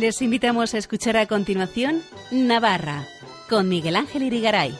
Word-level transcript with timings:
Les 0.00 0.22
invitamos 0.22 0.72
a 0.72 0.78
escuchar 0.78 1.18
a 1.18 1.26
continuación 1.26 2.00
Navarra 2.30 3.04
con 3.50 3.68
Miguel 3.68 3.96
Ángel 3.96 4.22
Irigaray. 4.22 4.74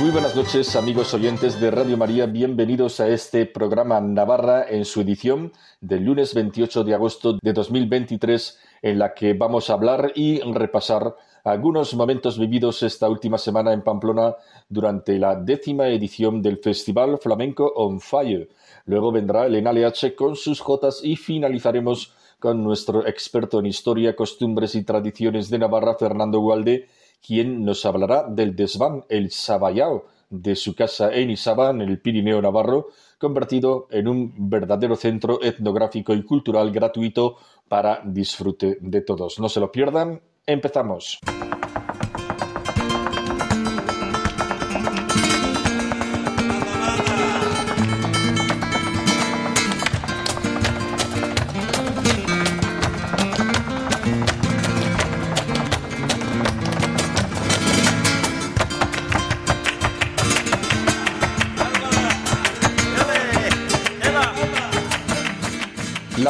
Muy 0.00 0.10
buenas 0.10 0.34
noches 0.34 0.74
amigos 0.74 1.14
oyentes 1.14 1.60
de 1.60 1.70
Radio 1.70 1.96
María, 1.96 2.26
bienvenidos 2.26 2.98
a 2.98 3.06
este 3.06 3.46
programa 3.46 4.00
Navarra 4.00 4.66
en 4.68 4.84
su 4.84 5.02
edición 5.02 5.52
del 5.80 6.02
lunes 6.02 6.34
28 6.34 6.82
de 6.82 6.94
agosto 6.94 7.38
de 7.40 7.52
2023 7.52 8.58
en 8.82 8.98
la 8.98 9.14
que 9.14 9.34
vamos 9.34 9.70
a 9.70 9.74
hablar 9.74 10.10
y 10.16 10.40
repasar 10.40 11.14
algunos 11.44 11.94
momentos 11.94 12.38
vividos 12.38 12.82
esta 12.82 13.08
última 13.08 13.36
semana 13.36 13.72
en 13.72 13.82
Pamplona 13.82 14.36
durante 14.68 15.18
la 15.18 15.34
décima 15.34 15.88
edición 15.88 16.40
del 16.40 16.58
Festival 16.58 17.18
Flamenco 17.18 17.72
on 17.74 18.00
Fire. 18.00 18.48
Luego 18.84 19.10
vendrá 19.10 19.46
el 19.46 19.62
NLH 19.62 20.14
con 20.14 20.36
sus 20.36 20.60
jotas 20.60 21.00
y 21.02 21.16
finalizaremos 21.16 22.14
con 22.38 22.62
nuestro 22.62 23.06
experto 23.06 23.58
en 23.58 23.66
historia, 23.66 24.14
costumbres 24.14 24.74
y 24.74 24.84
tradiciones 24.84 25.50
de 25.50 25.58
Navarra, 25.58 25.96
Fernando 25.96 26.40
Gualde, 26.40 26.88
quien 27.24 27.64
nos 27.64 27.86
hablará 27.86 28.24
del 28.28 28.54
desván, 28.56 29.04
el 29.08 29.30
Sabayao, 29.30 30.06
de 30.30 30.56
su 30.56 30.74
casa 30.74 31.12
en 31.12 31.30
Isaba, 31.30 31.70
en 31.70 31.82
el 31.82 32.00
Pirineo 32.00 32.40
Navarro, 32.40 32.88
convertido 33.18 33.86
en 33.90 34.08
un 34.08 34.32
verdadero 34.50 34.96
centro 34.96 35.42
etnográfico 35.42 36.14
y 36.14 36.24
cultural 36.24 36.72
gratuito 36.72 37.36
para 37.68 38.00
disfrute 38.04 38.78
de 38.80 39.02
todos. 39.02 39.38
No 39.38 39.48
se 39.48 39.60
lo 39.60 39.70
pierdan, 39.70 40.20
empezamos. 40.46 41.18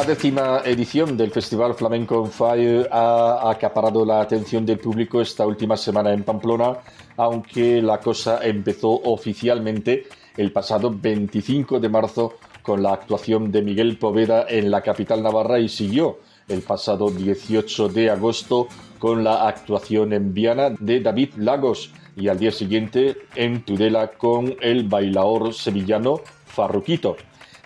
La 0.03 0.09
décima 0.09 0.61
edición 0.65 1.15
del 1.15 1.31
Festival 1.31 1.75
Flamenco 1.75 2.19
on 2.19 2.29
Fire 2.29 2.89
ha 2.91 3.49
acaparado 3.49 4.03
la 4.03 4.19
atención 4.19 4.65
del 4.65 4.77
público 4.77 5.21
esta 5.21 5.47
última 5.47 5.77
semana 5.77 6.11
en 6.11 6.23
Pamplona, 6.23 6.79
aunque 7.15 7.81
la 7.81 8.01
cosa 8.01 8.41
empezó 8.43 8.89
oficialmente 8.89 10.03
el 10.35 10.51
pasado 10.51 10.93
25 10.93 11.79
de 11.79 11.87
marzo 11.87 12.33
con 12.61 12.83
la 12.83 12.91
actuación 12.91 13.49
de 13.49 13.61
Miguel 13.61 13.97
Poveda 13.97 14.45
en 14.49 14.71
la 14.71 14.81
capital 14.81 15.23
navarra 15.23 15.57
y 15.59 15.69
siguió 15.69 16.19
el 16.49 16.63
pasado 16.63 17.09
18 17.09 17.87
de 17.87 18.09
agosto 18.09 18.67
con 18.99 19.23
la 19.23 19.47
actuación 19.47 20.11
en 20.11 20.33
Viana 20.33 20.71
de 20.81 20.99
David 20.99 21.35
Lagos 21.37 21.93
y 22.17 22.27
al 22.27 22.39
día 22.39 22.51
siguiente 22.51 23.19
en 23.35 23.63
Tudela 23.63 24.09
con 24.11 24.53
el 24.59 24.83
bailaor 24.83 25.53
sevillano 25.53 26.19
Farruquito. 26.45 27.15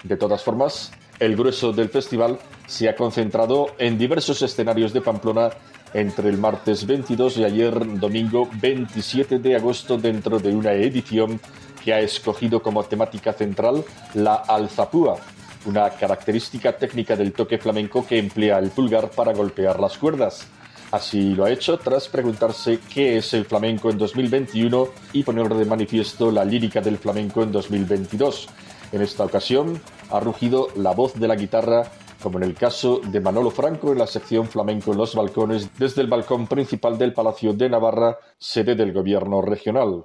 De 0.04 0.16
todas 0.18 0.44
formas, 0.44 0.92
el 1.20 1.36
grueso 1.36 1.72
del 1.72 1.90
festival 1.90 2.40
se 2.68 2.90
ha 2.90 2.96
concentrado 2.96 3.68
en 3.78 3.98
diversos 3.98 4.42
escenarios 4.42 4.94
de 4.94 5.02
Pamplona 5.02 5.50
entre 5.94 6.30
el 6.30 6.38
martes 6.38 6.86
22 6.86 7.38
y 7.38 7.44
ayer 7.44 8.00
domingo 8.00 8.50
27 8.62 9.40
de 9.40 9.56
agosto 9.56 9.98
dentro 9.98 10.40
de 10.40 10.54
una 10.54 10.74
edición 10.74 11.40
que 11.84 11.94
ha 11.94 12.00
escogido 12.02 12.62
como 12.62 12.84
temática 12.84 13.34
central 13.34 13.84
la 14.14 14.36
alzapúa, 14.36 15.18
una 15.66 15.90
característica 15.90 16.78
técnica 16.78 17.16
del 17.16 17.34
toque 17.34 17.58
flamenco 17.58 18.06
que 18.06 18.20
emplea 18.20 18.60
el 18.60 18.70
pulgar 18.72 19.10
para 19.10 19.34
golpear 19.34 19.80
las 19.80 19.98
cuerdas. 19.98 20.48
Así 20.92 21.34
lo 21.34 21.46
ha 21.46 21.52
hecho 21.52 21.78
tras 21.78 22.08
preguntarse 22.08 22.80
qué 22.94 23.18
es 23.18 23.34
el 23.34 23.46
flamenco 23.46 23.90
en 23.90 23.98
2021 23.98 24.88
y 25.14 25.24
poner 25.24 25.50
de 25.50 25.66
manifiesto 25.66 26.32
la 26.32 26.46
lírica 26.46 26.80
del 26.80 26.98
flamenco 26.98 27.44
en 27.44 27.52
2022. 27.52 28.48
En 28.92 29.02
esta 29.02 29.26
ocasión 29.26 29.82
ha 30.12 30.20
rugido 30.20 30.70
la 30.76 30.92
voz 30.92 31.14
de 31.20 31.28
la 31.28 31.36
guitarra, 31.36 31.84
como 32.22 32.38
en 32.38 32.46
el 32.46 32.56
caso 32.56 33.02
de 33.04 33.20
Manolo 33.20 33.52
Franco 33.52 33.92
en 33.92 34.00
la 34.00 34.08
sección 34.08 34.48
Flamenco 34.48 34.92
en 34.92 34.98
los 34.98 35.16
Balcones, 35.16 35.70
desde 35.78 36.02
el 36.02 36.08
balcón 36.08 36.48
principal 36.48 36.98
del 36.98 37.14
Palacio 37.14 37.54
de 37.54 37.70
Navarra, 37.70 38.18
sede 38.38 38.76
del 38.76 38.94
gobierno 38.94 39.42
regional. 39.42 40.04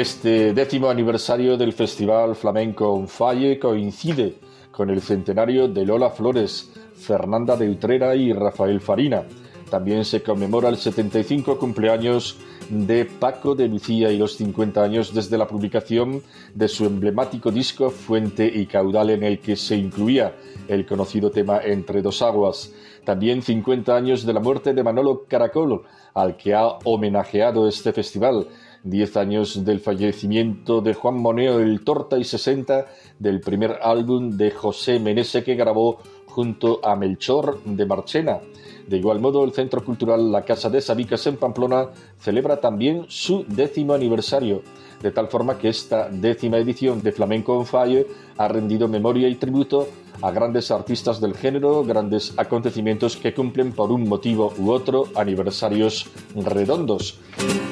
Este 0.00 0.54
décimo 0.54 0.88
aniversario 0.88 1.58
del 1.58 1.74
Festival 1.74 2.34
Flamenco 2.34 2.90
on 2.90 3.06
Fire 3.06 3.58
coincide 3.58 4.34
con 4.72 4.88
el 4.88 5.02
centenario 5.02 5.68
de 5.68 5.84
Lola 5.84 6.08
Flores, 6.08 6.72
Fernanda 6.94 7.54
de 7.54 7.68
Utrera 7.68 8.14
y 8.16 8.32
Rafael 8.32 8.80
Farina. 8.80 9.24
También 9.68 10.06
se 10.06 10.22
conmemora 10.22 10.70
el 10.70 10.78
75 10.78 11.58
cumpleaños 11.58 12.38
de 12.70 13.04
Paco 13.04 13.54
de 13.54 13.68
Lucía 13.68 14.10
y 14.10 14.16
los 14.16 14.36
50 14.38 14.82
años 14.82 15.12
desde 15.12 15.36
la 15.36 15.46
publicación 15.46 16.22
de 16.54 16.68
su 16.68 16.86
emblemático 16.86 17.50
disco 17.50 17.90
Fuente 17.90 18.46
y 18.46 18.64
Caudal 18.64 19.10
en 19.10 19.22
el 19.22 19.38
que 19.38 19.54
se 19.54 19.76
incluía 19.76 20.34
el 20.66 20.86
conocido 20.86 21.30
tema 21.30 21.60
Entre 21.62 22.00
dos 22.00 22.22
aguas. 22.22 22.72
También 23.04 23.42
50 23.42 23.94
años 23.94 24.24
de 24.24 24.32
la 24.32 24.40
muerte 24.40 24.72
de 24.72 24.82
Manolo 24.82 25.26
Caracol, 25.28 25.82
al 26.14 26.38
que 26.38 26.54
ha 26.54 26.68
homenajeado 26.84 27.68
este 27.68 27.92
festival 27.92 28.46
10 28.84 29.16
años 29.16 29.64
del 29.64 29.80
fallecimiento 29.80 30.80
de 30.80 30.94
Juan 30.94 31.16
Moneo 31.16 31.60
el 31.60 31.82
Torta 31.84 32.18
y 32.18 32.24
60 32.24 32.86
del 33.18 33.40
primer 33.40 33.78
álbum 33.82 34.36
de 34.36 34.50
José 34.50 34.98
Menese 34.98 35.44
que 35.44 35.54
grabó 35.54 35.98
junto 36.26 36.80
a 36.84 36.96
Melchor 36.96 37.62
de 37.64 37.86
Marchena. 37.86 38.40
De 38.90 38.96
igual 38.96 39.20
modo, 39.20 39.44
el 39.44 39.52
Centro 39.52 39.84
Cultural 39.84 40.32
La 40.32 40.42
Casa 40.42 40.68
de 40.68 40.80
Sabicas 40.80 41.24
en 41.28 41.36
Pamplona 41.36 41.90
celebra 42.18 42.60
también 42.60 43.04
su 43.06 43.44
décimo 43.46 43.94
aniversario, 43.94 44.62
de 45.00 45.12
tal 45.12 45.28
forma 45.28 45.56
que 45.56 45.68
esta 45.68 46.08
décima 46.08 46.58
edición 46.58 47.00
de 47.00 47.12
Flamenco 47.12 47.56
on 47.56 47.66
Fire 47.66 48.04
ha 48.36 48.48
rendido 48.48 48.88
memoria 48.88 49.28
y 49.28 49.36
tributo 49.36 49.86
a 50.20 50.32
grandes 50.32 50.72
artistas 50.72 51.20
del 51.20 51.36
género, 51.36 51.84
grandes 51.84 52.34
acontecimientos 52.36 53.16
que 53.16 53.32
cumplen 53.32 53.70
por 53.70 53.92
un 53.92 54.08
motivo 54.08 54.52
u 54.58 54.72
otro 54.72 55.04
aniversarios 55.14 56.10
redondos. 56.34 57.20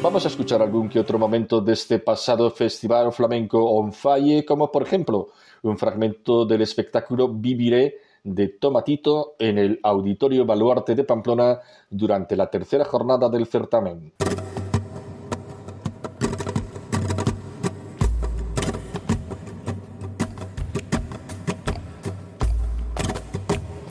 Vamos 0.01 0.25
a 0.25 0.29
escuchar 0.29 0.63
algún 0.63 0.89
que 0.89 1.01
otro 1.01 1.19
momento 1.19 1.61
de 1.61 1.73
este 1.73 1.99
pasado 1.99 2.49
Festival 2.53 3.13
Flamenco 3.13 3.59
on 3.59 3.93
Fire, 3.93 4.45
como 4.45 4.71
por 4.71 4.85
ejemplo 4.85 5.31
un 5.63 5.77
fragmento 5.77 6.45
del 6.45 6.63
espectáculo 6.63 7.27
Viviré 7.27 8.07
de 8.25 8.49
Tomatito 8.49 9.35
en 9.39 9.59
el 9.59 9.81
Auditorio 9.83 10.45
Baluarte 10.45 10.95
de 10.95 11.05
Pamplona 11.05 11.61
durante 11.91 12.37
la 12.37 12.51
tercera 12.51 12.85
jornada 12.85 13.29
del 13.29 13.47
certamen. 13.47 14.13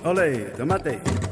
Ole, 0.04 0.54
tomate. 0.56 1.27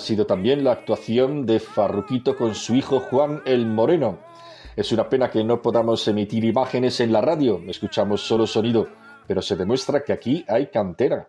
Ha 0.00 0.02
sido 0.02 0.24
también 0.24 0.64
la 0.64 0.72
actuación 0.72 1.44
de 1.44 1.60
Farruquito 1.60 2.34
con 2.34 2.54
su 2.54 2.74
hijo 2.74 3.00
Juan 3.00 3.42
el 3.44 3.66
Moreno. 3.66 4.18
Es 4.74 4.92
una 4.92 5.10
pena 5.10 5.30
que 5.30 5.44
no 5.44 5.60
podamos 5.60 6.08
emitir 6.08 6.42
imágenes 6.42 7.00
en 7.00 7.12
la 7.12 7.20
radio, 7.20 7.60
escuchamos 7.68 8.22
solo 8.22 8.46
sonido, 8.46 8.88
pero 9.26 9.42
se 9.42 9.56
demuestra 9.56 10.02
que 10.02 10.14
aquí 10.14 10.42
hay 10.48 10.68
cantera. 10.68 11.28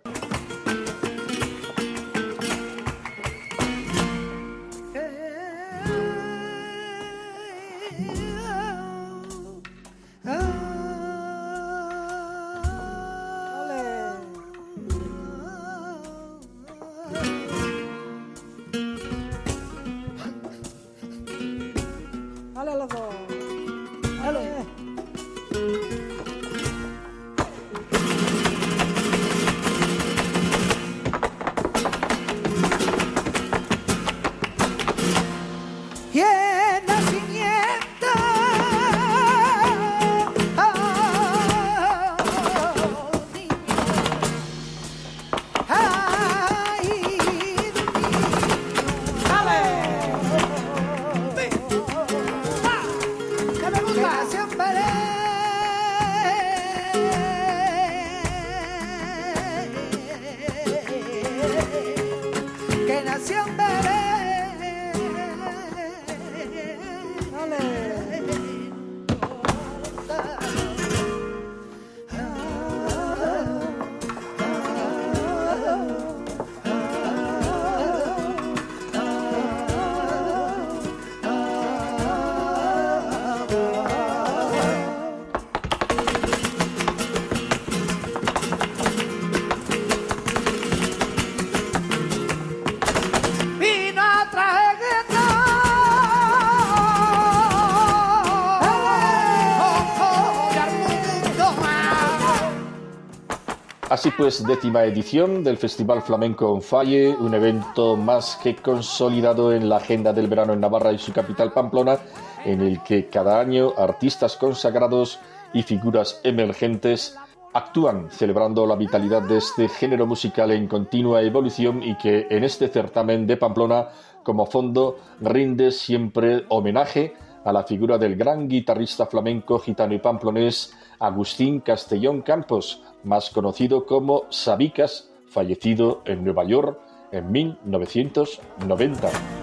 Así 103.91 104.09
pues, 104.11 104.47
décima 104.47 104.85
edición 104.85 105.43
del 105.43 105.57
Festival 105.57 106.01
Flamenco 106.01 106.49
on 106.49 106.61
Falle, 106.61 107.09
un 107.09 107.33
evento 107.33 107.97
más 107.97 108.39
que 108.41 108.55
consolidado 108.55 109.51
en 109.51 109.67
la 109.67 109.75
agenda 109.83 110.13
del 110.13 110.29
verano 110.29 110.53
en 110.53 110.61
Navarra 110.61 110.93
y 110.93 110.97
su 110.97 111.11
capital 111.11 111.51
Pamplona, 111.51 111.99
en 112.45 112.61
el 112.61 112.81
que 112.83 113.07
cada 113.07 113.41
año 113.41 113.73
artistas 113.77 114.37
consagrados 114.37 115.19
y 115.53 115.63
figuras 115.63 116.21
emergentes 116.23 117.17
actúan 117.51 118.09
celebrando 118.09 118.65
la 118.65 118.77
vitalidad 118.77 119.23
de 119.23 119.39
este 119.39 119.67
género 119.67 120.07
musical 120.07 120.51
en 120.51 120.69
continua 120.69 121.21
evolución 121.21 121.83
y 121.83 121.97
que 121.97 122.27
en 122.29 122.45
este 122.45 122.69
certamen 122.69 123.27
de 123.27 123.35
Pamplona 123.35 123.89
como 124.23 124.45
fondo 124.45 124.99
rinde 125.19 125.69
siempre 125.69 126.45
homenaje 126.47 127.13
a 127.43 127.51
la 127.51 127.63
figura 127.63 127.97
del 127.97 128.15
gran 128.15 128.47
guitarrista 128.47 129.05
flamenco 129.05 129.59
gitano 129.59 129.93
y 129.93 129.99
pamplonés 129.99 130.73
Agustín 131.01 131.59
Castellón 131.59 132.21
Campos, 132.21 132.83
más 133.03 133.31
conocido 133.31 133.87
como 133.87 134.25
Sabicas, 134.29 135.11
fallecido 135.27 136.03
en 136.05 136.23
Nueva 136.23 136.43
York 136.43 136.79
en 137.11 137.31
1990. 137.31 139.40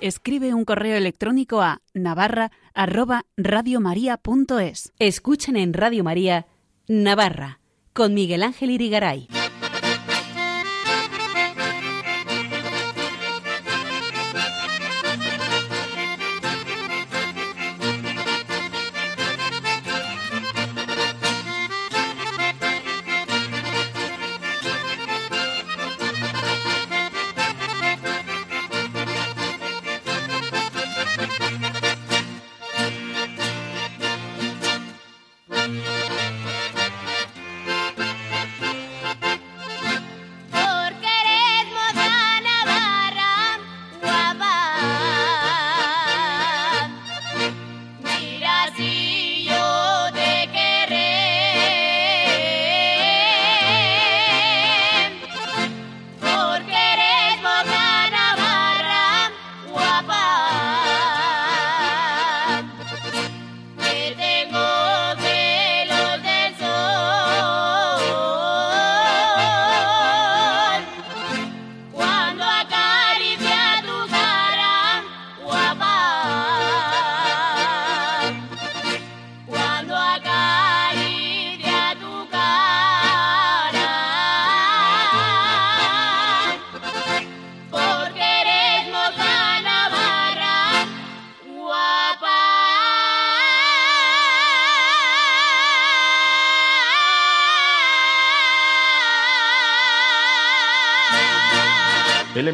Escribe 0.00 0.54
un 0.54 0.64
correo 0.64 0.96
electrónico 0.96 1.60
a 1.60 1.82
navarra@radiomaria.es. 1.94 4.92
Escuchen 4.98 5.56
en 5.56 5.74
Radio 5.74 6.04
María 6.04 6.46
Navarra 6.88 7.60
con 7.92 8.14
Miguel 8.14 8.42
Ángel 8.42 8.70
Irigaray. 8.70 9.28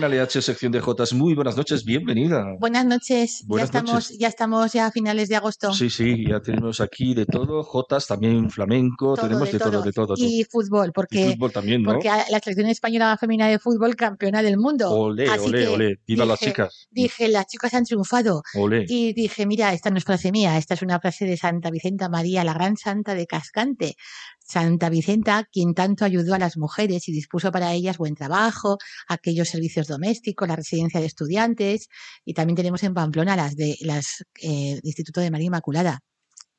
LH, 0.08 0.42
sección 0.42 0.70
de 0.73 0.80
Jotas, 0.80 1.12
muy 1.12 1.34
buenas 1.34 1.56
noches, 1.56 1.84
bienvenida. 1.84 2.44
Buenas 2.61 2.84
noches. 2.84 3.42
Buenas 3.46 3.70
ya 3.70 3.78
estamos, 3.78 4.18
ya 4.18 4.28
estamos 4.28 4.73
ya 4.73 4.87
a 4.87 4.90
finales 4.90 5.28
de 5.28 5.37
agosto. 5.37 5.73
Sí, 5.73 5.88
sí, 5.88 6.25
ya 6.28 6.40
tenemos 6.40 6.80
aquí 6.80 7.14
de 7.14 7.25
todo, 7.26 7.62
Jotas, 7.62 8.06
también 8.06 8.50
flamenco, 8.50 9.14
Todo, 9.14 9.26
tenemos 9.26 9.50
de, 9.50 9.58
todo, 9.58 9.82
de 9.82 9.92
todo. 9.92 10.14
Y 10.16 10.44
fútbol, 10.44 10.88
Y 10.88 10.92
porque, 10.92 11.30
fútbol 11.32 11.52
también, 11.52 11.82
¿no? 11.82 11.92
porque 11.94 12.08
la 12.08 12.38
selección 12.40 12.68
española 12.68 13.16
femenina 13.18 13.49
de 13.49 13.58
fútbol 13.58 13.96
campeona 13.96 14.42
del 14.42 14.58
mundo. 14.58 14.90
Olé, 14.90 15.28
Así 15.28 15.46
olé, 15.49 15.58
que 15.62 15.68
olé, 15.68 16.00
viva 16.06 16.25
las 16.26 16.38
dije- 16.38 16.50
chicas. 16.52 16.88
Dije, 16.90 17.28
las 17.28 17.46
chicas 17.46 17.73
han 17.75 17.84
triunfado. 17.84 18.42
Olé. 18.54 18.84
Y 18.88 19.12
dije, 19.14 19.46
mira, 19.46 19.73
esta 19.73 19.90
no 19.90 19.99
es 19.99 20.04
frase 20.04 20.30
mía, 20.32 20.58
esta 20.58 20.75
es 20.75 20.82
una 20.82 21.00
frase 21.00 21.25
de 21.25 21.37
Santa 21.37 21.70
Vicenta 21.70 22.08
María, 22.08 22.44
la 22.44 22.52
gran 22.54 22.76
santa 22.76 23.14
de 23.14 23.26
Cascante. 23.26 23.96
Santa 24.44 24.90
Vicenta, 24.90 25.48
quien 25.50 25.74
tanto 25.74 26.04
ayudó 26.04 26.34
a 26.34 26.38
las 26.38 26.56
mujeres 26.56 27.08
y 27.08 27.12
dispuso 27.12 27.50
para 27.50 27.72
ellas 27.72 27.98
buen 27.98 28.14
trabajo, 28.14 28.78
aquellos 29.08 29.48
servicios 29.48 29.88
domésticos, 29.88 30.46
la 30.46 30.56
residencia 30.56 31.00
de 31.00 31.06
estudiantes, 31.06 31.88
y 32.24 32.34
también 32.34 32.56
tenemos 32.56 32.82
en 32.82 32.94
Pamplona 32.94 33.36
las 33.36 33.56
de 33.56 33.76
las 33.80 34.24
eh, 34.42 34.80
Instituto 34.82 35.20
de 35.20 35.30
María 35.30 35.46
Inmaculada 35.46 36.00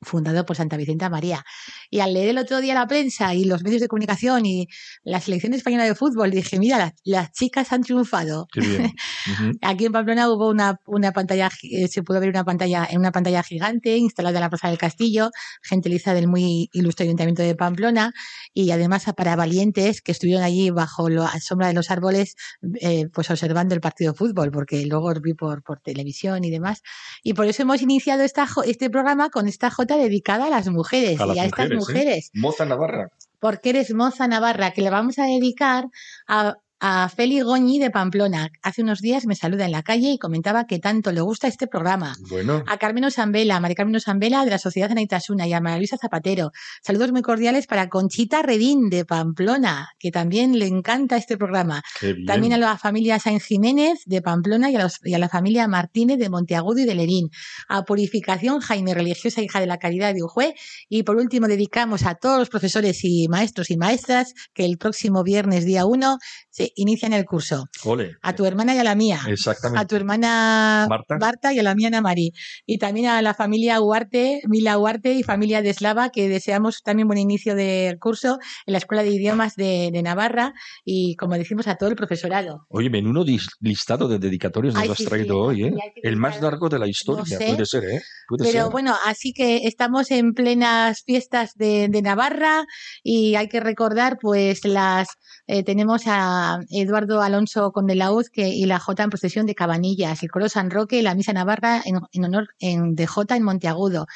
fundado 0.06 0.46
por 0.46 0.56
Santa 0.56 0.76
Vicenta 0.76 1.10
María. 1.10 1.44
Y 1.90 2.00
al 2.00 2.14
leer 2.14 2.28
el 2.28 2.38
otro 2.38 2.60
día 2.60 2.74
la 2.74 2.86
prensa 2.86 3.34
y 3.34 3.44
los 3.44 3.62
medios 3.62 3.80
de 3.82 3.88
comunicación 3.88 4.46
y 4.46 4.68
la 5.04 5.20
selección 5.20 5.54
española 5.54 5.84
de 5.84 5.94
fútbol, 5.94 6.30
dije, 6.30 6.58
mira, 6.58 6.78
las, 6.78 6.92
las 7.04 7.32
chicas 7.32 7.72
han 7.72 7.82
triunfado. 7.82 8.46
Qué 8.52 8.60
bien. 8.60 8.92
Ujú. 9.32 9.58
Aquí 9.62 9.86
en 9.86 9.92
Pamplona 9.92 10.30
hubo 10.30 10.48
una, 10.48 10.80
una 10.86 11.12
pantalla, 11.12 11.50
eh, 11.62 11.88
se 11.88 12.02
pudo 12.02 12.20
ver 12.20 12.28
una 12.30 12.44
pantalla, 12.44 12.86
en 12.88 12.98
una 12.98 13.12
pantalla 13.12 13.42
gigante 13.42 13.96
instalada 13.96 14.38
en 14.38 14.42
la 14.42 14.50
Plaza 14.50 14.68
del 14.68 14.78
Castillo, 14.78 15.30
gentilizada 15.62 16.14
del 16.14 16.28
muy 16.28 16.70
ilustre 16.72 17.04
Ayuntamiento 17.04 17.42
de 17.42 17.54
Pamplona, 17.54 18.12
y 18.54 18.70
además 18.70 19.04
para 19.16 19.36
valientes 19.36 20.00
que 20.00 20.12
estuvieron 20.12 20.42
allí 20.44 20.70
bajo 20.70 21.08
la 21.08 21.38
sombra 21.40 21.68
de 21.68 21.74
los 21.74 21.90
árboles, 21.90 22.36
eh, 22.80 23.08
pues 23.12 23.30
observando 23.30 23.74
el 23.74 23.80
partido 23.80 24.12
de 24.12 24.18
fútbol, 24.18 24.50
porque 24.50 24.84
luego 24.86 25.12
vi 25.20 25.34
por, 25.34 25.62
por 25.62 25.80
televisión 25.80 26.44
y 26.44 26.50
demás. 26.50 26.82
Y 27.22 27.34
por 27.34 27.46
eso 27.46 27.62
hemos 27.62 27.82
iniciado 27.82 28.22
esta, 28.22 28.46
este 28.64 28.90
programa 28.90 29.30
con 29.30 29.48
esta 29.48 29.70
dedicada 29.96 30.46
a 30.46 30.50
las 30.50 30.68
mujeres 30.68 31.20
A 31.20 31.26
y 31.34 31.38
a 31.38 31.44
estas 31.44 31.70
mujeres, 31.70 31.76
¿eh? 31.76 31.76
mujeres 31.76 32.30
Moza 32.34 32.64
Navarra. 32.64 33.10
porque 33.38 33.70
eres 33.70 33.92
moza 33.94 34.26
navarra, 34.28 34.72
que 34.72 34.82
le 34.82 34.90
vamos 34.90 35.18
a 35.18 35.24
dedicar 35.24 35.86
a, 36.26 36.56
a 36.78 37.08
Feli 37.08 37.40
Goñi 37.40 37.78
de 37.78 37.90
Pamplona. 37.90 38.50
Hace 38.62 38.82
unos 38.82 39.00
días 39.00 39.24
me 39.26 39.34
saluda 39.34 39.64
en 39.64 39.72
la 39.72 39.82
calle 39.82 40.10
y 40.10 40.18
comentaba 40.18 40.66
que 40.66 40.78
tanto 40.78 41.10
le 41.10 41.22
gusta 41.22 41.48
este 41.48 41.66
programa. 41.66 42.14
Bueno, 42.28 42.62
A 42.66 42.76
Carmen 42.76 43.04
Osambela, 43.04 43.56
a 43.56 43.60
María 43.60 43.74
Carmen 43.76 43.96
Osambela 43.96 44.44
de 44.44 44.50
la 44.50 44.58
Sociedad 44.58 44.90
Anaitasuna 44.90 45.46
y 45.46 45.52
a 45.54 45.60
María 45.60 45.78
Luisa 45.78 45.96
Zapatero. 45.96 46.50
Saludos 46.82 47.12
muy 47.12 47.22
cordiales 47.22 47.66
para 47.66 47.88
Conchita 47.88 48.42
Redín 48.42 48.90
de 48.90 49.04
Pamplona, 49.04 49.88
que 49.98 50.10
también 50.10 50.58
le 50.58 50.66
encanta 50.66 51.16
este 51.16 51.38
programa. 51.38 51.82
También 52.26 52.52
a 52.52 52.58
la 52.58 52.76
familia 52.76 53.18
Sainz 53.18 53.44
Jiménez 53.44 54.00
de 54.04 54.20
Pamplona 54.20 54.70
y 54.70 54.76
a, 54.76 54.82
los- 54.82 55.00
y 55.02 55.14
a 55.14 55.18
la 55.18 55.28
familia 55.30 55.66
Martínez 55.68 56.18
de 56.18 56.28
Monteagudo 56.28 56.80
y 56.80 56.84
de 56.84 56.94
Lerín. 56.94 57.30
A 57.68 57.84
Purificación 57.84 58.60
Jaime, 58.60 58.92
religiosa 58.94 59.40
hija 59.40 59.60
de 59.60 59.66
la 59.66 59.78
caridad 59.78 60.12
de 60.14 60.22
Ujue. 60.22 60.54
Y 60.90 61.04
por 61.04 61.16
último, 61.16 61.48
dedicamos 61.48 62.04
a 62.04 62.16
todos 62.16 62.38
los 62.38 62.50
profesores 62.50 63.00
y 63.04 63.28
maestros 63.28 63.70
y 63.70 63.76
maestras 63.78 64.34
que 64.52 64.64
el 64.66 64.76
próximo 64.76 65.22
viernes, 65.22 65.64
día 65.64 65.86
1, 65.86 66.18
se 66.50 66.65
inician 66.74 67.12
el 67.12 67.24
curso. 67.24 67.68
Ole. 67.84 68.16
A 68.22 68.34
tu 68.34 68.44
hermana 68.44 68.74
y 68.74 68.78
a 68.78 68.84
la 68.84 68.94
mía. 68.94 69.20
Exactamente. 69.28 69.80
A 69.82 69.86
tu 69.86 69.96
hermana 69.96 70.88
Marta. 71.20 71.52
y 71.52 71.58
a 71.58 71.62
la 71.62 71.74
mía 71.74 71.88
Ana 71.88 72.00
Mari. 72.00 72.32
Y 72.64 72.78
también 72.78 73.06
a 73.06 73.22
la 73.22 73.34
familia 73.34 73.80
Huarte, 73.80 74.40
Mila 74.48 74.78
Huarte 74.78 75.14
y 75.14 75.22
familia 75.22 75.62
de 75.62 75.70
Eslava, 75.70 76.10
que 76.10 76.28
deseamos 76.28 76.82
también 76.82 77.08
buen 77.08 77.18
inicio 77.18 77.54
del 77.54 77.98
curso 77.98 78.38
en 78.66 78.72
la 78.72 78.78
Escuela 78.78 79.02
de 79.02 79.10
Idiomas 79.10 79.54
de, 79.56 79.90
de 79.92 80.02
Navarra. 80.02 80.54
Y 80.84 81.16
como 81.16 81.34
decimos, 81.36 81.66
a 81.66 81.76
todo 81.76 81.90
el 81.90 81.96
profesorado. 81.96 82.66
Oye, 82.68 82.90
menudo 82.90 83.24
listado 83.60 84.08
de 84.08 84.18
dedicatorios 84.18 84.74
nos 84.74 84.82
Ay, 84.82 84.88
has 84.90 84.98
sí, 84.98 85.06
traído 85.06 85.50
sí, 85.50 85.62
hoy, 85.62 85.64
¿eh? 85.64 85.74
El 86.02 86.16
más 86.16 86.40
largo 86.40 86.68
de 86.68 86.78
la 86.78 86.86
historia, 86.86 87.38
sé, 87.38 87.46
puede 87.46 87.66
ser, 87.66 87.84
¿eh? 87.84 88.02
Puede 88.28 88.44
Pero 88.44 88.64
ser. 88.64 88.72
bueno, 88.72 88.94
así 89.04 89.32
que 89.32 89.66
estamos 89.66 90.10
en 90.10 90.32
plenas 90.34 91.02
fiestas 91.04 91.54
de, 91.54 91.88
de 91.88 92.02
Navarra 92.02 92.64
y 93.02 93.34
hay 93.34 93.48
que 93.48 93.60
recordar, 93.60 94.18
pues, 94.20 94.64
las 94.64 95.08
eh, 95.46 95.62
tenemos 95.62 96.02
a 96.06 96.55
Eduardo 96.70 97.22
Alonso 97.22 97.72
Condelauz 97.72 98.30
que, 98.30 98.48
y 98.48 98.66
la 98.66 98.78
Jota 98.78 99.02
en 99.04 99.10
procesión 99.10 99.46
de 99.46 99.54
Cabanillas, 99.54 100.22
el 100.22 100.30
coro 100.30 100.48
San 100.48 100.70
Roque 100.70 100.98
y 100.98 101.02
la 101.02 101.14
misa 101.14 101.32
Navarra 101.32 101.82
en, 101.84 102.24
honor 102.24 102.48
en, 102.58 102.94
de 102.94 103.06
Jota 103.06 103.36
en 103.36 103.42
Monteagudo. 103.42 104.06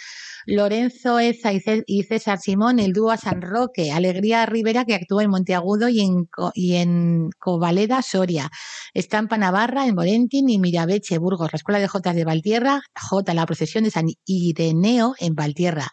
Lorenzo 0.47 1.19
Eza 1.21 1.53
y, 1.53 1.61
Cé- 1.61 1.85
y 1.87 2.03
César 2.05 2.39
Simón, 2.39 2.79
el 2.79 2.93
dúo 2.93 3.11
a 3.11 3.17
San 3.17 3.43
Roque, 3.43 3.93
Alegría 3.93 4.47
Rivera 4.47 4.85
que 4.85 4.95
actúa 4.95 5.23
en 5.23 5.31
Monteagudo 5.31 5.89
y 5.89 6.01
en, 6.01 6.29
y 6.55 6.77
en 6.77 7.31
Covaleda, 7.39 8.03
Soria. 8.03 8.51
Estampa 8.95 9.37
Navarra 9.39 9.87
en 9.87 9.95
Morentin 9.95 10.49
y 10.49 10.59
Mirabeche, 10.59 11.19
Burgos, 11.19 11.53
la 11.53 11.57
Escuela 11.57 11.79
de 11.79 11.89
Jotas 11.89 12.15
de 12.17 12.25
Valtierra, 12.25 12.81
Jota, 12.99 13.35
la 13.35 13.47
procesión 13.47 13.85
de 13.85 13.91
San 13.91 14.07
Ireneo 14.25 15.15
en 15.19 15.35
Valtierra. 15.35 15.89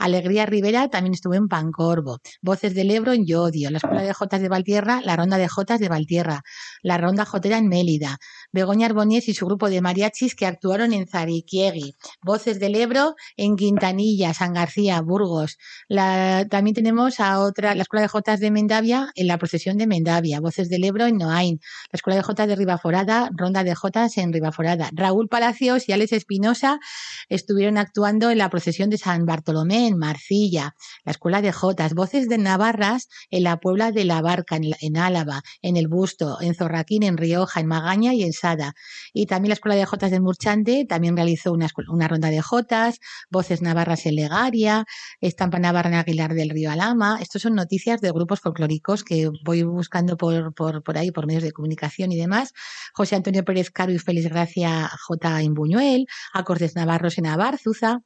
Alegría 0.00 0.46
Rivera 0.46 0.88
también 0.88 1.12
estuvo 1.12 1.34
en 1.34 1.46
Pancorbo. 1.46 2.20
Voces 2.40 2.74
del 2.74 2.90
Ebro 2.90 3.12
en 3.12 3.26
Llodio. 3.26 3.70
La 3.70 3.76
Escuela 3.76 4.02
de 4.02 4.14
Jotas 4.14 4.40
de 4.40 4.48
Valtierra, 4.48 5.02
la 5.04 5.14
Ronda 5.14 5.36
de 5.36 5.46
Jotas 5.46 5.78
de 5.78 5.90
Valtierra. 5.90 6.42
La 6.82 6.96
Ronda 6.96 7.26
Jotera 7.26 7.58
en 7.58 7.68
Mélida. 7.68 8.16
Begoña 8.50 8.86
Arbonies 8.86 9.28
y 9.28 9.34
su 9.34 9.44
grupo 9.44 9.68
de 9.68 9.82
mariachis 9.82 10.34
que 10.34 10.46
actuaron 10.46 10.94
en 10.94 11.06
Zariquiegui. 11.06 11.96
Voces 12.22 12.58
del 12.58 12.76
Ebro 12.76 13.14
en 13.36 13.56
Quintanilla, 13.56 14.32
San 14.32 14.54
García, 14.54 15.02
Burgos. 15.02 15.58
También 15.90 16.74
tenemos 16.74 17.20
a 17.20 17.40
otra, 17.40 17.74
la 17.74 17.82
Escuela 17.82 18.00
de 18.00 18.08
Jotas 18.08 18.40
de 18.40 18.50
Mendavia 18.50 19.10
en 19.14 19.26
la 19.26 19.36
procesión 19.36 19.76
de 19.76 19.86
Mendavia. 19.86 20.40
Voces 20.40 20.70
del 20.70 20.82
Ebro 20.84 21.04
en 21.04 21.18
Noain. 21.18 21.60
La 21.92 21.98
Escuela 21.98 22.16
de 22.16 22.22
Jotas 22.22 22.48
de 22.48 22.56
Ribaforada, 22.56 23.28
Ronda 23.36 23.64
de 23.64 23.74
Jotas 23.74 24.16
en 24.16 24.32
Ribaforada. 24.32 24.88
Raúl 24.94 25.28
Palacios 25.28 25.90
y 25.90 25.92
Alex 25.92 26.14
Espinosa 26.14 26.80
estuvieron 27.28 27.76
actuando 27.76 28.30
en 28.30 28.38
la 28.38 28.48
procesión 28.48 28.88
de 28.88 28.96
San 28.96 29.26
Bartolomé 29.26 29.89
en 29.90 29.98
Marcilla, 29.98 30.74
la 31.04 31.12
Escuela 31.12 31.42
de 31.42 31.52
Jotas, 31.52 31.94
Voces 31.94 32.28
de 32.28 32.38
Navarras 32.38 33.08
en 33.30 33.42
la 33.44 33.58
Puebla 33.58 33.92
de 33.92 34.04
la 34.04 34.22
Barca, 34.22 34.56
en, 34.56 34.70
la- 34.70 34.76
en 34.80 34.96
Álava, 34.96 35.42
en 35.62 35.76
El 35.76 35.88
Busto, 35.88 36.38
en 36.40 36.54
Zorraquín, 36.54 37.02
en 37.02 37.16
Rioja, 37.16 37.60
en 37.60 37.66
Magaña 37.66 38.14
y 38.14 38.22
en 38.22 38.32
Sada. 38.32 38.74
Y 39.12 39.26
también 39.26 39.50
la 39.50 39.54
Escuela 39.54 39.76
de 39.76 39.84
Jotas 39.84 40.10
de 40.10 40.20
Murchante 40.20 40.86
también 40.88 41.16
realizó 41.16 41.52
una, 41.52 41.68
una 41.88 42.08
ronda 42.08 42.30
de 42.30 42.40
Jotas, 42.40 42.98
Voces 43.30 43.60
Navarras 43.62 44.06
en 44.06 44.14
Legaria, 44.16 44.84
Estampa 45.20 45.58
Navarra 45.58 45.90
en 45.90 45.96
Aguilar 45.96 46.34
del 46.34 46.50
Río 46.50 46.70
Alama. 46.70 47.18
Estos 47.20 47.42
son 47.42 47.54
noticias 47.54 48.00
de 48.00 48.10
grupos 48.12 48.40
folclóricos 48.40 49.04
que 49.04 49.28
voy 49.44 49.62
buscando 49.64 50.16
por, 50.16 50.54
por, 50.54 50.82
por 50.82 50.96
ahí, 50.96 51.10
por 51.10 51.26
medios 51.26 51.42
de 51.42 51.52
comunicación 51.52 52.12
y 52.12 52.16
demás. 52.16 52.52
José 52.94 53.16
Antonio 53.16 53.44
Pérez 53.44 53.70
Caro 53.70 53.92
y 53.92 53.98
Félix 53.98 54.28
Gracia 54.28 54.90
J. 55.06 55.40
en 55.42 55.54
Buñuel, 55.54 56.06
Acordes 56.32 56.74
Navarros 56.76 57.18
en 57.18 57.26
Abarzuza. 57.26 58.00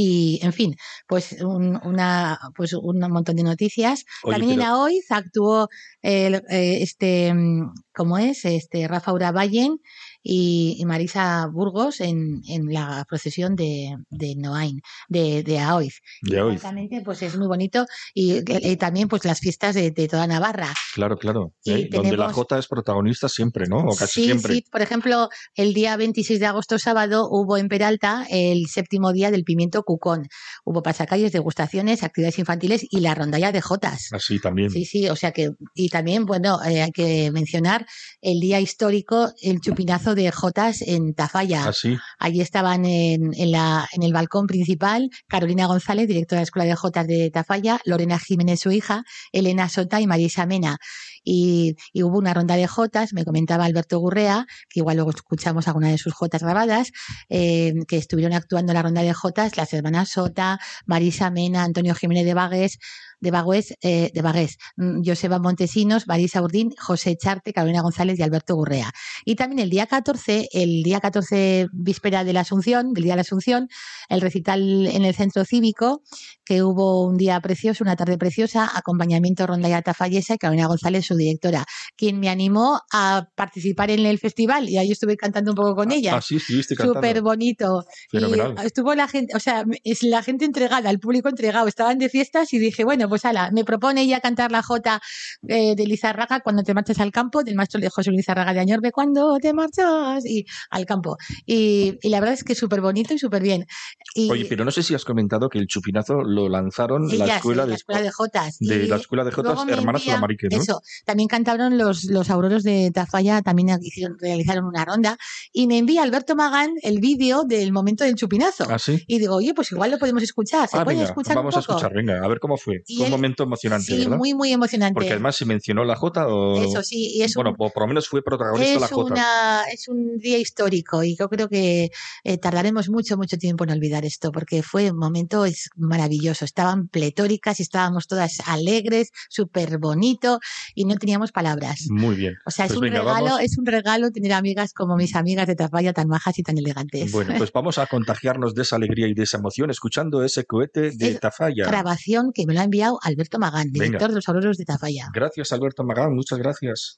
Y, 0.00 0.38
en 0.42 0.52
fin, 0.52 0.76
pues 1.08 1.42
un, 1.42 1.76
una, 1.84 2.38
pues 2.54 2.72
un 2.72 3.00
montón 3.00 3.34
de 3.34 3.42
noticias. 3.42 4.04
Oye, 4.22 4.38
También 4.38 4.60
en 4.60 4.66
Aoiz 4.66 5.10
actuó 5.10 5.68
el, 6.02 6.36
eh, 6.50 6.78
este, 6.82 7.34
mm, 7.34 7.72
¿cómo 7.92 8.16
es? 8.16 8.44
Este 8.44 8.86
Rafa 8.86 9.12
Uraballen 9.12 9.80
y, 10.30 10.76
y 10.78 10.84
Marisa 10.84 11.46
Burgos 11.50 12.02
en, 12.02 12.42
en 12.48 12.66
la 12.70 13.06
procesión 13.08 13.56
de, 13.56 13.96
de 14.10 14.34
Noain, 14.36 14.82
de, 15.08 15.42
de 15.42 15.58
Aoiz. 15.58 16.02
De. 16.20 16.38
Exactamente, 16.52 17.00
pues 17.02 17.22
es 17.22 17.36
muy 17.38 17.46
bonito. 17.46 17.86
Y, 18.12 18.42
y 18.46 18.76
también 18.76 19.08
pues 19.08 19.24
las 19.24 19.40
fiestas 19.40 19.74
de, 19.74 19.90
de 19.90 20.06
toda 20.06 20.26
Navarra. 20.26 20.74
Claro, 20.94 21.16
claro. 21.16 21.54
Y 21.64 21.72
¿eh? 21.72 21.88
Donde 21.90 22.14
la 22.18 22.30
Jota 22.30 22.58
es 22.58 22.68
protagonista 22.68 23.26
siempre, 23.30 23.66
¿no? 23.68 23.78
O 23.78 23.96
casi 23.96 24.20
sí, 24.20 24.24
siempre. 24.26 24.54
sí. 24.54 24.64
Por 24.70 24.82
ejemplo, 24.82 25.30
el 25.54 25.72
día 25.72 25.96
26 25.96 26.40
de 26.40 26.46
agosto, 26.46 26.78
sábado, 26.78 27.26
hubo 27.30 27.56
en 27.56 27.68
Peralta 27.68 28.26
el 28.28 28.66
séptimo 28.66 29.14
día 29.14 29.30
del 29.30 29.44
pimiento 29.44 29.82
cucón. 29.82 30.28
Hubo 30.62 30.82
pasacalles, 30.82 31.32
degustaciones, 31.32 32.02
actividades 32.02 32.38
infantiles 32.38 32.86
y 32.90 33.00
la 33.00 33.14
rondalla 33.14 33.50
de 33.50 33.62
jotas. 33.62 34.08
Así 34.12 34.38
también. 34.38 34.68
Sí, 34.70 34.84
sí, 34.84 35.08
o 35.08 35.16
sea 35.16 35.32
que, 35.32 35.52
y 35.74 35.88
también, 35.88 36.26
bueno, 36.26 36.62
eh, 36.64 36.82
hay 36.82 36.92
que 36.92 37.30
mencionar 37.30 37.86
el 38.20 38.40
día 38.40 38.60
histórico, 38.60 39.32
el 39.40 39.62
chupinazo 39.62 40.17
de 40.22 40.32
Jotas 40.32 40.82
en 40.82 41.14
Tafalla. 41.14 41.68
Así. 41.68 41.96
Allí 42.18 42.40
estaban 42.40 42.84
en, 42.84 43.32
en, 43.34 43.52
la, 43.52 43.88
en 43.92 44.02
el 44.02 44.12
balcón 44.12 44.46
principal 44.46 45.10
Carolina 45.26 45.66
González, 45.66 46.08
directora 46.08 46.38
de 46.38 46.42
la 46.42 46.44
Escuela 46.44 46.68
de 46.68 46.74
Jotas 46.74 47.06
de 47.06 47.30
Tafalla, 47.30 47.80
Lorena 47.84 48.18
Jiménez, 48.18 48.60
su 48.60 48.70
hija, 48.70 49.04
Elena 49.32 49.68
Sota 49.68 50.00
y 50.00 50.06
Marisa 50.06 50.46
Mena. 50.46 50.78
Y, 51.24 51.76
y 51.92 52.02
hubo 52.02 52.18
una 52.18 52.34
ronda 52.34 52.56
de 52.56 52.66
Jotas, 52.66 53.12
me 53.12 53.24
comentaba 53.24 53.64
Alberto 53.64 53.98
Gurrea, 53.98 54.46
que 54.68 54.80
igual 54.80 54.96
luego 54.96 55.10
escuchamos 55.10 55.68
alguna 55.68 55.88
de 55.88 55.98
sus 55.98 56.14
Jotas 56.14 56.42
grabadas, 56.42 56.90
eh, 57.28 57.74
que 57.86 57.96
estuvieron 57.96 58.32
actuando 58.32 58.72
en 58.72 58.76
la 58.76 58.82
ronda 58.82 59.02
de 59.02 59.12
Jotas 59.12 59.56
las 59.56 59.72
hermanas 59.72 60.10
Sota, 60.10 60.58
Marisa 60.86 61.30
Mena, 61.30 61.64
Antonio 61.64 61.94
Jiménez 61.94 62.24
de 62.24 62.34
Vagues, 62.34 62.78
de 63.20 63.30
Bagüés, 63.30 63.74
eh, 63.82 64.10
de 64.14 64.22
Bagués, 64.22 64.58
mm, 64.76 65.02
Joseba 65.04 65.38
Montesinos, 65.38 66.06
Marisa 66.06 66.42
Urdín, 66.42 66.72
José 66.78 67.16
Charte, 67.16 67.52
Carolina 67.52 67.82
González 67.82 68.18
y 68.18 68.22
Alberto 68.22 68.54
Gurrea. 68.54 68.92
Y 69.24 69.34
también 69.34 69.58
el 69.58 69.70
día 69.70 69.86
14, 69.86 70.48
el 70.52 70.82
día 70.82 71.00
14 71.00 71.68
víspera 71.72 72.24
de 72.24 72.32
la 72.32 72.40
Asunción, 72.40 72.92
del 72.92 73.04
día 73.04 73.12
de 73.14 73.16
la 73.16 73.22
Asunción, 73.22 73.68
el 74.08 74.20
recital 74.20 74.86
en 74.86 75.04
el 75.04 75.14
centro 75.14 75.44
cívico, 75.44 76.02
que 76.44 76.62
hubo 76.62 77.04
un 77.06 77.16
día 77.16 77.40
precioso, 77.40 77.84
una 77.84 77.96
tarde 77.96 78.18
preciosa, 78.18 78.70
acompañamiento 78.72 79.46
rondalla 79.46 79.82
tafallesa 79.82 80.34
y 80.34 80.38
Carolina 80.38 80.66
González 80.66 81.04
su 81.08 81.16
directora, 81.16 81.64
quien 81.96 82.20
me 82.20 82.28
animó 82.28 82.80
a 82.92 83.28
participar 83.34 83.90
en 83.90 84.06
el 84.06 84.18
festival 84.18 84.68
y 84.68 84.78
ahí 84.78 84.92
estuve 84.92 85.16
cantando 85.16 85.52
un 85.52 85.56
poco 85.56 85.74
con 85.74 85.92
ella. 85.92 86.16
Ah, 86.16 86.22
sí, 86.22 86.38
cantando. 86.76 86.94
Súper 86.94 87.22
bonito. 87.22 87.84
Fenomenal. 88.10 88.54
Y 88.62 88.66
estuvo 88.66 88.94
la 88.94 89.08
gente, 89.08 89.34
o 89.34 89.40
sea, 89.40 89.64
es 89.84 90.02
la 90.02 90.22
gente 90.22 90.44
entregada, 90.44 90.90
el 90.90 91.00
público 91.00 91.28
entregado. 91.28 91.66
Estaban 91.66 91.98
de 91.98 92.08
fiestas 92.08 92.52
y 92.52 92.58
dije, 92.58 92.84
bueno, 92.84 93.08
pues 93.08 93.24
ala, 93.24 93.50
me 93.52 93.64
propone 93.64 94.02
ella 94.02 94.20
cantar 94.20 94.52
la 94.52 94.62
Jota 94.62 95.00
eh, 95.48 95.74
de 95.74 95.86
Lizarraga 95.86 96.40
cuando 96.40 96.62
te 96.62 96.74
marchas 96.74 97.00
al 97.00 97.10
campo, 97.10 97.42
del 97.42 97.54
maestro 97.54 97.80
de 97.80 97.88
José 97.88 98.10
Lizarraga 98.10 98.52
de 98.52 98.60
Añorbe, 98.60 98.92
cuando 98.92 99.38
te 99.38 99.52
marchas 99.52 100.24
y 100.24 100.44
al 100.70 100.86
campo. 100.86 101.16
Y, 101.46 101.98
y 102.02 102.08
la 102.10 102.20
verdad 102.20 102.34
es 102.34 102.44
que 102.44 102.54
súper 102.54 102.80
bonito 102.80 103.14
y 103.14 103.18
súper 103.18 103.42
bien. 103.42 103.66
Y 104.14 104.30
Oye, 104.30 104.46
pero 104.48 104.64
no 104.64 104.70
sé 104.70 104.82
si 104.82 104.94
has 104.94 105.04
comentado 105.04 105.48
que 105.48 105.58
el 105.58 105.66
chupinazo 105.66 106.22
lo 106.22 106.48
lanzaron 106.48 107.08
ellas, 107.10 107.28
la 107.28 107.36
escuela 107.36 107.62
la 107.62 107.68
de, 107.68 107.74
escuela 107.74 108.02
de 108.02 108.10
Jotas. 108.10 108.58
de 108.58 108.86
la 108.86 108.96
escuela 108.96 109.24
de 109.24 109.32
Jotas 109.32 109.68
Hermanas 109.68 110.04
Flamarique, 110.04 110.48
¿no? 110.50 110.58
Eso, 110.58 110.82
también 111.04 111.28
cantaron 111.28 111.78
los, 111.78 112.04
los 112.04 112.30
auroros 112.30 112.62
de 112.62 112.90
Tafalla, 112.92 113.42
también 113.42 113.78
hicieron, 113.82 114.16
realizaron 114.18 114.64
una 114.64 114.84
ronda 114.84 115.16
y 115.52 115.66
me 115.66 115.78
envía 115.78 116.02
Alberto 116.02 116.34
Magán 116.36 116.72
el 116.82 117.00
vídeo 117.00 117.44
del 117.44 117.72
momento 117.72 118.04
del 118.04 118.14
chupinazo. 118.14 118.64
Ah, 118.68 118.78
sí. 118.78 119.02
Y 119.06 119.18
digo, 119.18 119.36
oye, 119.36 119.54
pues 119.54 119.72
igual 119.72 119.90
lo 119.90 119.98
podemos 119.98 120.22
escuchar. 120.22 120.68
¿Se 120.68 120.76
Ah, 120.78 120.84
puede 120.84 120.96
venga, 120.98 121.08
escuchar 121.08 121.36
vamos 121.36 121.54
un 121.54 121.58
a 121.60 121.62
poco? 121.62 121.72
escuchar, 121.78 121.94
venga, 121.96 122.24
a 122.24 122.28
ver 122.28 122.38
cómo 122.40 122.56
fue. 122.56 122.82
Y 122.86 122.96
Fue 122.96 123.06
un 123.06 123.12
él- 123.12 123.18
momento 123.18 123.42
emocionante, 123.44 123.86
Sí, 123.86 123.98
¿verdad? 123.98 124.16
muy, 124.18 124.34
muy 124.34 124.52
emocionante. 124.52 124.94
Porque 124.94 125.12
además 125.12 125.36
se 125.36 125.44
mencionó 125.44 125.84
la 125.84 125.96
Jota 125.96 126.28
o... 126.28 126.62
Eso 126.62 126.82
sí, 126.82 127.12
y 127.16 127.22
es 127.22 127.34
bueno, 127.34 127.50
un- 127.50 127.56
por 127.56 127.80
lo 127.82 127.86
menos 127.88 128.08
fue 128.08 128.22
protagonista 128.22 128.78
la 128.80 128.86
es, 128.86 128.92
Jota. 128.92 129.12
una, 129.14 129.62
es 129.72 129.88
un 129.88 130.18
día 130.18 130.38
histórico 130.38 131.02
y 131.04 131.16
yo 131.16 131.28
creo 131.28 131.48
que 131.48 131.90
eh, 132.24 132.38
tardaremos 132.38 132.88
mucho, 132.88 133.16
mucho 133.16 133.36
tiempo 133.38 133.64
en 133.64 133.70
olvidar 133.70 134.04
esto 134.04 134.32
porque 134.32 134.62
fue 134.62 134.90
un 134.90 134.98
momento 134.98 135.44
es 135.44 135.70
maravilloso. 135.76 136.44
Estaban 136.44 136.88
pletóricas 136.88 137.60
y 137.60 137.62
estábamos 137.62 138.06
todas 138.06 138.38
alegres, 138.46 139.10
súper 139.28 139.78
bonito 139.78 140.40
y 140.74 140.84
no 140.88 140.96
teníamos 140.96 141.30
palabras. 141.32 141.86
Muy 141.90 142.16
bien. 142.16 142.36
O 142.44 142.50
sea, 142.50 142.64
es 142.64 142.70
Pues 142.70 142.78
un 142.78 142.84
venga, 142.84 142.98
regalo, 143.00 143.24
vamos. 143.26 143.40
es 143.42 143.58
un 143.58 143.66
regalo 143.66 144.10
tener 144.10 144.32
amigas 144.32 144.72
como 144.72 144.96
mis 144.96 145.14
amigas 145.14 145.46
de 145.46 145.54
Tafalla 145.54 145.92
tan 145.92 146.08
majas 146.08 146.38
y 146.38 146.42
tan 146.42 146.58
elegantes. 146.58 147.12
Bueno, 147.12 147.34
pues 147.38 147.52
vamos 147.54 147.78
a 147.78 147.86
contagiarnos 147.86 148.54
de 148.54 148.62
esa 148.62 148.76
alegría 148.76 149.06
y 149.06 149.14
de 149.14 149.22
esa 149.22 149.38
emoción 149.38 149.70
escuchando 149.70 150.24
ese 150.24 150.44
cohete 150.44 150.90
de 150.90 151.08
Es 151.10 151.20
Tafalla. 151.20 151.66
Grabación 151.66 152.32
que 152.32 152.46
me 152.46 152.54
lo 152.54 152.60
ha 152.60 152.64
enviado 152.64 152.98
Alberto 153.02 153.38
Magán, 153.38 153.68
Venga. 153.70 153.84
director 153.84 154.08
de 154.10 154.14
los 154.16 154.28
auroros 154.28 154.56
de 154.58 154.64
Tafalla. 154.64 155.08
Gracias, 155.12 155.52
Alberto 155.52 155.84
Magán, 155.84 156.14
muchas 156.14 156.38
gracias. 156.38 156.96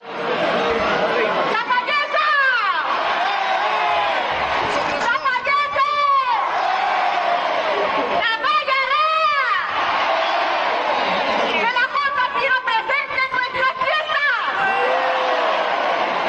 ¡Que 11.50 11.59
la 11.76 11.85
Jota 11.94 12.24
siga 12.38 12.57
presente 12.68 13.20
en 13.24 13.33
nuestras 13.35 13.74
fiestas! 13.85 14.38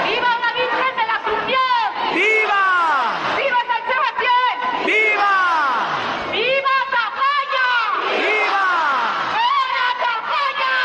¡Viva 0.08 0.32
la 0.44 0.50
Virgen 0.60 0.94
de 1.00 1.04
la 1.10 1.16
Asunción! 1.22 1.86
¡Viva! 2.18 2.64
¡Viva 3.38 3.62
San 3.70 3.82
Sebastián! 3.90 4.56
¡Viva! 4.90 5.36
¡Viva 6.34 6.76
Tafalla! 6.96 7.70
¡Viva! 8.18 8.66
¡Hola 9.38 9.88
Tafalla! 10.04 10.76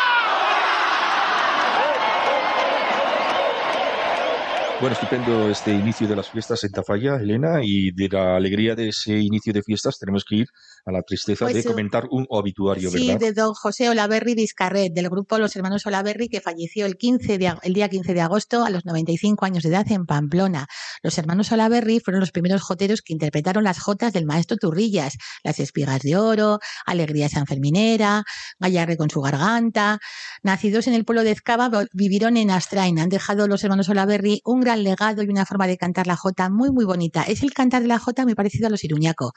Bueno, 4.87 4.95
estupendo 4.95 5.51
este 5.51 5.73
inicio 5.73 6.07
de 6.07 6.15
las 6.15 6.31
fiestas 6.31 6.63
en 6.63 6.71
Tafalla, 6.71 7.17
Elena, 7.17 7.59
y 7.61 7.91
de 7.91 8.09
la 8.09 8.37
alegría 8.37 8.77
de 8.77 8.91
ese 8.91 9.19
inicio 9.19 9.53
de 9.53 9.61
fiestas 9.61 9.99
tenemos 9.99 10.25
que 10.25 10.37
ir 10.37 10.49
a 10.85 10.93
la 10.93 11.03
tristeza 11.03 11.45
Pues, 11.45 11.57
de 11.57 11.65
comentar 11.65 12.07
un 12.09 12.25
obituario, 12.29 12.89
Sí, 12.93 13.09
¿verdad? 13.09 13.19
de 13.19 13.33
don 13.33 13.53
José 13.53 13.89
Olaverri 13.89 14.37
Vizcarret, 14.37 14.93
del 14.93 15.09
grupo 15.09 15.39
Los 15.39 15.57
Hermanos 15.57 15.85
Olaverri, 15.87 16.29
que 16.29 16.41
falleció 16.41 16.87
el, 16.87 16.97
15 16.97 17.37
de, 17.37 17.53
el 17.65 17.75
día 17.75 17.89
15 17.89 18.15
de 18.15 18.21
agosto 18.21 18.65
a 18.65 18.71
los 18.71 18.85
95 18.85 19.45
años 19.45 19.65
de 19.65 19.71
edad 19.71 19.91
en 19.91 20.07
Pamplona. 20.07 20.69
Los 21.03 21.19
hermanos 21.19 21.51
Olaverri 21.51 21.99
fueron 21.99 22.21
los 22.21 22.31
primeros 22.31 22.63
joteros 22.63 23.03
que 23.03 23.13
interpretaron 23.13 23.65
las 23.65 23.81
jotas 23.81 24.13
del 24.13 24.25
maestro 24.25 24.57
Turrillas, 24.57 25.19
Las 25.43 25.59
Espigas 25.59 26.03
de 26.03 26.17
Oro, 26.17 26.61
Alegría 26.87 27.29
Sanferminera, 27.29 28.23
Gallarre 28.61 28.97
con 28.97 29.11
su 29.11 29.21
garganta. 29.21 29.99
Nacidos 30.45 30.87
en 30.87 30.95
el 30.95 31.05
pueblo 31.05 31.25
de 31.25 31.33
Ezcaba, 31.33 31.73
vivieron 31.93 32.37
en 32.37 32.53
Astrain. 32.53 33.01
Han 33.01 33.09
dejado 33.09 33.49
los 33.49 33.65
hermanos 33.65 33.89
Olaverri 33.89 34.43
un 34.45 34.61
gran 34.61 34.76
legado 34.85 35.23
y 35.23 35.27
una 35.29 35.47
forma 35.47 35.67
de 35.67 35.77
cantar 35.77 36.07
la 36.07 36.17
jota 36.17 36.49
muy, 36.51 36.71
muy 36.71 36.85
bonita. 36.85 37.23
Es 37.23 37.43
el 37.43 37.53
cantar 37.53 37.83
de 37.83 37.89
la 37.89 37.99
jota 37.99 38.25
muy 38.25 38.35
parecido 38.35 38.67
a 38.67 38.71
los 38.71 38.85
iruñaco. 38.85 39.33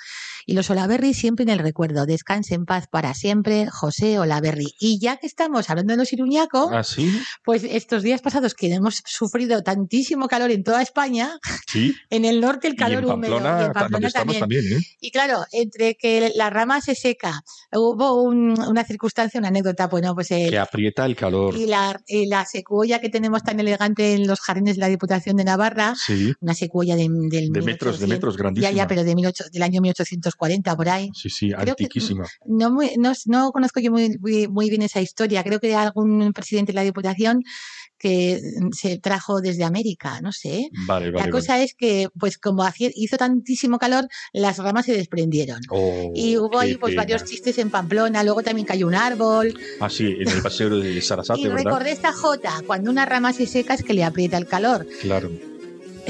Y 0.46 0.54
los 0.54 0.70
Olaverri 0.70 1.14
siempre 1.14 1.44
en 1.44 1.50
el 1.50 1.60
recuerdo. 1.60 2.06
Descanse 2.06 2.56
en 2.56 2.66
paz 2.66 2.88
para 2.90 3.14
siempre, 3.14 3.68
José 3.70 4.20
Olaverri. 4.20 4.74
Y 4.80 5.00
ya 5.00 5.18
que 5.18 5.28
estamos 5.28 5.70
hablando 5.70 5.94
de 5.94 5.98
los 5.98 6.12
iruñaco, 6.14 6.70
Ah, 6.74 6.84
sí, 6.84 7.12
pues 7.44 7.64
estos 7.64 8.04
días 8.04 8.22
pasados 8.22 8.54
que 8.54 8.74
hemos 8.74 9.02
sufrido 9.06 9.62
tantísimo 9.64 10.28
calor 10.28 10.52
en 10.52 10.64
toda 10.64 10.82
España, 10.82 11.38
sí. 11.68 11.96
en 12.10 12.26
el 12.26 12.42
norte 12.42 12.68
el 12.68 12.74
Y 12.74 12.78
calor 12.78 13.04
en 13.04 13.10
húmedo 13.12 13.34
Pamplona, 13.36 13.62
y 13.62 13.66
en 13.66 13.74
Pamplona 13.74 14.10
también, 14.12 14.74
¿eh? 14.74 14.80
Y 15.02 15.12
claro, 15.12 15.46
entre 15.52 15.96
que 15.96 16.32
la 16.36 16.50
rama 16.50 16.82
se 16.82 16.96
seca, 16.96 17.42
hubo 17.74 18.22
un- 18.24 18.60
una 18.60 18.84
circunstancia, 18.84 19.40
una 19.40 19.50
anécdota, 19.50 19.88
bueno, 19.88 20.14
pues 20.16 20.32
eh, 20.32 20.48
Que 20.50 20.58
aprieta 20.60 21.06
el 21.06 21.16
calor. 21.16 21.56
y 21.56 21.66
la, 21.66 22.00
y 22.08 22.26
la 22.28 22.46
secuoya 22.46 23.00
que 23.00 23.10
tenemos 23.10 23.44
tan 23.44 23.60
elegante 23.60 24.14
en 24.14 24.28
los 24.28 24.40
jardines 24.40 24.76
de 24.76 24.82
la 24.82 24.88
Diputación 24.88 25.29
de 25.38 25.44
Navarra, 25.44 25.96
Sí, 25.96 26.34
una 26.40 26.54
secuoya 26.54 26.96
de, 26.96 27.08
del 27.10 27.52
de 27.52 27.62
metros, 27.62 28.00
de 28.00 28.08
1800, 28.08 28.10
metros, 28.10 28.34
ya, 28.36 28.40
grandísima. 28.40 28.72
ya, 28.72 28.88
pero 28.88 29.04
de 29.04 29.16
18 29.16 29.44
del 29.52 29.64
año 29.64 29.82
1840 29.82 30.76
por 30.76 30.90
ahí. 30.90 31.10
Sí, 31.14 31.30
sí, 31.30 31.52
Creo 31.52 31.70
antiquísima. 31.72 32.26
No, 32.46 32.70
no, 32.98 33.14
no 33.26 33.52
conozco 33.52 33.80
yo 33.80 33.92
muy, 33.92 34.18
muy 34.50 34.70
bien 34.70 34.82
esa 34.82 35.02
historia. 35.02 35.44
Creo 35.44 35.60
que 35.60 35.76
algún 35.76 36.32
presidente 36.34 36.72
de 36.72 36.76
la 36.76 36.84
Diputación 36.84 37.44
que 38.00 38.42
se 38.72 38.98
trajo 38.98 39.42
desde 39.42 39.64
América, 39.64 40.22
no 40.22 40.32
sé. 40.32 40.70
Vale, 40.88 41.08
vale. 41.08 41.12
la 41.12 41.20
vale. 41.20 41.32
cosa 41.32 41.62
es 41.62 41.76
que, 41.76 42.08
pues 42.18 42.38
como 42.38 42.64
hizo 42.96 43.18
tantísimo 43.18 43.78
calor, 43.78 44.08
las 44.34 44.58
ramas 44.58 44.86
se 44.86 44.94
desprendieron. 44.94 45.60
Oh, 45.70 46.12
Y 46.16 46.38
hubo 46.38 46.58
ahí 46.60 46.76
pues 46.76 46.92
pena. 46.94 47.02
varios 47.04 47.26
chistes 47.26 47.58
en 47.58 47.70
Pamplona, 47.70 48.24
luego 48.24 48.42
también 48.42 48.66
cayó 48.66 48.88
un 48.88 48.96
árbol. 48.96 49.54
Ah, 49.80 49.90
sí, 49.90 50.16
en 50.20 50.30
el 50.30 50.42
paseo 50.42 50.70
de 50.80 51.02
Sarasate, 51.02 51.42
y 51.42 51.44
¿verdad? 51.48 51.66
recordé 51.66 51.92
esta 51.92 52.14
jota, 52.14 52.64
cuando 52.66 52.90
una 52.90 53.06
rama 53.06 53.34
se 53.34 53.46
seca 53.46 53.74
es 53.74 53.84
que 53.84 53.94
le 53.94 54.04
aprieta 54.04 54.38
el 54.38 54.48
calor. 54.48 54.88
Claro. 55.02 55.30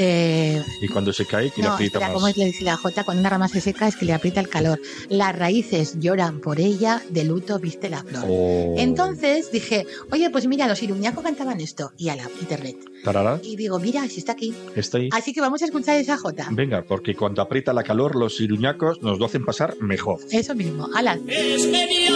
Eh, 0.02 0.64
Y 0.82 0.88
cuando 0.88 1.12
se 1.12 1.26
cae, 1.26 1.52
que 1.52 1.62
le 1.62 1.68
no, 1.68 1.74
aprieta 1.74 1.98
espera, 1.98 2.08
más. 2.08 2.14
¿cómo 2.16 2.28
es 2.30 2.38
le 2.38 2.46
dice 2.46 2.64
la 2.64 2.78
jota? 2.78 3.04
Cuando 3.04 3.20
una 3.20 3.30
rama 3.30 3.50
se 3.50 3.60
seca 3.60 3.86
es 3.88 3.98
que 3.98 4.06
le 4.06 4.14
aprieta 4.14 4.40
el 4.40 4.48
calor. 4.48 4.80
Las 5.10 5.38
raíces 5.38 6.00
lloran 6.00 6.40
por 6.40 6.60
ella, 6.62 7.04
de 7.10 7.26
luto 7.26 7.60
viste 7.60 7.90
la 7.90 8.02
flor. 8.04 8.24
Oh. 8.28 8.76
Entonces 8.78 9.52
dije, 9.52 9.86
oye, 10.12 10.30
pues 10.30 10.48
mira, 10.48 10.68
los 10.68 10.82
iruñacos 10.82 11.22
cantaban 11.24 11.60
esto, 11.60 11.92
y 11.98 12.08
a 12.10 12.16
la 12.16 12.24
internet. 12.40 12.78
Tarara, 13.04 13.40
Y 13.44 13.56
digo, 13.58 13.80
mira, 13.80 14.08
si 14.08 14.20
está 14.20 14.32
aquí. 14.34 14.54
está 14.76 15.00
ahí. 15.00 15.10
Así 15.12 15.34
que 15.34 15.42
vamos 15.42 15.62
a 15.62 15.66
escuchar 15.66 15.98
esa 15.98 16.18
jota. 16.18 16.48
Venga, 16.52 16.84
porque 16.88 17.16
cuando 17.16 17.42
aprieta 17.42 17.74
la 17.74 17.84
calor, 17.84 18.16
los 18.16 18.40
iruñacos 18.40 19.02
nos 19.02 19.20
lo 19.20 19.26
hacen 19.26 19.44
pasar 19.44 19.76
mejor. 19.82 20.20
Eso 20.32 20.56
mismo, 20.56 20.88
ala. 20.96 21.20
Es 21.28 21.64
que 21.66 21.72
me 21.72 21.84
aprieta 21.84 22.14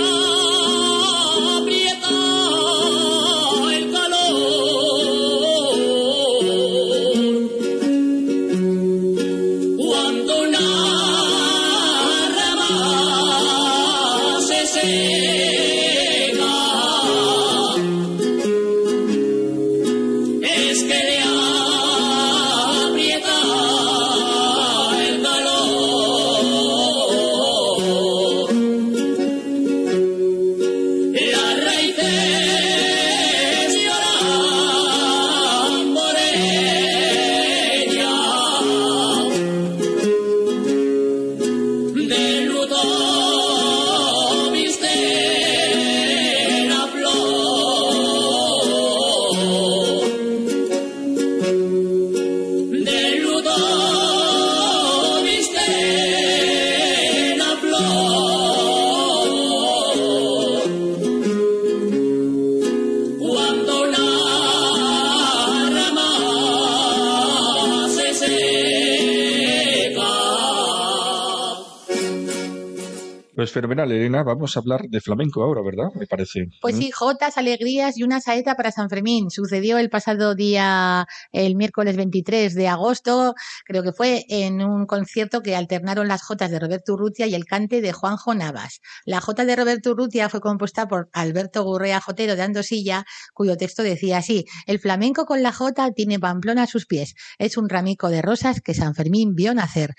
fenomenal, 73.54 73.92
Elena. 73.92 74.24
Vamos 74.24 74.58
a 74.58 74.60
hablar 74.60 74.82
de 74.90 75.00
flamenco 75.00 75.44
ahora, 75.44 75.62
¿verdad? 75.64 75.90
Me 75.96 76.08
parece. 76.08 76.50
Pues 76.62 76.76
¿Mm? 76.76 76.80
sí, 76.80 76.92
jotas, 76.92 77.38
alegrías 77.38 77.98
y 77.98 78.04
una 78.04 78.20
saeta 78.20 78.56
para 78.56 78.72
San 78.72 78.90
Fermín. 78.90 79.30
Sucedió 79.30 79.78
el 79.78 79.90
pasado 79.90 80.36
día, 80.36 81.08
el 81.32 81.56
miércoles 81.56 81.96
23 81.96 82.54
de 82.56 82.68
agosto, 82.68 83.36
creo 83.66 83.84
que 83.84 83.94
fue 83.94 84.26
en 84.28 84.62
un 84.62 84.86
concierto 84.86 85.42
que 85.42 85.56
alternaron 85.56 86.08
las 86.08 86.24
jotas 86.24 86.52
de 86.52 86.60
Roberto 86.60 86.94
Urrutia 86.94 87.28
y 87.28 87.36
el 87.36 87.46
cante 87.46 87.82
de 87.82 87.94
Juanjo 87.94 88.34
Navas. 88.34 88.82
La 89.06 89.22
jota 89.22 89.46
de 89.46 89.56
Roberto 89.56 89.92
Urrutia 89.92 90.28
fue 90.30 90.42
compuesta 90.42 90.88
por 90.88 91.10
Alberto 91.14 91.64
Gurrea 91.64 92.02
Jotero 92.02 92.36
de 92.36 92.42
Andosilla, 92.42 93.06
cuyo 93.34 93.56
texto 93.56 93.84
decía 93.84 94.18
así, 94.18 94.46
el 94.66 94.80
flamenco 94.80 95.26
con 95.26 95.44
la 95.44 95.54
jota 95.54 95.92
tiene 95.92 96.20
Pamplona 96.20 96.64
a 96.64 96.68
sus 96.68 96.86
pies. 96.86 97.16
Es 97.38 97.58
un 97.58 97.70
ramico 97.70 98.10
de 98.10 98.22
rosas 98.22 98.62
que 98.62 98.74
San 98.74 98.96
Fermín 98.96 99.36
vio 99.36 99.54
nacer. 99.54 99.94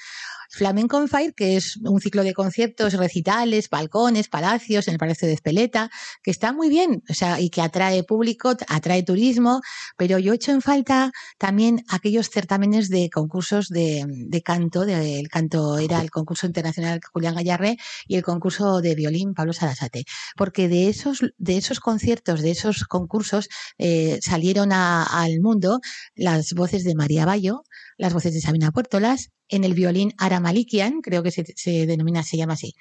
Flamenco 0.54 1.04
Fire, 1.08 1.34
que 1.34 1.56
es 1.56 1.76
un 1.78 2.00
ciclo 2.00 2.22
de 2.22 2.32
conciertos, 2.32 2.94
recitales, 2.94 3.68
balcones, 3.68 4.28
palacios, 4.28 4.86
en 4.88 4.94
el 4.94 4.98
Palacio 4.98 5.26
de 5.28 5.34
Espeleta, 5.34 5.90
que 6.22 6.30
está 6.30 6.52
muy 6.52 6.68
bien, 6.68 7.02
o 7.08 7.14
sea, 7.14 7.40
y 7.40 7.50
que 7.50 7.60
atrae 7.60 8.02
público, 8.04 8.54
atrae 8.68 9.02
turismo, 9.02 9.60
pero 9.96 10.18
yo 10.18 10.32
echo 10.32 10.52
en 10.52 10.62
falta 10.62 11.12
también 11.38 11.84
aquellos 11.88 12.30
certámenes 12.30 12.88
de 12.88 13.10
concursos 13.10 13.68
de, 13.68 14.42
canto, 14.44 14.84
de- 14.86 15.18
el 15.20 15.28
canto 15.28 15.78
era 15.78 16.00
el 16.00 16.10
concurso 16.10 16.46
internacional 16.46 17.00
Julián 17.12 17.34
Gallarre 17.34 17.76
y 18.06 18.16
el 18.16 18.22
concurso 18.22 18.80
de 18.80 18.94
violín 18.94 19.34
Pablo 19.34 19.52
Sarasate, 19.52 20.04
porque 20.36 20.68
de 20.68 20.88
esos, 20.88 21.20
de 21.38 21.56
esos 21.56 21.80
conciertos, 21.80 22.40
de 22.42 22.50
esos 22.52 22.84
concursos, 22.84 23.48
eh, 23.78 24.18
salieron 24.22 24.72
al 24.72 25.40
mundo 25.40 25.80
las 26.14 26.52
voces 26.54 26.84
de 26.84 26.94
María 26.94 27.26
Bayo, 27.26 27.64
las 27.98 28.12
voces 28.12 28.34
de 28.34 28.40
Sabina 28.40 28.70
Puertolas, 28.72 29.30
en 29.48 29.64
el 29.64 29.74
violín 29.74 30.12
Ara 30.18 30.40
Malikian, 30.40 31.00
creo 31.00 31.22
que 31.22 31.30
se, 31.30 31.44
se 31.56 31.86
denomina, 31.86 32.22
se 32.22 32.36
llama 32.36 32.54
así. 32.54 32.74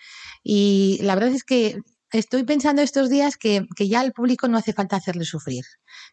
Y 0.43 0.99
la 1.02 1.15
verdad 1.15 1.34
es 1.34 1.43
que 1.43 1.78
estoy 2.12 2.43
pensando 2.43 2.82
estos 2.84 3.10
días 3.10 3.38
que, 3.38 3.65
que 3.76 3.88
ya 3.88 3.99
al 3.99 4.12
público 4.13 4.47
no 4.47 4.58
hace 4.58 4.71
falta 4.73 4.95
hacerle 4.95 5.26
sufrir. 5.26 5.63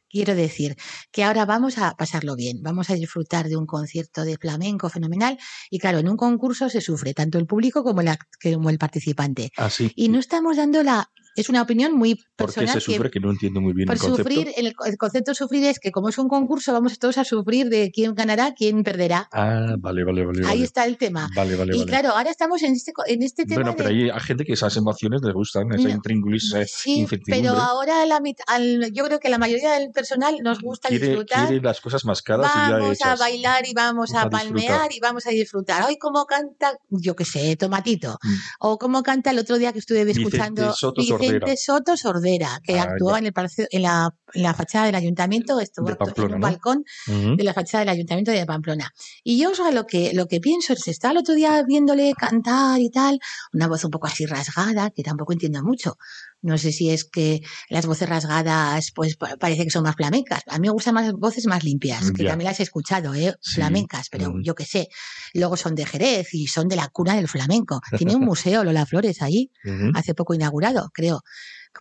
Quiero 0.09 0.35
decir 0.35 0.77
que 1.13 1.25
ahora 1.25 1.45
vamos 1.45 1.79
a 1.79 1.95
pasarlo 1.95 2.35
bien, 2.37 2.63
vamos 2.63 2.89
a 2.91 2.95
disfrutar 2.95 3.49
de 3.49 3.57
un 3.57 3.67
concierto 3.67 4.25
de 4.25 4.39
flamenco 4.39 4.89
fenomenal 4.89 5.39
y 5.71 5.79
claro, 5.79 5.99
en 5.99 6.09
un 6.09 6.17
concurso 6.17 6.69
se 6.71 6.81
sufre 6.81 7.13
tanto 7.15 7.39
el 7.39 7.47
público 7.47 7.85
como 7.85 8.01
el, 8.01 8.09
act- 8.09 8.27
como 8.55 8.71
el 8.71 8.79
participante. 8.79 9.51
Así. 9.57 9.93
Y 9.95 10.09
no 10.09 10.19
estamos 10.19 10.57
dando 10.57 10.83
la... 10.83 11.11
Es 11.37 11.49
una 11.49 11.63
opinión 11.63 11.95
muy 11.95 12.15
¿Por 12.17 12.25
qué 12.25 12.35
personal. 12.61 12.75
se 12.75 12.81
sufre? 12.81 13.11
Que, 13.11 13.21
no 13.21 13.31
entiendo 13.31 13.61
muy 13.61 13.73
bien 13.73 13.87
por 13.87 13.95
el 13.97 14.01
concepto. 14.01 14.31
sufrir, 14.31 14.53
el, 14.57 14.75
el 14.85 14.97
concepto 14.97 15.31
de 15.31 15.35
sufrir 15.35 15.65
es 15.65 15.79
que 15.79 15.91
como 15.93 16.09
es 16.09 16.19
un 16.19 16.29
concurso, 16.29 16.73
vamos 16.73 16.99
todos 16.99 17.19
a 17.19 17.25
sufrir 17.25 17.69
de 17.69 17.91
quién 17.93 18.15
ganará, 18.15 18.53
quién 18.55 18.83
perderá. 18.83 19.29
Ah, 19.33 19.75
vale, 19.79 20.05
vale, 20.05 20.25
vale. 20.27 20.41
Ahí 20.41 20.47
vale. 20.47 20.65
está 20.65 20.85
el 20.87 20.97
tema. 20.99 21.29
Vale, 21.35 21.57
vale, 21.57 21.75
y 21.75 21.79
vale. 21.81 21.89
claro, 21.91 22.11
ahora 22.11 22.31
estamos 22.31 22.63
en 22.63 22.73
este, 22.75 22.93
en 23.07 23.23
este 23.23 23.45
tema 23.45 23.63
Bueno, 23.63 23.77
pero 23.77 23.89
de- 23.91 23.95
hay, 23.95 24.11
hay 24.11 24.21
gente 24.21 24.45
que 24.45 24.53
esas 24.55 24.77
emociones 24.77 25.21
les 25.23 25.33
gustan, 25.35 25.73
ese 25.73 25.85
No, 25.85 25.91
intríngulis, 25.91 26.53
esa 26.53 26.65
Sí, 26.67 27.01
incertidumbre. 27.01 27.49
pero 27.51 27.61
ahora 27.63 28.05
la 28.07 28.21
mit- 28.21 28.41
al- 28.47 28.93
yo 28.93 29.05
creo 29.05 29.19
que 29.21 29.29
la 29.29 29.39
mayoría 29.39 29.73
del 29.79 29.91
personal 29.93 30.37
nos 30.43 30.61
gusta 30.61 30.89
quiere, 30.89 31.09
disfrutar. 31.09 31.47
quiere 31.49 31.63
las 31.63 31.81
cosas 31.81 32.05
mascadas 32.05 32.51
y 32.55 32.59
ya 32.59 32.71
Vamos 32.79 32.99
a 33.03 33.17
bailar 33.17 33.67
y 33.69 33.73
vamos 33.75 34.15
a, 34.15 34.23
A 34.23 34.25
disfrutar. 34.29 34.47
palmear 34.53 34.93
y 34.93 35.01
vamos 35.01 35.27
a 35.27 35.31
disfrutar. 35.31 35.83
Ay, 35.87 35.97
cómo 35.99 36.25
canta, 36.27 36.73
yo 36.89 37.15
qué 37.15 37.25
sé, 37.25 37.57
Tomatito. 37.57 38.19
Mm. 38.23 38.35
O 38.61 38.79
cómo 38.79 39.03
canta 39.03 39.31
el 39.31 39.39
otro 39.39 39.59
día 39.59 39.73
que 39.73 39.79
estuve 39.79 40.05
Vicente 40.05 40.29
escuchando 40.29 40.73
Soto 40.73 41.01
Vicente. 41.21 41.57
Soto 41.57 41.97
Sordera, 41.97 42.61
que 42.65 42.79
Ah, 42.79 42.85
actuó 42.85 43.17
en, 43.17 43.27
el 43.27 43.33
palacio- 43.33 43.67
en, 43.71 43.83
la, 43.83 44.11
en 44.35 44.43
la 44.43 44.55
fachada 44.55 44.87
del 44.87 44.95
ayuntamiento, 44.95 45.61
estuvo 45.61 45.87
De 45.87 45.93
actu- 45.95 45.99
en 46.01 46.07
Pamplona, 46.15 46.35
un 46.37 46.41
¿no? 46.41 46.47
balcón 46.47 46.85
Ujú. 47.09 47.37
de 47.37 47.45
la 47.45 47.55
fachada 47.55 47.81
del 47.81 47.89
Ayuntamiento 47.91 48.31
de 48.33 48.47
Pamplona. 48.47 48.91
Y 49.25 49.39
yo 49.41 49.51
o 49.51 49.55
sea, 49.55 49.71
lo 49.71 49.87
que 49.87 50.13
lo 50.15 50.27
que 50.27 50.41
pienso 50.41 50.73
es, 50.73 50.87
estaba 50.89 51.13
el 51.13 51.19
otro 51.19 51.35
día 51.35 51.63
viéndole 51.67 52.13
cantar 52.15 52.81
y 52.81 52.91
tal, 52.91 53.19
una 53.53 53.69
voz 53.69 53.85
un 53.85 53.91
poco 53.91 54.07
así 54.07 54.27
rasgada, 54.27 54.91
que 54.91 55.03
tampoco 55.03 55.33
entiendo 55.33 55.63
mucho. 55.63 55.97
No 56.43 56.57
sé 56.59 56.73
si 56.73 56.91
es 56.91 57.05
que 57.05 57.43
las 57.69 57.85
voces 57.87 58.09
rasgadas, 58.09 58.93
pues 58.95 59.17
pa- 59.17 59.37
parece 59.37 59.65
que 59.65 59.71
son 59.71 59.83
más 59.83 59.97
flamencas. 59.97 60.43
A 60.47 60.59
mí 60.59 60.69
me 60.69 60.73
gustan 60.73 60.95
más 60.95 61.13
voces 61.13 61.47
más 61.47 61.65
limpias, 61.65 62.13
que 62.13 62.25
también 62.25 62.49
las 62.49 62.61
he 62.61 62.63
escuchado, 62.63 63.15
¿eh? 63.15 63.35
Sí. 63.41 63.57
flamencas, 63.57 64.09
pero 64.11 64.31
Mm. 64.33 64.43
yo 64.43 64.55
qué 64.55 64.65
sé. 64.65 64.89
Luego 65.35 65.57
son 65.57 65.75
de 65.75 65.85
Jerez 65.87 66.33
y 66.33 66.47
son 66.47 66.69
de 66.69 66.77
la 66.77 66.89
cuna 66.89 67.15
del 67.17 67.29
flamenco. 67.29 67.81
Tiene 67.99 68.15
un 68.17 68.25
museo, 68.25 68.65
Lola 68.65 68.87
Flores, 68.87 69.21
ahí, 69.23 69.51
hace 69.97 70.15
poco 70.15 70.35
inaugurado, 70.35 70.91
creo. 70.95 71.21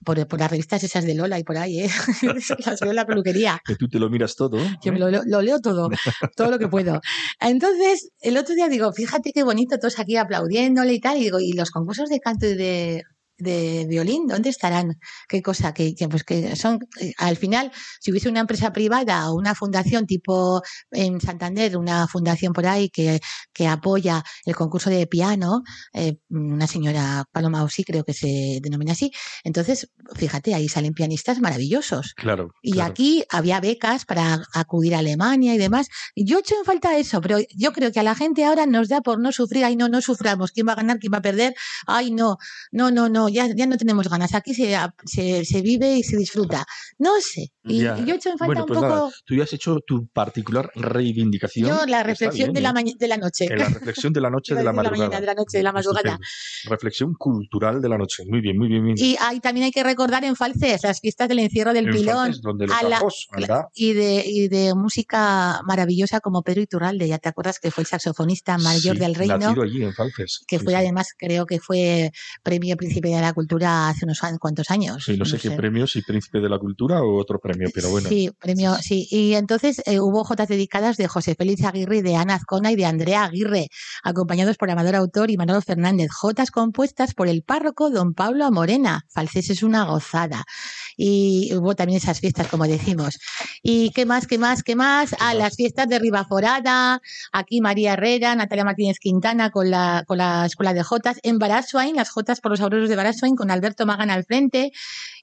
Por, 0.06 0.28
por 0.28 0.40
las 0.40 0.52
revistas 0.52 0.84
esas 0.84 1.04
de 1.04 1.16
Lola 1.16 1.40
y 1.40 1.44
por 1.44 1.58
ahí, 1.58 1.80
¿eh? 1.80 1.90
las 2.66 2.80
veo 2.80 2.92
en 2.92 2.96
la 2.96 3.08
peluquería. 3.08 3.60
Que 3.66 3.76
tú 3.76 3.88
te 3.90 3.98
lo 3.98 4.08
miras 4.10 4.36
todo. 4.36 4.58
Yo 4.60 4.90
¿eh? 4.90 4.92
me 4.92 5.00
lo, 5.00 5.10
leo- 5.10 5.24
lo 5.26 5.42
leo 5.42 5.60
todo, 5.62 5.90
todo 6.36 6.52
lo 6.52 6.60
que 6.60 6.68
puedo. 6.68 7.02
Entonces, 7.40 8.12
el 8.22 8.38
otro 8.38 8.54
día 8.54 8.68
digo, 8.68 8.92
fíjate 8.94 9.32
qué 9.34 9.42
bonito, 9.44 9.80
todos 9.80 9.98
aquí 9.98 10.16
aplaudiéndole 10.18 10.94
y 10.94 11.00
tal. 11.00 11.18
Y 11.18 11.22
digo, 11.24 11.40
¿y 11.40 11.54
los 11.54 11.72
concursos 11.72 12.08
de 12.10 12.20
canto 12.20 12.46
y 12.46 12.54
de, 12.56 13.04
de 13.40 13.86
violín, 13.88 14.28
dónde 14.28 14.50
estarán? 14.50 15.00
¿Qué 15.28 15.42
cosa? 15.42 15.74
Que, 15.74 15.96
que, 15.96 16.08
pues 16.08 16.24
que 16.24 16.56
son, 16.56 16.80
al 17.18 17.38
final, 17.38 17.72
si 18.00 18.12
hubiese 18.12 18.30
una 18.30 18.42
empresa 18.42 18.72
privada 18.72 19.30
o 19.30 19.36
una 19.36 19.56
fundación 19.56 20.06
tipo 20.06 20.62
en 20.92 21.20
Santander, 21.22 21.78
una 21.78 22.08
fundación 22.08 22.54
por 22.54 22.68
ahí 22.68 22.90
que, 22.90 23.20
que 23.54 23.68
apoya 23.68 24.24
el 24.46 24.56
concurso 24.56 24.90
de 24.90 25.08
piano, 25.08 25.64
eh, 25.94 26.18
una 26.30 26.68
señora 26.68 27.26
Paloma 27.32 27.64
Osí 27.64 27.84
creo 27.84 28.04
que 28.04 28.14
se 28.14 28.60
denomina 28.62 28.92
así, 28.92 29.12
entonces, 29.44 29.92
fíjate, 30.16 30.54
ahí 30.54 30.68
salen 30.68 30.94
pianistas 30.94 31.40
maravillosos. 31.40 32.14
Claro. 32.16 32.52
Y 32.62 32.74
claro. 32.74 32.92
aquí 32.92 33.24
había 33.30 33.60
becas 33.60 34.06
para 34.06 34.44
acudir 34.54 34.96
a 34.96 35.00
Alemania 35.00 35.56
y 35.56 35.58
demás. 35.58 35.88
Yo 36.16 36.40
echo 36.40 36.56
en 36.58 36.66
falta 36.66 36.98
eso, 36.98 37.22
pero 37.22 37.38
yo 37.56 37.72
creo 37.72 37.92
que 37.92 38.00
a 38.00 38.04
la 38.04 38.16
gente 38.16 38.46
ahora 38.46 38.66
nos 38.66 38.90
da 38.90 39.02
por 39.02 39.20
no 39.20 39.32
sufrir. 39.32 39.66
Ay, 39.66 39.76
no, 39.76 39.88
no 39.88 40.02
suframos. 40.02 40.52
¿Quién 40.52 40.68
va 40.68 40.74
a 40.74 40.76
ganar? 40.76 41.00
¿Quién 41.00 41.14
va 41.14 41.20
a 41.20 41.22
perder? 41.22 41.56
Ay, 41.88 42.12
no, 42.12 42.38
no, 42.72 42.92
no, 42.92 43.10
no, 43.10 43.29
ya, 43.30 43.48
ya 43.56 43.66
no 43.68 43.78
tenemos 43.78 44.10
ganas. 44.10 44.34
Aquí 44.34 44.54
se, 44.54 44.76
se, 45.06 45.46
se 45.46 45.62
vive 45.62 45.96
y 45.98 46.04
se 46.04 46.18
disfruta. 46.18 46.66
No 46.98 47.12
sé. 47.22 47.52
Y, 47.64 47.82
Ya. 47.84 47.98
yo 48.04 48.16
echo 48.16 48.30
en 48.30 48.38
falta 48.38 48.46
Bueno, 48.48 48.62
un 48.64 48.68
pues 48.68 48.80
poco. 48.80 48.90
nada, 48.90 49.10
tú 49.26 49.36
ya 49.36 49.44
has 49.44 49.54
hecho 49.54 49.78
tu 49.86 50.08
particular 50.08 50.72
reivindicación. 50.76 51.70
Yo, 51.70 51.86
la 51.86 52.04
reflexión 52.04 52.48
bien, 52.48 52.54
de, 52.54 52.62
la 52.62 52.70
¿eh? 52.70 52.74
maña- 52.74 52.94
de 52.98 53.08
la 53.08 53.18
noche. 53.18 53.46
En 53.46 53.60
la 53.60 53.70
reflexión 53.70 54.12
de 54.14 54.22
la 54.22 54.30
noche 54.30 54.56
de 54.56 54.64
la 54.64 54.74
madrugada. 54.74 55.06
mañana, 55.08 55.20
de 55.22 55.26
la 55.28 55.34
noche, 55.36 55.58
de 55.58 55.64
la 55.64 55.72
madrugada. 55.72 56.00
Estupendo. 56.12 56.70
Reflexión 56.70 57.14
cultural 57.14 57.82
de 57.82 57.90
la 57.90 57.98
noche. 57.98 58.24
Muy 58.28 58.42
bien, 58.42 58.58
muy 58.58 58.68
bien. 58.68 58.84
Muy 58.84 58.94
bien. 58.94 59.18
Y 59.34 59.40
también 59.40 59.66
hay 59.66 59.72
que 59.72 59.84
recordar 59.84 60.24
en 60.24 60.36
Falces 60.36 60.84
las 60.84 61.00
fiestas 61.00 61.28
del 61.30 61.40
encierro 61.40 61.74
del 61.74 61.88
En 61.88 61.94
pilón. 61.96 62.16
Falces, 62.28 62.42
donde 62.42 62.68
los 62.68 62.76
a 62.78 62.84
la- 62.90 62.98
ajos, 62.98 63.28
anda. 63.32 63.68
y 63.74 63.94
de, 63.94 64.24
y 64.26 64.48
de 64.48 64.74
música 64.76 65.62
maravillosa 65.66 66.20
como 66.20 66.42
Pedro 66.44 66.62
Iturralde, 66.62 67.08
ya 67.08 67.18
te 67.20 67.30
acuerdas 67.30 67.60
que 67.60 67.72
fue 67.72 67.84
el 67.84 67.88
saxofonista 67.88 68.58
mayor 68.58 68.96
Sí, 68.96 69.00
del 69.02 69.16
reino, 69.16 69.36
allí 69.62 69.84
en 69.84 69.94
Falces. 69.94 70.42
que 70.48 70.58
Sí, 70.58 70.64
fue 70.64 70.74
sí. 70.74 70.78
además, 70.80 71.14
creo 71.18 71.46
que 71.46 71.60
fue 71.60 72.12
premio 72.44 72.76
Príncipe 72.78 73.10
de 73.20 73.26
la 73.28 73.34
Cultura 73.34 73.90
hace 73.90 74.06
unos 74.06 74.24
an- 74.24 74.38
cuantos 74.38 74.72
años. 74.72 75.04
Sí, 75.06 75.18
no 75.18 75.26
sé 75.26 75.38
qué 75.38 75.52
premio, 75.52 75.88
si 75.88 76.02
Príncipe 76.02 76.40
de 76.40 76.50
la 76.50 76.58
Cultura 76.60 77.02
o 77.02 77.18
otro 77.20 77.40
premio, 77.40 77.70
pero 77.74 77.90
bueno. 77.90 78.10
Sí, 78.10 78.32
premio, 78.40 78.76
sí. 78.82 79.08
Y 79.12 79.34
entonces 79.36 79.82
eh, 79.86 80.00
hubo 80.00 80.24
jotas 80.24 80.48
dedicadas 80.48 80.98
de 80.98 81.08
José 81.08 81.36
Félix 81.36 81.64
Aguirre, 81.64 82.02
de 82.02 82.16
Ana 82.16 82.36
Azcona 82.36 82.72
y 82.72 82.76
de 82.76 82.86
Andrea 82.86 83.24
Aguirre, 83.26 83.68
acompañados 84.04 84.58
por 84.58 84.70
Amador 84.70 84.96
Autor 84.96 85.30
y 85.32 85.38
Manolo 85.38 85.62
Fernández. 85.62 86.10
Jotas 86.12 86.52
compuestas 86.52 87.14
por 87.14 87.28
el 87.28 87.44
párroco 87.44 87.90
don 87.90 88.14
Pablo 88.14 88.46
Amorena. 88.46 89.06
Falsés 89.10 89.50
es 89.50 89.64
una 89.64 89.84
gozada. 89.86 90.44
Y 90.98 91.54
hubo 91.56 91.76
también 91.76 91.98
esas 91.98 92.20
fiestas, 92.20 92.48
como 92.48 92.66
decimos. 92.68 93.18
¿Y 93.64 93.92
qué 93.92 94.06
más, 94.06 94.28
qué 94.28 94.38
más, 94.38 94.64
qué 94.64 94.76
más? 94.76 95.16
Ah, 95.20 95.34
las 95.34 95.56
fiestas 95.56 95.88
de 95.88 95.98
Ribaforada, 96.00 97.02
aquí 97.32 97.62
María 97.62 97.94
Herrera, 97.94 98.36
Natalia 98.36 98.66
Martínez 98.66 98.98
Quintana 99.00 99.50
con 99.50 99.70
la, 99.72 100.04
con 100.08 100.18
la 100.18 100.46
Escuela 100.46 100.74
de 100.74 100.84
Jotas, 100.84 101.18
en 101.24 101.40
Baraswain, 101.40 101.96
las 101.96 102.10
Jotas 102.10 102.42
por 102.42 102.52
los 102.52 102.62
Auroros 102.62 102.90
de 102.90 102.96
Con 103.36 103.52
Alberto 103.52 103.86
Magan 103.86 104.10
al 104.10 104.24
frente 104.26 104.72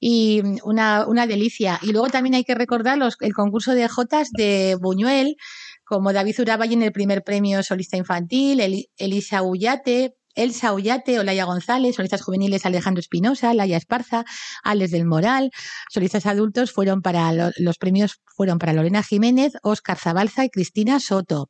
y 0.00 0.42
una, 0.64 1.06
una 1.06 1.26
delicia. 1.26 1.78
Y 1.82 1.92
luego 1.92 2.08
también 2.08 2.34
hay 2.34 2.44
que 2.44 2.54
recordar 2.54 2.98
los, 2.98 3.16
el 3.20 3.32
concurso 3.32 3.74
de 3.74 3.88
Jotas 3.88 4.30
de 4.36 4.76
Buñuel, 4.80 5.36
como 5.84 6.12
David 6.12 6.40
Urabay 6.40 6.72
en 6.72 6.82
el 6.82 6.92
primer 6.92 7.22
premio 7.22 7.62
solista 7.62 7.96
infantil, 7.96 8.60
Eli- 8.60 8.88
Elisa 8.96 9.42
Ullate, 9.42 10.14
Elsa 10.34 10.74
Ullate, 10.74 11.18
Olaya 11.18 11.44
González, 11.44 11.96
solistas 11.96 12.20
juveniles 12.22 12.66
Alejandro 12.66 13.00
Espinosa, 13.00 13.54
Laia 13.54 13.78
Esparza, 13.78 14.24
Alex 14.62 14.90
del 14.90 15.06
Moral, 15.06 15.50
solistas 15.88 16.26
adultos 16.26 16.72
fueron 16.72 17.00
para 17.00 17.32
lo- 17.32 17.52
los 17.56 17.78
premios 17.78 18.20
fueron 18.26 18.58
para 18.58 18.74
Lorena 18.74 19.02
Jiménez, 19.02 19.54
Óscar 19.62 19.98
Zabalza 19.98 20.44
y 20.44 20.50
Cristina 20.50 21.00
Soto. 21.00 21.48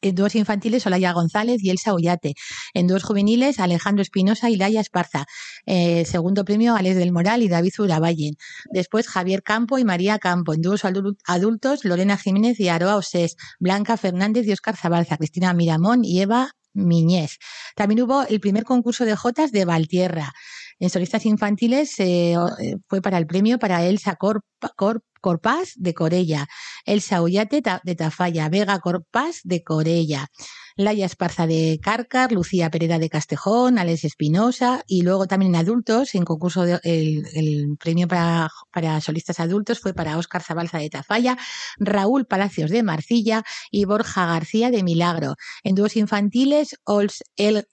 En 0.00 0.14
dúos 0.14 0.34
infantiles, 0.36 0.86
Olaya 0.86 1.12
González 1.12 1.62
y 1.62 1.70
Elsa 1.70 1.92
Ullate. 1.92 2.34
En 2.72 2.86
dúos 2.86 3.02
juveniles, 3.02 3.58
Alejandro 3.58 4.02
Espinosa 4.02 4.48
y 4.48 4.56
Laia 4.56 4.80
Esparza. 4.80 5.26
Eh, 5.66 6.04
segundo 6.04 6.44
premio, 6.44 6.76
Alex 6.76 6.96
del 6.96 7.10
Moral 7.12 7.42
y 7.42 7.48
David 7.48 7.72
Urabayen. 7.78 8.34
Después, 8.70 9.08
Javier 9.08 9.42
Campo 9.42 9.78
y 9.78 9.84
María 9.84 10.18
Campo. 10.18 10.54
En 10.54 10.62
dúos 10.62 10.84
adul- 10.84 11.16
adultos, 11.24 11.84
Lorena 11.84 12.16
Jiménez 12.16 12.60
y 12.60 12.68
Aroa 12.68 12.96
Osés. 12.96 13.36
Blanca 13.58 13.96
Fernández 13.96 14.46
y 14.46 14.52
Óscar 14.52 14.76
Zabalza. 14.76 15.16
Cristina 15.16 15.52
Miramón 15.52 16.04
y 16.04 16.20
Eva 16.20 16.52
Miñez. 16.74 17.38
También 17.74 18.02
hubo 18.02 18.22
el 18.22 18.38
primer 18.38 18.62
concurso 18.64 19.04
de 19.04 19.16
Jotas 19.16 19.50
de 19.50 19.64
Valtierra. 19.64 20.32
En 20.78 20.90
solistas 20.90 21.26
infantiles 21.26 21.98
eh, 22.00 22.34
eh, 22.34 22.76
fue 22.88 23.02
para 23.02 23.18
el 23.18 23.26
premio 23.26 23.58
para 23.58 23.84
Elsa 23.84 24.16
Corp, 24.16 24.44
Corp 24.76 25.02
Corpás 25.20 25.72
de 25.76 25.94
Corella, 25.94 26.46
Elsa 26.84 27.22
Ullate 27.22 27.62
de 27.82 27.94
Tafalla, 27.94 28.48
Vega 28.48 28.78
Corpás 28.78 29.40
de 29.44 29.62
Corella, 29.62 30.28
Laia 30.76 31.06
Esparza 31.06 31.46
de 31.46 31.80
Cárcar, 31.82 32.32
Lucía 32.32 32.70
Pereda 32.70 32.98
de 32.98 33.08
Castejón, 33.08 33.78
Alex 33.78 34.04
Espinosa 34.04 34.82
y 34.86 35.02
luego 35.02 35.26
también 35.26 35.54
en 35.54 35.60
adultos, 35.60 36.14
en 36.14 36.24
concurso 36.24 36.62
de- 36.62 36.80
el, 36.84 37.76
premio 37.78 38.06
para, 38.06 38.48
para 38.72 39.00
solistas 39.00 39.40
adultos 39.40 39.80
fue 39.80 39.92
para 39.92 40.18
Óscar 40.18 40.42
Zabalza 40.42 40.78
de 40.78 40.90
Tafalla, 40.90 41.36
Raúl 41.78 42.26
Palacios 42.26 42.70
de 42.70 42.82
Marcilla 42.82 43.42
y 43.70 43.84
Borja 43.84 44.26
García 44.26 44.70
de 44.70 44.82
Milagro. 44.82 45.34
En 45.64 45.74
dúos 45.74 45.96
infantiles, 45.96 46.76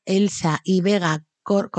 Elsa 0.05 0.59
y 0.63 0.81
Vega 0.81 1.23
Cor- 1.45 1.69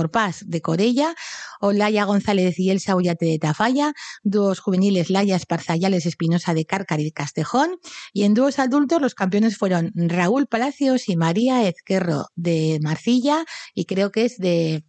de 0.46 0.60
Corella, 0.62 1.14
Olaya 1.60 2.04
González 2.04 2.58
y 2.58 2.70
Elsa 2.70 2.96
Ullate 2.96 3.26
de 3.26 3.38
Tafalla, 3.38 3.92
dúos 4.22 4.60
juveniles 4.60 5.10
Laia 5.10 5.36
Esparzayales 5.36 6.06
Espinosa 6.06 6.54
de 6.54 6.64
Cárcar 6.64 7.00
y 7.00 7.10
Castejón, 7.10 7.78
y 8.14 8.22
en 8.22 8.32
dúos 8.34 8.58
adultos 8.58 9.02
los 9.02 9.14
campeones 9.14 9.58
fueron 9.58 9.92
Raúl 9.94 10.46
Palacios 10.46 11.08
y 11.08 11.16
María 11.16 11.68
Ezquerro 11.68 12.26
de 12.36 12.78
Marcilla, 12.80 13.44
y 13.74 13.84
creo 13.84 14.12
que 14.12 14.24
es 14.24 14.38
de 14.38 14.84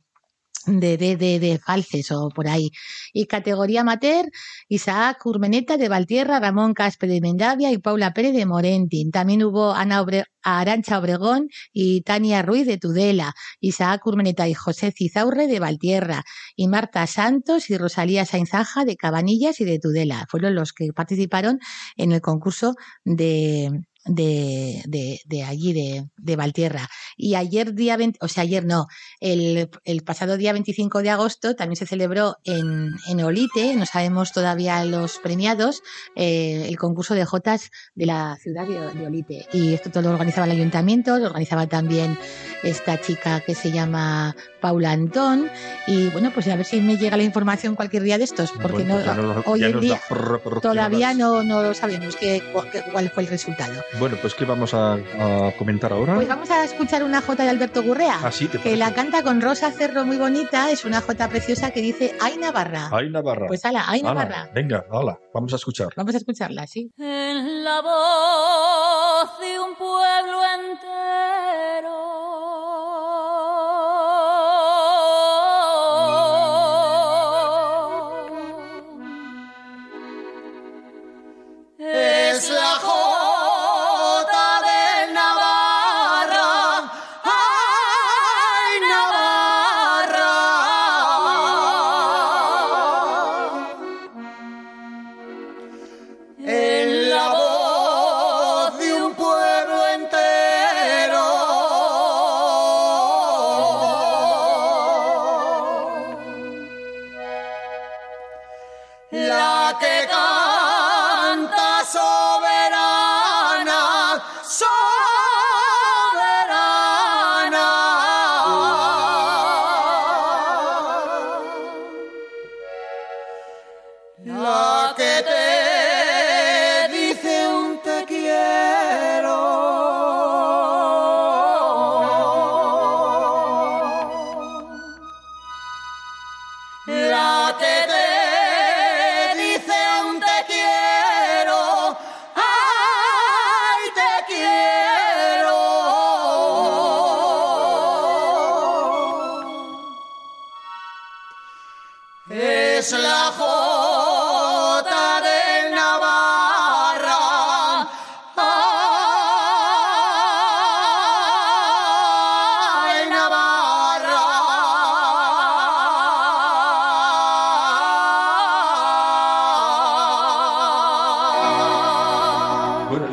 de, 0.67 0.97
de, 0.97 1.15
de, 1.15 1.39
de 1.39 1.59
Falces 1.59 2.11
o 2.11 2.29
por 2.29 2.47
ahí. 2.47 2.69
Y 3.13 3.25
categoría 3.25 3.81
amateur, 3.81 4.25
Isaac 4.67 5.25
Urmeneta 5.25 5.77
de 5.77 5.89
Valtierra, 5.89 6.39
Ramón 6.39 6.73
Caspe 6.73 7.07
de 7.07 7.21
Mendavia 7.21 7.71
y 7.71 7.77
Paula 7.77 8.13
Pérez 8.13 8.33
de 8.33 8.45
Morentin. 8.45 9.11
También 9.11 9.43
hubo 9.43 9.73
Ana 9.73 10.05
Arancha 10.43 10.99
Obregón 10.99 11.49
y 11.73 12.01
Tania 12.01 12.41
Ruiz 12.41 12.67
de 12.67 12.77
Tudela, 12.77 13.33
Isaac 13.59 14.05
Urmeneta 14.05 14.47
y 14.47 14.53
José 14.53 14.91
Cizaurre 14.91 15.47
de 15.47 15.59
Valtierra, 15.59 16.23
y 16.55 16.67
Marta 16.67 17.05
Santos 17.07 17.69
y 17.69 17.77
Rosalía 17.77 18.25
Sainzaja 18.25 18.85
de 18.85 18.95
Cabanillas 18.95 19.59
y 19.59 19.65
de 19.65 19.79
Tudela. 19.79 20.25
Fueron 20.29 20.55
los 20.55 20.73
que 20.73 20.93
participaron 20.93 21.59
en 21.95 22.11
el 22.11 22.21
concurso 22.21 22.75
de, 23.03 23.71
de, 24.07 24.81
de, 24.87 25.21
de 25.25 25.43
allí, 25.43 25.73
de, 25.73 26.07
de 26.17 26.35
Valtierra. 26.35 26.89
Y 27.15 27.35
ayer 27.35 27.73
día 27.73 27.97
20, 27.97 28.19
o 28.21 28.27
sea, 28.27 28.43
ayer 28.43 28.65
no, 28.65 28.87
el, 29.19 29.69
el 29.83 30.03
pasado 30.03 30.37
día 30.37 30.53
25 30.53 31.01
de 31.01 31.09
agosto 31.09 31.55
también 31.55 31.77
se 31.77 31.85
celebró 31.85 32.37
en, 32.43 32.95
en 33.07 33.23
Olite, 33.23 33.75
no 33.75 33.85
sabemos 33.85 34.31
todavía 34.31 34.83
los 34.85 35.17
premiados, 35.19 35.83
eh, 36.15 36.65
el 36.67 36.77
concurso 36.77 37.13
de 37.13 37.25
Jotas 37.25 37.71
de 37.95 38.05
la 38.05 38.37
ciudad 38.41 38.67
de, 38.67 39.05
Olite. 39.05 39.47
Y 39.53 39.73
esto 39.73 39.89
todo 39.89 40.03
lo 40.03 40.09
organizaba 40.11 40.45
el 40.45 40.51
ayuntamiento, 40.51 41.17
lo 41.17 41.27
organizaba 41.27 41.67
también 41.67 42.17
esta 42.63 42.99
chica 42.99 43.41
que 43.41 43.55
se 43.55 43.71
llama 43.71 44.35
Paula 44.59 44.91
Antón. 44.91 45.49
Y 45.87 46.09
bueno, 46.09 46.31
pues 46.33 46.47
a 46.47 46.55
ver 46.55 46.65
si 46.65 46.81
me 46.81 46.97
llega 46.97 47.17
la 47.17 47.23
información 47.23 47.75
cualquier 47.75 48.03
día 48.03 48.17
de 48.17 48.23
estos, 48.25 48.51
porque 48.51 48.83
Bueno, 48.83 48.99
no, 49.15 49.33
nos- 49.35 49.47
hoy 49.47 49.63
en 49.63 49.79
día 49.79 50.01
todavía 50.61 51.13
no, 51.13 51.43
no 51.43 51.63
lo 51.63 51.73
sabemos 51.73 52.15
qué, 52.15 52.41
cuál 52.91 53.09
fue 53.09 53.23
el 53.23 53.29
resultado. 53.29 53.73
Bueno, 53.99 54.17
pues 54.21 54.33
¿qué 54.33 54.45
vamos 54.45 54.73
a, 54.73 54.93
a 54.93 55.51
comentar 55.57 55.91
ahora? 55.93 56.15
Pues 56.15 56.27
vamos 56.27 56.49
a 56.49 56.63
escuchar 56.63 57.03
una 57.03 57.21
jota 57.21 57.43
de 57.43 57.49
Alberto 57.49 57.83
Gurrea. 57.83 58.19
Ah, 58.23 58.31
sí, 58.31 58.47
¿te 58.47 58.59
que 58.59 58.75
la 58.75 58.93
canta 58.93 59.23
con 59.23 59.41
Rosa 59.41 59.71
Cerro 59.71 60.05
muy 60.05 60.17
bonita, 60.17 60.69
es 60.71 60.85
una 60.85 61.01
jota 61.01 61.29
preciosa 61.29 61.71
que 61.71 61.81
dice 61.81 62.15
Ay 62.19 62.37
Navarra. 62.37 62.89
Ay, 62.91 63.09
Navarra. 63.09 63.47
Pues 63.47 63.63
ala, 63.65 63.85
Ay 63.87 64.01
Ala, 64.01 64.13
Navarra. 64.13 64.49
Venga, 64.53 64.85
hala, 64.91 65.17
vamos 65.33 65.53
a 65.53 65.55
escuchar. 65.57 65.89
Vamos 65.95 66.13
a 66.15 66.17
escucharla, 66.17 66.65
sí. 66.67 66.91
En 66.97 67.63
la 67.63 67.81
voz 67.81 69.39
de 69.39 69.59
un 69.59 69.75
pueblo 69.75 70.39
entero. 70.59 70.96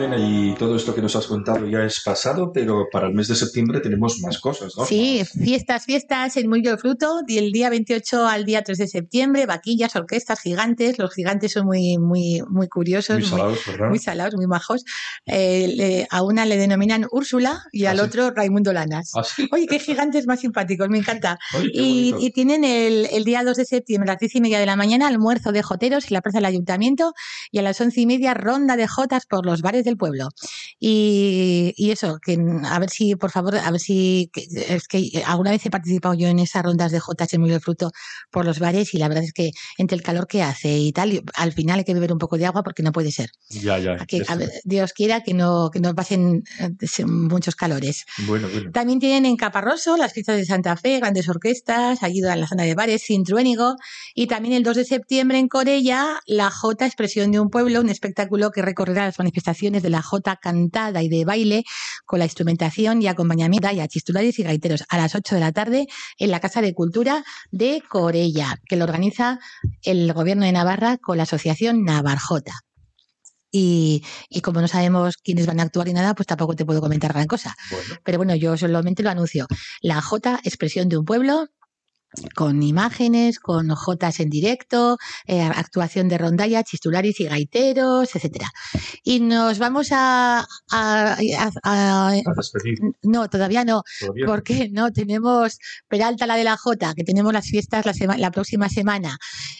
Elena, 0.05 0.19
y 0.19 0.55
todo 0.55 0.77
esto 0.77 0.95
que 0.95 1.03
nos 1.03 1.15
has 1.17 1.27
contado 1.27 1.67
ya 1.67 1.85
es 1.85 2.01
pasado, 2.03 2.53
pero 2.53 2.87
para 2.91 3.07
el 3.09 3.15
mes 3.15 3.29
de 3.29 3.35
septiembre 3.35 3.81
tenemos 3.81 4.19
más 4.21 4.39
cosas, 4.39 4.75
¿no? 4.77 4.85
Sí, 4.85 5.23
fiestas, 5.25 5.85
fiestas 5.85 6.37
en 6.37 6.49
Murillo 6.49 6.71
del 6.71 6.79
Fruto, 6.79 7.21
del 7.27 7.53
día 7.53 7.71
28 7.71 8.27
al 8.27 8.45
día 8.45 8.63
3 8.63 8.79
de 8.79 8.89
septiembre, 8.89 9.47
vaquillas, 9.47 9.97
orquestas, 9.97 10.41
gigantes. 10.41 10.99
Los 10.99 11.15
gigantes 11.15 11.53
son 11.53 11.67
muy, 11.67 11.99
muy, 11.99 12.43
muy 12.49 12.69
curiosos, 12.69 13.21
Muy 13.21 13.29
salados, 13.29 13.59
¿verdad? 13.67 13.89
muy 13.89 13.99
salados, 13.99 14.35
muy 14.37 14.47
majos. 14.47 14.85
Eh, 15.27 15.73
le- 15.75 16.07
a 16.11 16.23
una 16.23 16.45
le 16.45 16.57
denominan 16.57 17.07
Úrsula 17.11 17.63
y 17.73 17.87
¿Ah, 17.87 17.93
al 17.93 17.99
sí? 17.99 18.03
otro 18.05 18.31
Raimundo 18.31 18.73
Lanas. 18.73 19.13
¿Ah, 19.15 19.25
sí? 19.25 19.49
Oye, 19.53 19.67
qué 19.67 19.79
gigantes 19.79 20.27
más 20.27 20.41
simpáticos, 20.41 20.89
me 20.89 20.99
encanta. 20.99 21.39
Y, 21.73 22.31
tienen 22.35 22.65
el, 22.65 23.07
el 23.13 23.25
día 23.25 23.45
2 23.45 23.57
de 23.57 23.65
septiembre 23.65 24.11
a 24.11 24.15
las 24.15 24.21
10 24.21 24.35
y 24.37 24.41
media 24.41 24.59
de 24.59 24.67
la 24.67 24.77
mañana 24.77 25.07
almuerzo 25.09 25.53
de 25.53 25.63
joteros 25.63 26.05
en 26.09 26.15
la 26.15 26.21
plaza 26.23 26.39
del 26.39 26.47
ayuntamiento 26.47 27.13
y 27.51 27.59
a 27.59 27.63
las 27.63 27.81
11 27.81 28.01
y 28.01 28.07
media 28.07 28.35
ronda 28.35 28.77
de 28.77 28.89
jotas 28.89 29.27
por 29.27 29.47
los 29.47 29.63
bares 29.63 29.85
del 29.85 29.94
pueblo. 29.97 30.29
Y, 30.81 31.73
y 31.77 31.91
eso, 31.91 32.19
que 32.25 32.37
a 32.65 32.79
ver 32.79 32.91
si, 32.91 33.17
por 33.17 33.31
favor, 33.31 33.57
a 33.57 33.71
ver 33.71 33.81
si, 33.81 34.31
que- 34.33 34.47
es 34.69 34.87
que 34.89 35.23
alguna 35.27 35.51
vez 35.51 35.65
he 35.65 35.71
participado 35.71 36.15
yo 36.15 36.29
en 36.29 36.39
esas 36.39 36.63
rondas 36.63 36.93
de 36.93 37.01
Murillo 37.39 37.55
del 37.55 37.63
Fruto 37.63 37.91
por 38.31 38.45
los 38.45 38.59
bares 38.59 38.93
y 38.95 38.99
la 38.99 39.09
verdad 39.09 39.25
es 39.25 39.33
que 39.33 39.53
entre 39.79 39.97
el 39.97 40.03
calor 40.03 40.27
que 40.27 40.43
hace 40.43 40.77
y 40.79 40.93
tal, 40.93 41.23
al 41.35 41.53
final 41.53 41.79
hay 41.79 41.85
que 41.85 41.95
beber 41.95 42.13
un 42.13 42.19
poco 42.19 42.37
de 42.37 42.47
agua 42.47 42.63
porque 42.63 42.83
no 42.83 42.93
puede 42.93 43.13
ser. 43.13 43.31
Ya, 43.49 43.79
ya. 43.79 43.97
Que, 44.07 44.19
esto- 44.19 44.33
a 44.33 44.37
ver, 44.37 44.51
Dios 44.65 44.93
quiera 44.93 45.23
que 45.23 45.33
no, 45.35 45.71
que 45.73 45.81
no 45.81 45.95
pasen 45.95 46.43
eh, 46.61 47.05
muchos 47.07 47.55
calores. 47.57 48.05
Bueno, 48.27 48.49
bueno. 48.53 48.71
También 48.73 48.99
tienen 48.99 49.27
en 49.27 49.37
Caparroso 49.37 49.97
las 49.97 50.13
fiestas 50.13 50.37
de 50.37 50.45
Santa 50.45 50.77
Fe, 50.77 50.99
grandes 50.99 51.29
orquestas, 51.29 52.03
allí 52.03 52.19
en 52.21 52.41
la 52.41 52.47
zona 52.47 52.65
de 52.65 52.75
bares, 52.75 53.05
Cintruénigo. 53.07 53.77
Y 54.15 54.27
también 54.27 54.55
el 54.55 54.63
2 54.65 54.77
de 54.77 54.85
septiembre 54.85 55.39
en 55.39 55.49
Corella, 55.49 56.21
la 56.27 56.51
Jota 56.51 56.87
Expresión 56.87 57.31
de 57.33 57.41
un 57.41 57.49
Pueblo, 57.51 57.81
un 57.81 57.89
espectáculo 57.89 58.51
que 58.51 58.63
recorrerá 58.63 59.05
las 59.07 59.19
manifestaciones 59.19 59.83
de 59.85 59.91
la 59.91 60.03
Jota 60.03 60.37
cantada 60.37 61.03
y 61.03 61.09
de 61.09 61.25
baile 61.25 61.65
con 62.05 62.19
la 62.19 62.25
instrumentación 62.25 63.01
y 63.01 63.07
acompañamiento 63.07 63.55
y 63.73 63.81
a 63.81 63.89
chistulares 63.89 64.39
y 64.39 64.43
gaiteros 64.43 64.85
a 64.89 64.99
las 64.99 65.15
8 65.15 65.37
de 65.37 65.41
la 65.41 65.53
tarde 65.53 65.87
en 66.19 66.31
la 66.31 66.41
Casa 66.41 66.61
de 66.61 66.75
Cultura 66.75 67.25
de 67.51 67.83
Corella, 67.89 68.57
que 68.67 68.77
lo 68.77 68.85
organiza 68.85 69.39
el 69.83 70.13
Gobierno 70.13 70.45
de 70.45 70.53
Navarra 70.53 70.99
con 70.99 71.17
la 71.17 71.23
Asociación 71.23 71.85
Navarjota. 71.85 72.53
Y, 73.51 74.03
y 74.29 74.41
como 74.41 74.61
no 74.61 74.67
sabemos 74.67 75.17
quiénes 75.17 75.47
van 75.47 75.61
a 75.61 75.63
actuar 75.63 75.87
y 75.87 75.93
nada, 75.93 76.15
pues 76.15 76.27
tampoco 76.27 76.57
te 76.57 76.65
puedo 76.65 76.81
comentar 76.81 77.13
gran 77.13 77.29
cosa. 77.29 77.55
Bueno, 77.71 77.95
Pero 78.03 78.19
bueno, 78.19 78.35
yo 78.35 78.57
solamente 78.57 79.05
lo 79.05 79.11
anuncio. 79.11 79.47
La 79.81 80.03
J, 80.03 80.41
expresión 80.43 80.89
de 80.89 80.99
un 80.99 81.05
pueblo, 81.05 81.47
con 82.35 82.63
imágenes, 82.63 83.39
con 83.39 83.69
jotas 83.75 84.21
en 84.21 84.31
directo, 84.31 84.99
eh, 85.27 85.41
actuación 85.43 86.09
de 86.09 86.19
rondalla, 86.19 86.63
chistularis 86.63 87.21
y 87.21 87.25
gaiteros, 87.25 88.15
etcétera. 88.15 88.51
Y 89.03 89.21
nos 89.21 89.59
vamos 89.59 89.89
a, 89.93 90.47
a- 90.71 91.17
no, 93.03 93.29
todavía 93.29 93.65
no, 93.65 93.83
Todavía. 94.01 94.27
porque 94.27 94.69
no 94.71 94.91
tenemos 94.93 95.59
Peralta 95.89 96.27
la 96.27 96.37
de 96.37 96.45
la 96.45 96.57
Jota, 96.57 96.95
que 96.95 97.05
tenemos 97.05 97.33
las 97.33 97.47
fiestas 97.47 97.87
la, 97.87 97.93
sema- 97.95 98.17
la 98.19 98.31
próxima 98.31 98.69
semana. 98.69 99.19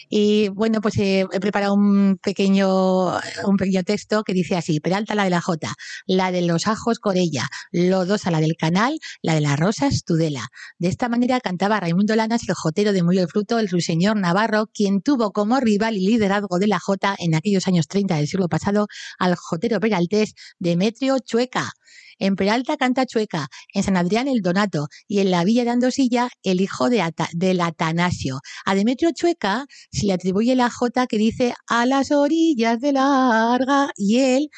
Y 0.09 0.49
bueno, 0.49 0.81
pues 0.81 0.97
eh, 0.97 1.25
he 1.31 1.39
preparado 1.39 1.73
un 1.73 2.17
pequeño, 2.21 3.15
un 3.45 3.57
pequeño 3.57 3.83
texto 3.83 4.23
que 4.23 4.33
dice 4.33 4.55
así: 4.55 4.79
Peralta 4.79 5.15
la 5.15 5.23
de 5.23 5.29
la 5.29 5.41
Jota, 5.41 5.73
la 6.05 6.31
de 6.31 6.41
los 6.41 6.67
ajos 6.67 6.99
Corella, 6.99 7.47
Lodosa 7.71 8.31
la 8.31 8.39
del 8.39 8.55
canal, 8.57 8.99
la 9.21 9.33
de 9.35 9.41
las 9.41 9.59
rosas 9.59 10.03
Tudela. 10.05 10.47
De 10.77 10.87
esta 10.87 11.09
manera 11.09 11.39
cantaba 11.39 11.79
Raimundo 11.79 12.15
Lanas, 12.15 12.44
el 12.47 12.55
jotero 12.55 12.93
de 12.93 13.03
Muy 13.03 13.17
el 13.17 13.27
Fruto, 13.27 13.59
el 13.59 13.69
ruiseñor 13.69 14.17
Navarro, 14.17 14.67
quien 14.73 15.01
tuvo 15.01 15.31
como 15.31 15.59
rival 15.59 15.95
y 15.97 16.05
liderazgo 16.05 16.59
de 16.59 16.67
la 16.67 16.79
Jota 16.79 17.15
en 17.19 17.35
aquellos 17.35 17.67
años 17.67 17.87
30 17.87 18.15
del 18.17 18.27
siglo 18.27 18.47
pasado 18.47 18.87
al 19.19 19.35
jotero 19.35 19.79
peraltés 19.79 20.33
Demetrio 20.59 21.17
Chueca. 21.19 21.71
En 22.17 22.35
Peralta 22.37 22.77
canta 22.77 23.05
Chueca, 23.05 23.47
en 23.73 23.83
San 23.83 23.97
Adrián 23.97 24.27
el 24.29 24.41
Donato 24.41 24.87
y 25.07 25.19
en 25.19 25.31
la 25.31 25.43
Villa 25.43 25.65
de 25.65 25.71
Andosilla 25.71 26.29
el 26.43 26.61
hijo 26.61 26.89
de 26.89 27.01
Ata- 27.01 27.29
del 27.33 27.59
Atanasio. 27.59 28.39
A 28.65 28.73
Demetrio 28.75 29.11
Chueca 29.13 29.65
se 29.91 30.05
le 30.05 30.13
atribuye 30.13 30.55
la 30.55 30.69
jota 30.69 31.07
que 31.07 31.17
dice 31.17 31.53
a 31.67 31.85
las 31.85 32.11
orillas 32.11 32.79
de 32.79 32.93
la 32.93 33.53
Arga 33.53 33.89
y 33.97 34.19
él, 34.19 34.49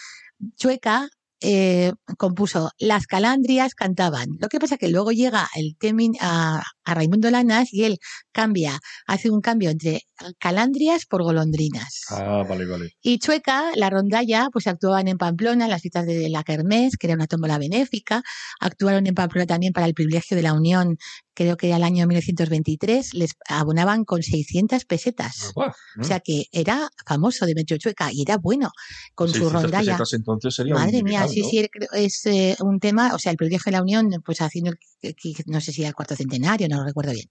Chueca, 0.56 1.10
eh, 1.42 1.94
compuso 2.18 2.72
Las 2.80 3.08
calandrias 3.08 3.76
cantaban. 3.76 4.30
Lo 4.40 4.48
que 4.48 4.60
pasa 4.60 4.78
que 4.78 4.88
luego 4.88 5.12
llega 5.12 5.48
el 5.56 5.76
temin 5.78 6.14
a, 6.20 6.64
a 6.84 6.94
Raimundo 6.94 7.30
Lanas 7.30 7.74
y 7.74 7.84
él 7.84 7.98
cambia, 8.32 8.80
hace 9.06 9.30
un 9.30 9.42
cambio 9.42 9.70
entre 9.70 10.02
calandrias 10.40 11.06
por 11.06 11.24
golondrinas. 11.24 12.06
Ah, 12.10 12.44
vale, 12.48 12.66
vale. 12.66 12.92
Y 13.02 13.20
Chueca, 13.20 13.72
la 13.76 13.90
rondalla, 13.90 14.50
pues 14.52 14.68
actuaban 14.68 15.08
en 15.08 15.18
Pamplona 15.18 15.66
en 15.66 15.72
las 15.72 15.82
fiestas 15.82 16.06
de 16.06 16.30
la 16.30 16.44
Kermés, 16.44 16.98
que 16.98 17.08
era 17.08 17.16
una 17.16 17.28
tómbola 17.28 17.58
benéfica. 17.58 18.24
Actuaron 18.60 19.06
en 19.08 19.14
Pamplona 19.14 19.46
también 19.46 19.74
para 19.74 19.86
el 19.86 19.94
privilegio 19.94 20.36
de 20.36 20.44
la 20.44 20.54
Unión, 20.54 20.98
creo 21.38 21.56
que 21.56 21.72
al 21.72 21.84
año 21.84 22.08
1923. 22.08 23.14
Les 23.14 23.32
abonaban 23.48 24.04
con 24.06 24.24
600 24.24 24.86
pesetas. 24.86 25.52
Buah, 25.56 25.72
O 26.00 26.04
sea 26.04 26.20
que 26.20 26.46
era 26.52 26.90
famoso 27.06 27.46
Demetrio 27.46 27.78
Chueca 27.78 28.12
y 28.12 28.24
era 28.24 28.38
bueno 28.38 28.72
con 29.14 29.28
su 29.28 29.34
600 29.36 29.62
rondalla. 29.64 29.98
entonces 30.14 30.56
sería 30.56 30.74
Madre 30.74 31.04
mía, 31.04 31.28
sí, 31.28 31.44
sí, 31.44 31.68
es 31.94 32.26
eh, 32.26 32.56
un 32.62 32.80
tema, 32.80 33.14
o 33.14 33.20
sea, 33.20 33.32
el 33.32 33.38
privilegio 33.38 33.70
de 33.72 33.78
la 33.78 33.84
Unión, 33.84 34.10
pues 34.26 34.42
haciendo, 34.42 34.72
el- 34.72 35.16
no 35.46 35.62
sé 35.62 35.72
si 35.72 35.82
era 35.82 35.90
el 35.90 35.96
cuarto 35.96 36.16
centenario, 36.16 36.68
no 36.68 36.78
lo 36.78 36.86
recuerdo 36.86 37.12
bien. 37.14 37.28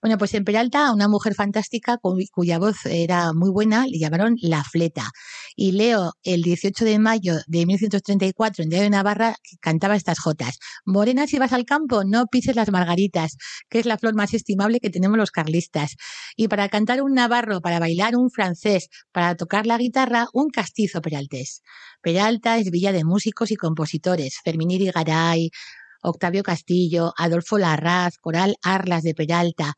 Bueno, 0.00 0.16
pues 0.16 0.32
en 0.34 0.44
Peralta, 0.44 0.92
una 0.92 1.08
mujer 1.08 1.34
fantástica 1.34 1.98
cu- 1.98 2.16
cuya 2.32 2.58
voz 2.58 2.76
era 2.86 3.32
muy 3.32 3.50
buena, 3.50 3.86
le 3.86 3.98
llamaron 3.98 4.36
La 4.40 4.62
Fleta. 4.64 5.10
Y 5.56 5.72
leo 5.72 6.12
el 6.22 6.42
18 6.42 6.84
de 6.84 6.98
mayo 7.00 7.34
de 7.48 7.66
1934 7.66 8.62
en 8.62 8.70
Diario 8.70 8.84
de 8.84 8.90
Navarra 8.90 9.34
que 9.42 9.56
cantaba 9.60 9.96
estas 9.96 10.18
jotas. 10.20 10.58
Morena, 10.86 11.26
si 11.26 11.38
vas 11.38 11.52
al 11.52 11.64
campo, 11.64 12.04
no 12.04 12.26
pises 12.26 12.54
las 12.56 12.70
margaritas, 12.70 13.36
que 13.68 13.78
es 13.80 13.86
la 13.86 13.98
flor 13.98 14.14
más 14.14 14.34
estimable 14.34 14.80
que 14.80 14.90
tenemos 14.90 15.18
los 15.18 15.30
carlistas. 15.30 15.96
Y 16.36 16.48
para 16.48 16.68
cantar 16.68 17.02
un 17.02 17.14
navarro, 17.14 17.60
para 17.60 17.78
bailar 17.78 18.16
un 18.16 18.30
francés, 18.30 18.88
para 19.12 19.36
tocar 19.36 19.66
la 19.66 19.78
guitarra, 19.78 20.26
un 20.32 20.50
castizo 20.50 21.00
peraltés. 21.00 21.62
Peralta 22.02 22.58
es 22.58 22.70
villa 22.70 22.92
de 22.92 23.04
músicos 23.04 23.50
y 23.50 23.56
compositores. 23.56 24.38
Fermín 24.44 24.70
Garay, 24.92 25.50
Octavio 26.02 26.42
Castillo, 26.42 27.12
Adolfo 27.16 27.58
Larraz, 27.58 28.16
Coral 28.18 28.56
Arlas 28.62 29.02
de 29.02 29.14
Peralta. 29.14 29.74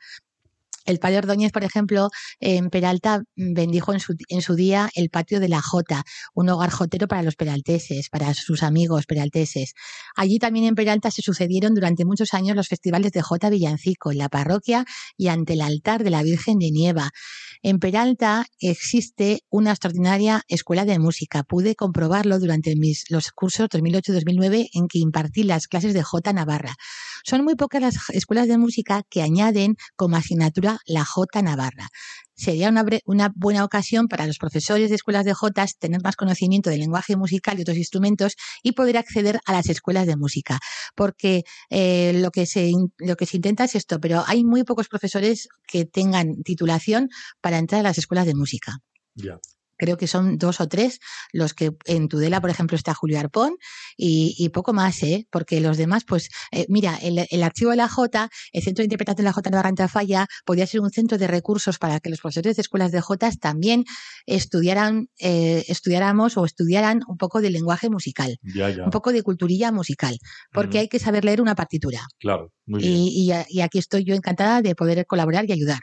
El 0.85 0.99
padre 0.99 1.19
Ordóñez, 1.19 1.53
por 1.53 1.65
ejemplo, 1.65 2.11
en 2.41 2.71
Peralta 2.71 3.23
mm, 3.37 3.55
bendijo 3.55 3.93
en 3.93 4.01
su, 4.01 4.55
día 4.55 4.91
el 4.95 5.11
patio 5.11 5.41
de 5.41 5.49
la 5.49 5.63
Jota, 5.63 6.05
un 6.35 6.49
hogar 6.49 6.71
jotero 6.71 7.09
para 7.09 7.23
los 7.23 7.37
peralteses, 7.37 8.09
para 8.09 8.35
sus 8.35 8.63
amigos 8.63 9.07
peralteses. 9.07 9.75
Allí 10.17 10.39
también 10.39 10.67
en 10.67 10.75
Peralta 10.75 11.11
se 11.11 11.23
sucedieron 11.23 11.75
durante 11.75 12.05
muchos 12.05 12.35
años 12.35 12.57
los 12.57 12.69
festivales 12.69 13.13
de 13.13 13.23
Jota 13.23 13.51
Villancico, 13.51 14.13
en 14.13 14.19
la 14.19 14.29
parroquia 14.29 14.85
y 15.17 15.29
ante 15.29 15.55
el 15.55 15.61
altar 15.61 16.05
de 16.05 16.11
la 16.11 16.23
Virgen 16.23 16.59
de 16.59 16.71
Nieva. 16.71 17.11
En 17.63 17.79
Peralta 17.79 18.47
existe 18.59 19.41
una 19.51 19.71
extraordinaria 19.71 20.43
escuela 20.49 20.85
de 20.85 20.99
música. 20.99 21.45
Pude 21.45 21.77
comprobarlo 21.77 22.39
durante 22.39 22.75
mis, 22.77 23.05
los 23.09 23.31
cursos 23.31 23.69
2008-2009 23.69 24.69
en 24.75 24.89
que 24.89 24.99
impartí 24.99 25.45
las 25.45 25.69
clases 25.69 25.95
de 25.95 26.03
J 26.03 26.33
Navarra. 26.33 26.75
Son 27.25 27.45
muy 27.45 27.55
pocas 27.55 27.81
las 27.81 27.97
escuelas 28.11 28.49
de 28.49 28.59
música 28.59 29.03
que 29.09 29.23
añaden 29.23 29.77
como 29.97 30.17
asignatura 30.17 30.79
la 30.87 31.05
J 31.05 31.43
Navarra. 31.43 31.89
Sería 32.35 32.71
una, 32.71 32.85
una 33.05 33.31
buena 33.35 33.65
ocasión 33.65 34.09
para 34.09 34.27
los 34.27 34.39
profesores 34.39 34.89
de 34.89 34.97
escuelas 34.97 35.25
de 35.25 35.35
Jotas 35.35 35.77
tener 35.79 36.01
más 36.03 36.17
conocimiento 36.17 36.71
del 36.71 36.81
lenguaje 36.81 37.17
musical 37.17 37.59
y 37.59 37.63
otros 37.63 37.77
instrumentos 37.77 38.35
y 38.63 38.73
poder 38.73 38.97
acceder 38.97 39.39
a 39.45 39.53
las 39.53 39.69
escuelas 39.69 40.07
de 40.07 40.17
música. 40.17 40.59
Porque 40.97 41.43
eh, 41.71 42.13
lo, 42.15 42.31
que 42.31 42.47
se, 42.47 42.73
lo 42.99 43.17
que 43.17 43.27
se 43.27 43.37
intenta 43.37 43.65
es 43.65 43.75
esto, 43.75 44.01
pero 44.01 44.25
hay 44.27 44.45
muy 44.45 44.65
pocos 44.65 44.89
profesores 44.89 45.49
que 45.67 45.85
tengan 45.85 46.43
titulación 46.43 47.09
para 47.41 47.59
entrar 47.59 47.81
a 47.81 47.85
las 47.85 47.99
escuelas 47.99 48.27
de 48.27 48.35
música. 48.35 48.79
Ya. 49.15 49.39
Creo 49.83 49.97
que 49.97 50.07
son 50.07 50.39
dos 50.39 50.61
o 50.61 50.69
tres 50.69 51.01
los 51.33 51.55
que 51.55 51.73
en 51.87 52.07
Tudela, 52.07 52.41
por 52.41 52.51
ejemplo, 52.51 52.77
está 52.77 52.95
Julio 52.95 53.19
Arpón 53.19 53.57
y, 53.97 54.37
y 54.39 54.51
poco 54.51 54.73
más, 54.73 55.03
¿eh? 55.03 55.27
Porque 55.31 55.61
los 55.61 55.77
demás, 55.77 56.05
pues, 56.07 56.29
eh, 56.53 56.67
mira, 56.69 56.97
el, 57.03 57.27
el 57.29 57.43
archivo 57.43 57.73
de 57.73 57.79
la 57.79 57.89
J, 57.89 58.31
el 58.53 58.63
Centro 58.63 58.83
de 58.83 58.87
Interpretación 58.87 59.17
de 59.25 59.29
la 59.31 59.33
J 59.33 59.51
Navarra 59.51 59.71
en 59.71 59.75
Tafalla, 59.75 60.27
podría 60.45 60.69
ser 60.69 60.81
un 60.83 60.91
centro 60.91 61.19
de 61.19 61.27
recursos 61.27 61.79
para 61.79 61.99
que 61.99 62.11
los 62.11 62.21
profesores 62.21 62.55
de 62.55 62.63
escuelas 62.63 62.93
de 62.93 63.01
J 63.01 63.31
también 63.41 63.85
estudiaran, 64.27 65.09
eh, 65.19 65.65
estudiáramos 65.69 66.37
o 66.37 66.45
estudiaran 66.45 67.01
un 67.09 67.17
poco 67.17 67.41
de 67.41 67.51
lenguaje 67.51 67.91
musical, 67.91 68.39
Ya, 68.43 68.71
ya. 68.71 68.85
un 68.85 68.91
poco 68.91 69.13
de 69.13 69.23
culturilla 69.25 69.73
musical, 69.73 70.17
porque 70.53 70.79
hay 70.79 70.89
que 70.89 70.99
saber 71.01 71.25
leer 71.25 71.41
una 71.41 71.55
partitura. 71.57 72.03
Claro, 72.21 72.53
muy 72.67 72.81
bien. 72.81 72.93
Y, 72.95 73.25
y 73.27 73.33
a- 73.33 73.47
y 73.49 73.61
aquí 73.61 73.79
estoy 73.79 74.05
yo 74.05 74.15
encantada 74.15 74.63
de 74.63 74.75
poder 74.75 75.05
colaborar 75.07 75.45
y 75.49 75.53
ayudar. 75.53 75.81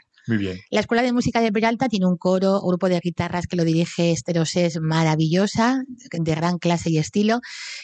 La 0.70 0.80
Escuela 0.80 1.02
de 1.02 1.12
Música 1.12 1.40
de 1.40 1.52
Peralta 1.52 1.88
tiene 1.88 2.06
un 2.06 2.16
coro, 2.16 2.60
un 2.60 2.68
grupo 2.68 2.88
de 2.88 3.00
guitarras 3.00 3.46
que 3.46 3.56
lo 3.56 3.64
dirige 3.64 4.12
Esther 4.12 4.38
Osés, 4.38 4.80
maravillosa, 4.80 5.82
de 5.86 6.34
gran 6.34 6.58
clase 6.58 6.90
y 6.90 6.98
estilo. 6.98 7.40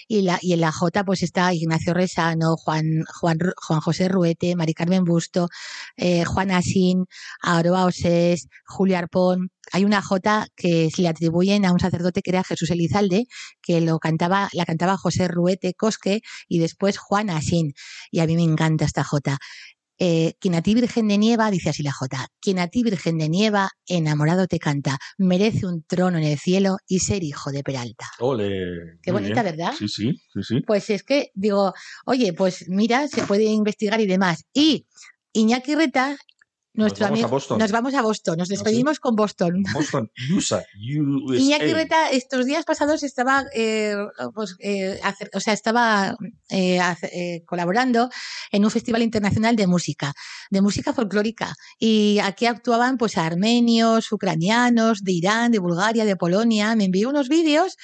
Y, 0.08 0.22
la, 0.22 0.38
y 0.40 0.52
en 0.52 0.60
la 0.60 0.72
J 0.72 1.04
pues 1.04 1.22
está 1.22 1.52
Ignacio 1.54 1.94
Resano, 1.94 2.56
Juan, 2.56 3.04
Juan, 3.20 3.38
Juan 3.56 3.80
José 3.80 4.08
Ruete, 4.08 4.54
Mari 4.56 4.74
Carmen 4.74 5.04
Busto, 5.04 5.48
eh, 5.96 6.24
Juan 6.24 6.50
Asín, 6.50 7.06
Aroa 7.40 7.84
Osés, 7.86 8.48
Julio 8.66 8.98
Arpón. 8.98 9.50
Hay 9.72 9.84
una 9.84 10.00
J 10.00 10.46
que 10.54 10.90
se 10.94 11.02
le 11.02 11.08
atribuyen 11.08 11.64
a 11.64 11.72
un 11.72 11.80
sacerdote 11.80 12.22
que 12.22 12.30
era 12.30 12.44
Jesús 12.44 12.70
Elizalde, 12.70 13.26
que 13.60 13.80
lo 13.80 13.98
cantaba, 13.98 14.48
la 14.52 14.64
cantaba 14.64 14.96
José 14.96 15.26
Ruete 15.26 15.74
Cosque 15.74 16.20
y 16.48 16.58
después 16.60 16.98
Juan 16.98 17.30
Asín. 17.30 17.72
Y 18.10 18.20
a 18.20 18.26
mí 18.26 18.36
me 18.36 18.44
encanta 18.44 18.84
esta 18.84 19.02
J. 19.02 19.38
Eh, 19.98 20.34
quien 20.38 20.54
a 20.54 20.62
ti 20.62 20.74
Virgen 20.74 21.08
de 21.08 21.18
Nieva, 21.18 21.50
dice 21.50 21.70
así 21.70 21.82
la 21.82 21.92
Jota, 21.92 22.28
quien 22.40 22.58
a 22.58 22.68
ti 22.68 22.82
Virgen 22.82 23.18
de 23.18 23.28
Nieva, 23.28 23.70
enamorado 23.86 24.46
te 24.46 24.58
canta, 24.58 24.98
merece 25.16 25.66
un 25.66 25.82
trono 25.84 26.18
en 26.18 26.24
el 26.24 26.38
cielo 26.38 26.76
y 26.86 27.00
ser 27.00 27.24
hijo 27.24 27.50
de 27.50 27.62
Peralta. 27.62 28.06
Ole. 28.20 28.98
Qué 29.02 29.12
bonita, 29.12 29.42
bien. 29.42 29.56
¿verdad? 29.56 29.74
Sí, 29.78 29.88
sí, 29.88 30.12
sí, 30.32 30.42
sí. 30.42 30.60
Pues 30.60 30.90
es 30.90 31.02
que 31.02 31.30
digo, 31.34 31.72
oye, 32.04 32.32
pues 32.32 32.68
mira, 32.68 33.08
se 33.08 33.22
puede 33.22 33.44
investigar 33.44 34.00
y 34.00 34.06
demás. 34.06 34.44
Y 34.52 34.86
Iñaki 35.32 35.74
Reta, 35.74 36.16
nuestro 36.76 37.04
vamos 37.04 37.18
a 37.18 37.22
amigo, 37.22 37.28
Boston. 37.28 37.58
nos 37.58 37.70
vamos 37.72 37.94
a 37.94 38.02
Boston, 38.02 38.36
nos 38.38 38.46
¿Ah, 38.46 38.50
sí? 38.50 38.52
despedimos 38.54 39.00
con 39.00 39.16
Boston. 39.16 39.62
Boston, 39.72 40.10
USA, 40.34 40.64
USA. 40.76 41.36
Iñaki 41.40 41.72
Reta 41.72 42.10
estos 42.10 42.46
días 42.46 42.64
pasados 42.64 43.02
estaba, 43.02 43.44
eh, 43.54 43.96
pues, 44.34 44.56
eh, 44.60 45.00
hacer- 45.02 45.30
o 45.34 45.40
sea, 45.40 45.52
estaba 45.54 46.16
eh, 46.48 46.78
hace- 46.80 47.10
eh, 47.12 47.44
colaborando 47.44 48.08
en 48.52 48.64
un 48.64 48.70
festival 48.70 49.02
internacional 49.02 49.56
de 49.56 49.66
música, 49.66 50.14
de 50.50 50.60
música 50.60 50.92
folclórica. 50.92 51.54
Y 51.78 52.18
aquí 52.22 52.46
actuaban 52.46 52.98
pues 52.98 53.16
armenios, 53.18 54.12
ucranianos, 54.12 55.02
de 55.02 55.12
Irán, 55.12 55.50
de 55.52 55.58
Bulgaria, 55.58 56.04
de 56.04 56.16
Polonia. 56.16 56.76
Me 56.76 56.84
envió 56.84 57.08
unos 57.08 57.28
vídeos 57.28 57.76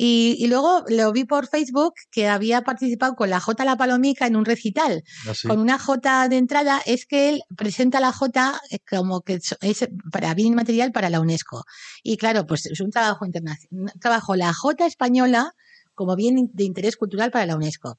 y, 0.00 0.36
y 0.38 0.46
luego 0.46 0.84
lo 0.88 1.10
vi 1.10 1.24
por 1.24 1.48
Facebook 1.48 1.94
que 2.12 2.28
había 2.28 2.62
participado 2.62 3.16
con 3.16 3.30
la 3.30 3.40
J 3.40 3.64
La 3.64 3.76
Palomica 3.76 4.28
en 4.28 4.36
un 4.36 4.44
recital 4.44 5.02
Así. 5.28 5.48
con 5.48 5.58
una 5.58 5.76
J 5.76 6.28
de 6.28 6.36
entrada 6.36 6.80
es 6.86 7.04
que 7.04 7.28
él 7.28 7.42
presenta 7.56 7.98
la 7.98 8.12
J 8.12 8.60
eh, 8.70 8.78
como 8.88 9.22
que 9.22 9.40
es 9.60 9.88
para 10.12 10.34
bien 10.34 10.52
inmaterial 10.52 10.92
para 10.92 11.10
la 11.10 11.20
UNESCO. 11.20 11.64
Y 12.04 12.16
claro, 12.16 12.46
pues 12.46 12.66
es 12.66 12.80
un 12.80 12.92
trabajo 12.92 13.26
internacional, 13.26 13.92
un 13.92 14.00
trabajo 14.00 14.36
la 14.36 14.54
J 14.54 14.86
española 14.86 15.52
como 15.94 16.14
bien 16.14 16.48
de 16.52 16.62
interés 16.62 16.96
cultural 16.96 17.32
para 17.32 17.46
la 17.46 17.56
UNESCO. 17.56 17.98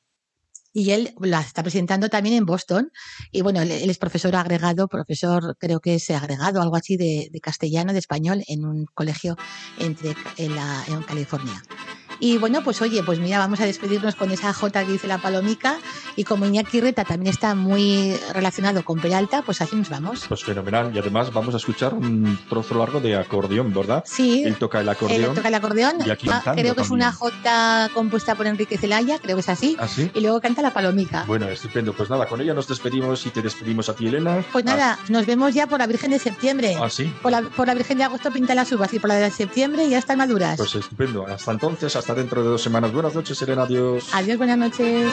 Y 0.71 0.91
él 0.91 1.13
la 1.19 1.41
está 1.41 1.63
presentando 1.63 2.09
también 2.09 2.35
en 2.35 2.45
Boston. 2.45 2.91
Y 3.31 3.41
bueno, 3.41 3.61
él, 3.61 3.71
es 3.71 3.97
profesor 3.97 4.35
agregado, 4.35 4.87
profesor, 4.87 5.55
creo 5.59 5.79
que 5.79 5.95
es 5.95 6.09
agregado, 6.11 6.61
algo 6.61 6.75
así 6.75 6.97
de, 6.97 7.29
de 7.31 7.39
castellano, 7.41 7.93
de 7.93 7.99
español, 7.99 8.43
en 8.47 8.65
un 8.65 8.85
colegio 8.93 9.35
entre, 9.79 10.15
en, 10.37 10.55
la, 10.55 10.83
en 10.87 11.01
California. 11.03 11.61
Y 12.19 12.37
bueno, 12.37 12.63
pues 12.63 12.81
oye, 12.81 13.03
pues 13.03 13.19
mira, 13.19 13.37
vamos 13.39 13.59
a 13.61 13.65
despedirnos 13.65 14.15
con 14.15 14.31
esa 14.31 14.53
J 14.53 14.85
que 14.85 14.91
dice 14.91 15.07
la 15.07 15.19
palomica. 15.19 15.77
Y 16.15 16.23
como 16.23 16.45
Iñaki 16.45 16.81
Reta 16.81 17.05
también 17.05 17.31
está 17.33 17.55
muy 17.55 18.15
relacionado 18.33 18.83
con 18.83 18.99
Peralta, 18.99 19.41
pues 19.41 19.61
así 19.61 19.75
nos 19.75 19.89
vamos. 19.89 20.25
Pues 20.27 20.43
fenomenal. 20.43 20.91
Y 20.93 20.99
además 20.99 21.31
vamos 21.33 21.53
a 21.53 21.57
escuchar 21.57 21.93
un 21.93 22.37
trozo 22.49 22.75
largo 22.75 22.99
de 22.99 23.15
acordeón, 23.15 23.73
¿verdad? 23.73 24.03
Sí. 24.05 24.43
Él 24.43 24.55
toca 24.57 24.81
el 24.81 24.89
acordeón. 24.89 25.23
Él 25.31 25.33
toca 25.35 25.47
el 25.47 25.53
acordeón. 25.55 25.95
Y 26.05 26.09
aquí 26.09 26.27
Ah, 26.31 26.53
creo 26.55 26.75
que 26.75 26.81
es 26.81 26.89
una 26.89 27.11
J 27.11 27.89
compuesta 27.93 28.35
por 28.35 28.47
Enrique 28.47 28.77
Celaya, 28.77 29.19
creo 29.19 29.35
que 29.35 29.41
es 29.41 29.49
así. 29.49 29.77
¿Ah, 29.79 29.87
sí? 29.87 30.11
Y 30.13 30.21
luego 30.21 30.39
canta 30.41 30.61
la 30.61 30.73
palomica. 30.73 31.23
Bueno, 31.25 31.47
estupendo. 31.47 31.93
Pues 31.93 32.09
nada, 32.09 32.27
con 32.27 32.41
ella 32.41 32.53
nos 32.53 32.67
despedimos 32.67 33.25
y 33.25 33.29
te 33.29 33.41
despedimos 33.41 33.89
a 33.89 33.95
ti, 33.95 34.07
Elena. 34.07 34.43
Pues 34.51 34.65
nada, 34.65 34.99
nos 35.09 35.25
vemos 35.25 35.53
ya 35.53 35.67
por 35.67 35.79
la 35.79 35.87
Virgen 35.87 36.11
de 36.11 36.19
septiembre. 36.19 36.77
Ah, 36.81 36.89
sí. 36.89 37.13
Por 37.21 37.31
la, 37.31 37.41
por 37.41 37.67
la 37.67 37.73
Virgen 37.73 37.97
de 37.97 38.03
agosto 38.03 38.31
pinta 38.31 38.55
las 38.55 38.71
uvas 38.71 38.93
y 38.93 38.99
por 38.99 39.07
la 39.09 39.15
de 39.15 39.31
septiembre 39.31 39.89
ya 39.89 39.97
están 39.97 40.17
maduras. 40.17 40.57
Pues 40.57 40.75
estupendo. 40.75 41.25
Hasta 41.25 41.51
entonces, 41.51 41.95
hasta 41.95 42.08
dentro 42.13 42.43
de 42.43 42.49
dos 42.49 42.61
semanas. 42.61 42.91
Buenas 42.91 43.13
noches, 43.13 43.41
Elena. 43.41 43.63
Adiós. 43.63 44.09
Adiós, 44.13 44.37
buenas 44.37 44.57
noches. 44.57 45.11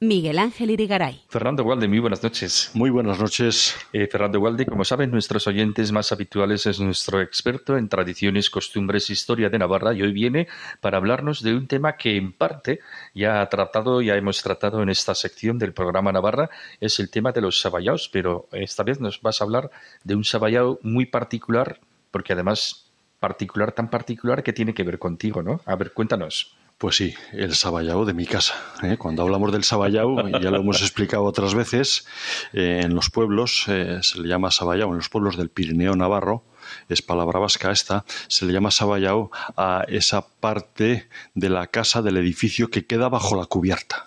Miguel 0.00 0.38
Ángel 0.38 0.70
Irigaray. 0.70 1.22
Fernando 1.28 1.62
Walde, 1.62 1.88
muy 1.88 1.98
buenas 1.98 2.22
noches. 2.22 2.70
Muy 2.74 2.90
buenas 2.90 3.18
noches. 3.18 3.74
Eh, 3.92 4.08
Fernando 4.10 4.40
Walde, 4.40 4.66
como 4.66 4.84
saben 4.84 5.10
nuestros 5.10 5.46
oyentes 5.46 5.92
más 5.92 6.10
habituales, 6.10 6.66
es 6.66 6.80
nuestro 6.80 7.20
experto 7.20 7.78
en 7.78 7.88
tradiciones, 7.88 8.50
costumbres, 8.50 9.08
historia 9.08 9.50
de 9.50 9.58
Navarra 9.58 9.94
y 9.94 10.02
hoy 10.02 10.12
viene 10.12 10.48
para 10.80 10.98
hablarnos 10.98 11.42
de 11.42 11.54
un 11.54 11.68
tema 11.68 11.96
que 11.96 12.16
en 12.16 12.32
parte 12.32 12.80
ya 13.14 13.40
ha 13.40 13.48
tratado, 13.48 14.02
ya 14.02 14.16
hemos 14.16 14.42
tratado 14.42 14.82
en 14.82 14.88
esta 14.88 15.14
sección 15.14 15.58
del 15.58 15.72
programa 15.72 16.12
Navarra, 16.12 16.50
es 16.80 16.98
el 16.98 17.10
tema 17.10 17.32
de 17.32 17.40
los 17.40 17.60
sabayaos, 17.60 18.10
pero 18.12 18.48
esta 18.52 18.82
vez 18.82 19.00
nos 19.00 19.22
vas 19.22 19.40
a 19.40 19.44
hablar 19.44 19.70
de 20.02 20.16
un 20.16 20.24
sabayao 20.24 20.80
muy 20.82 21.06
particular, 21.06 21.80
porque 22.14 22.32
además 22.32 22.92
particular, 23.18 23.72
tan 23.72 23.90
particular 23.90 24.44
que 24.44 24.52
tiene 24.52 24.72
que 24.72 24.84
ver 24.84 25.00
contigo, 25.00 25.42
¿no? 25.42 25.60
A 25.66 25.74
ver, 25.74 25.92
cuéntanos. 25.92 26.56
Pues 26.78 26.94
sí, 26.94 27.12
el 27.32 27.56
sabayao 27.56 28.04
de 28.04 28.14
mi 28.14 28.24
casa. 28.24 28.54
¿eh? 28.84 28.96
Cuando 28.96 29.22
hablamos 29.22 29.50
del 29.50 29.64
sabayao, 29.64 30.28
ya 30.38 30.52
lo 30.52 30.58
hemos 30.58 30.80
explicado 30.80 31.24
otras 31.24 31.56
veces, 31.56 32.06
eh, 32.52 32.82
en 32.84 32.94
los 32.94 33.10
pueblos 33.10 33.64
eh, 33.66 33.98
se 34.02 34.20
le 34.20 34.28
llama 34.28 34.52
sabayao, 34.52 34.90
en 34.90 34.98
los 34.98 35.08
pueblos 35.08 35.36
del 35.36 35.48
Pirineo 35.48 35.96
Navarro, 35.96 36.44
es 36.88 37.02
palabra 37.02 37.40
vasca 37.40 37.72
esta, 37.72 38.04
se 38.28 38.46
le 38.46 38.52
llama 38.52 38.70
sabayao 38.70 39.32
a 39.56 39.84
esa 39.88 40.24
parte 40.28 41.08
de 41.34 41.50
la 41.50 41.66
casa, 41.66 42.00
del 42.00 42.16
edificio 42.16 42.70
que 42.70 42.86
queda 42.86 43.08
bajo 43.08 43.34
la 43.34 43.46
cubierta, 43.46 44.04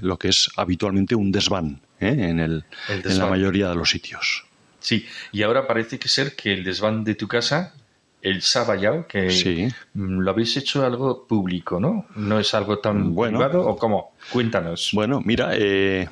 lo 0.00 0.18
que 0.18 0.26
es 0.26 0.50
habitualmente 0.56 1.14
un 1.14 1.30
desván 1.30 1.82
en, 2.00 2.40
el, 2.40 2.64
El 2.88 3.08
en 3.08 3.18
la 3.18 3.26
mayoría 3.26 3.68
de 3.68 3.76
los 3.76 3.90
sitios. 3.90 4.47
Sí, 4.88 5.04
y 5.32 5.42
ahora 5.42 5.66
parece 5.66 5.98
que 5.98 6.08
ser 6.08 6.34
que 6.34 6.50
el 6.54 6.64
desván 6.64 7.04
de 7.04 7.14
tu 7.14 7.28
casa, 7.28 7.74
el 8.22 8.40
Sabayao, 8.40 9.06
que 9.06 9.28
Sí. 9.30 9.68
mm, 9.92 10.20
lo 10.20 10.30
habéis 10.30 10.56
hecho 10.56 10.82
algo 10.86 11.26
público, 11.26 11.78
¿no? 11.78 12.06
¿No 12.16 12.40
es 12.40 12.54
algo 12.54 12.78
tan 12.78 13.14
Bueno. 13.14 13.38
privado 13.38 13.66
o 13.66 13.76
cómo? 13.76 14.12
Cuéntanos. 14.32 14.90
Bueno, 14.94 15.20
mira, 15.22 15.50
eh, 15.52 16.08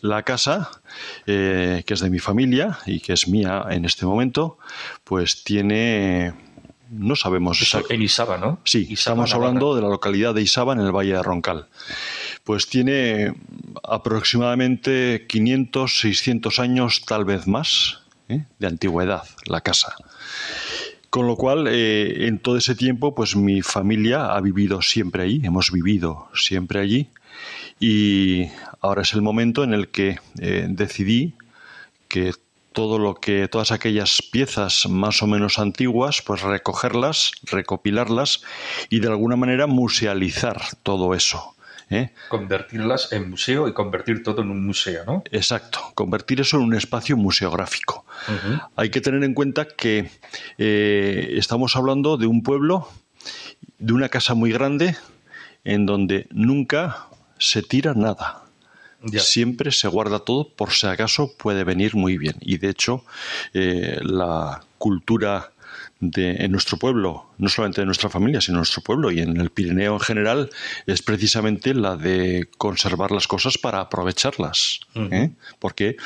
la 0.00 0.22
casa, 0.24 0.68
eh, 1.26 1.84
que 1.86 1.94
es 1.94 2.00
de 2.00 2.10
mi 2.10 2.18
familia 2.18 2.78
y 2.86 2.98
que 2.98 3.12
es 3.12 3.28
mía 3.28 3.64
en 3.70 3.84
este 3.84 4.04
momento, 4.04 4.58
pues 5.04 5.44
tiene, 5.44 6.34
no 6.90 7.14
sabemos 7.14 7.62
Eso, 7.62 7.82
en 7.88 8.02
Isaba, 8.02 8.36
¿no? 8.36 8.58
Sí, 8.64 8.80
Isaba, 8.90 8.94
estamos 9.24 9.32
hablando 9.34 9.76
de 9.76 9.82
la 9.82 9.88
localidad 9.88 10.34
de 10.34 10.42
Isaba 10.42 10.72
en 10.72 10.80
el 10.80 10.90
Valle 10.90 11.12
de 11.12 11.22
Roncal. 11.22 11.68
Pues 12.44 12.68
tiene 12.68 13.34
aproximadamente 13.82 15.26
500, 15.28 15.98
600 16.00 16.58
años, 16.60 17.04
tal 17.06 17.24
vez 17.24 17.46
más, 17.46 18.02
¿eh? 18.28 18.44
de 18.58 18.66
antigüedad, 18.66 19.24
la 19.46 19.62
casa. 19.62 19.94
Con 21.10 21.26
lo 21.26 21.36
cual, 21.36 21.68
eh, 21.68 22.26
en 22.26 22.38
todo 22.38 22.56
ese 22.56 22.74
tiempo, 22.74 23.14
pues 23.14 23.36
mi 23.36 23.62
familia 23.62 24.34
ha 24.34 24.40
vivido 24.40 24.82
siempre 24.82 25.22
allí, 25.22 25.40
hemos 25.44 25.70
vivido 25.70 26.28
siempre 26.34 26.80
allí, 26.80 27.08
y 27.80 28.48
ahora 28.80 29.02
es 29.02 29.14
el 29.14 29.22
momento 29.22 29.64
en 29.64 29.74
el 29.74 29.88
que 29.88 30.18
eh, 30.40 30.66
decidí 30.68 31.34
que 32.08 32.32
todo 32.72 32.98
lo 32.98 33.14
que 33.14 33.46
todas 33.48 33.70
aquellas 33.70 34.20
piezas 34.20 34.88
más 34.88 35.22
o 35.22 35.26
menos 35.26 35.58
antiguas, 35.58 36.20
pues 36.22 36.42
recogerlas, 36.42 37.30
recopilarlas 37.44 38.42
y 38.90 38.98
de 38.98 39.08
alguna 39.08 39.36
manera 39.36 39.66
musealizar 39.66 40.60
todo 40.82 41.14
eso. 41.14 41.53
¿Eh? 41.94 42.12
Convertirlas 42.28 43.12
en 43.12 43.30
museo 43.30 43.68
y 43.68 43.72
convertir 43.72 44.22
todo 44.22 44.42
en 44.42 44.50
un 44.50 44.64
museo, 44.64 45.04
¿no? 45.06 45.22
Exacto, 45.30 45.80
convertir 45.94 46.40
eso 46.40 46.56
en 46.56 46.64
un 46.64 46.74
espacio 46.74 47.16
museográfico. 47.16 48.04
Hay 48.76 48.90
que 48.90 49.00
tener 49.00 49.22
en 49.24 49.34
cuenta 49.34 49.66
que 49.66 50.10
eh, 50.58 51.34
estamos 51.36 51.76
hablando 51.76 52.16
de 52.16 52.26
un 52.26 52.42
pueblo, 52.42 52.88
de 53.78 53.92
una 53.92 54.08
casa 54.08 54.34
muy 54.34 54.52
grande, 54.52 54.96
en 55.64 55.86
donde 55.86 56.26
nunca 56.30 57.06
se 57.38 57.62
tira 57.62 57.94
nada. 57.94 58.42
Ya. 59.02 59.20
Siempre 59.20 59.70
se 59.70 59.86
guarda 59.88 60.20
todo 60.20 60.48
por 60.48 60.72
si 60.72 60.86
acaso 60.86 61.32
puede 61.36 61.64
venir 61.64 61.94
muy 61.94 62.16
bien. 62.16 62.36
Y 62.40 62.56
de 62.56 62.70
hecho, 62.70 63.04
eh, 63.52 63.98
la 64.02 64.62
cultura 64.78 65.52
de, 66.00 66.44
en 66.44 66.52
nuestro 66.52 66.78
pueblo, 66.78 67.26
no 67.38 67.48
solamente 67.48 67.80
de 67.80 67.86
nuestra 67.86 68.10
familia, 68.10 68.40
sino 68.40 68.56
en 68.56 68.60
nuestro 68.60 68.82
pueblo 68.82 69.10
y 69.10 69.20
en 69.20 69.36
el 69.40 69.50
Pirineo 69.50 69.94
en 69.94 70.00
general, 70.00 70.50
es 70.86 71.02
precisamente 71.02 71.74
la 71.74 71.96
de 71.96 72.48
conservar 72.58 73.10
las 73.10 73.26
cosas 73.26 73.58
para 73.58 73.80
aprovecharlas. 73.80 74.80
¿eh? 74.94 75.30
Porque 75.58 75.96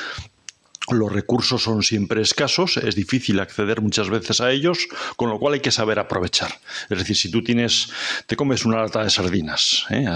los 0.91 1.13
recursos 1.13 1.63
son 1.63 1.83
siempre 1.83 2.23
escasos, 2.23 2.77
es 2.77 2.95
difícil 2.95 3.41
acceder 3.41 3.81
muchas 3.81 4.11
veces 4.11 4.41
a 4.41 4.51
ellos, 4.51 4.89
con 5.17 5.31
lo 5.31 5.39
cual 5.39 5.55
hay 5.55 5.61
que 5.61 5.71
saber 5.71 5.99
aprovechar. 5.99 6.61
Es 6.89 6.99
decir, 6.99 7.17
si 7.17 7.31
tú 7.31 7.43
tienes, 7.43 7.91
te 8.27 8.37
comes 8.37 8.65
una 8.65 8.83
lata 8.83 9.03
de 9.03 9.11
sardinas, 9.11 9.87
¿eh? 9.91 10.07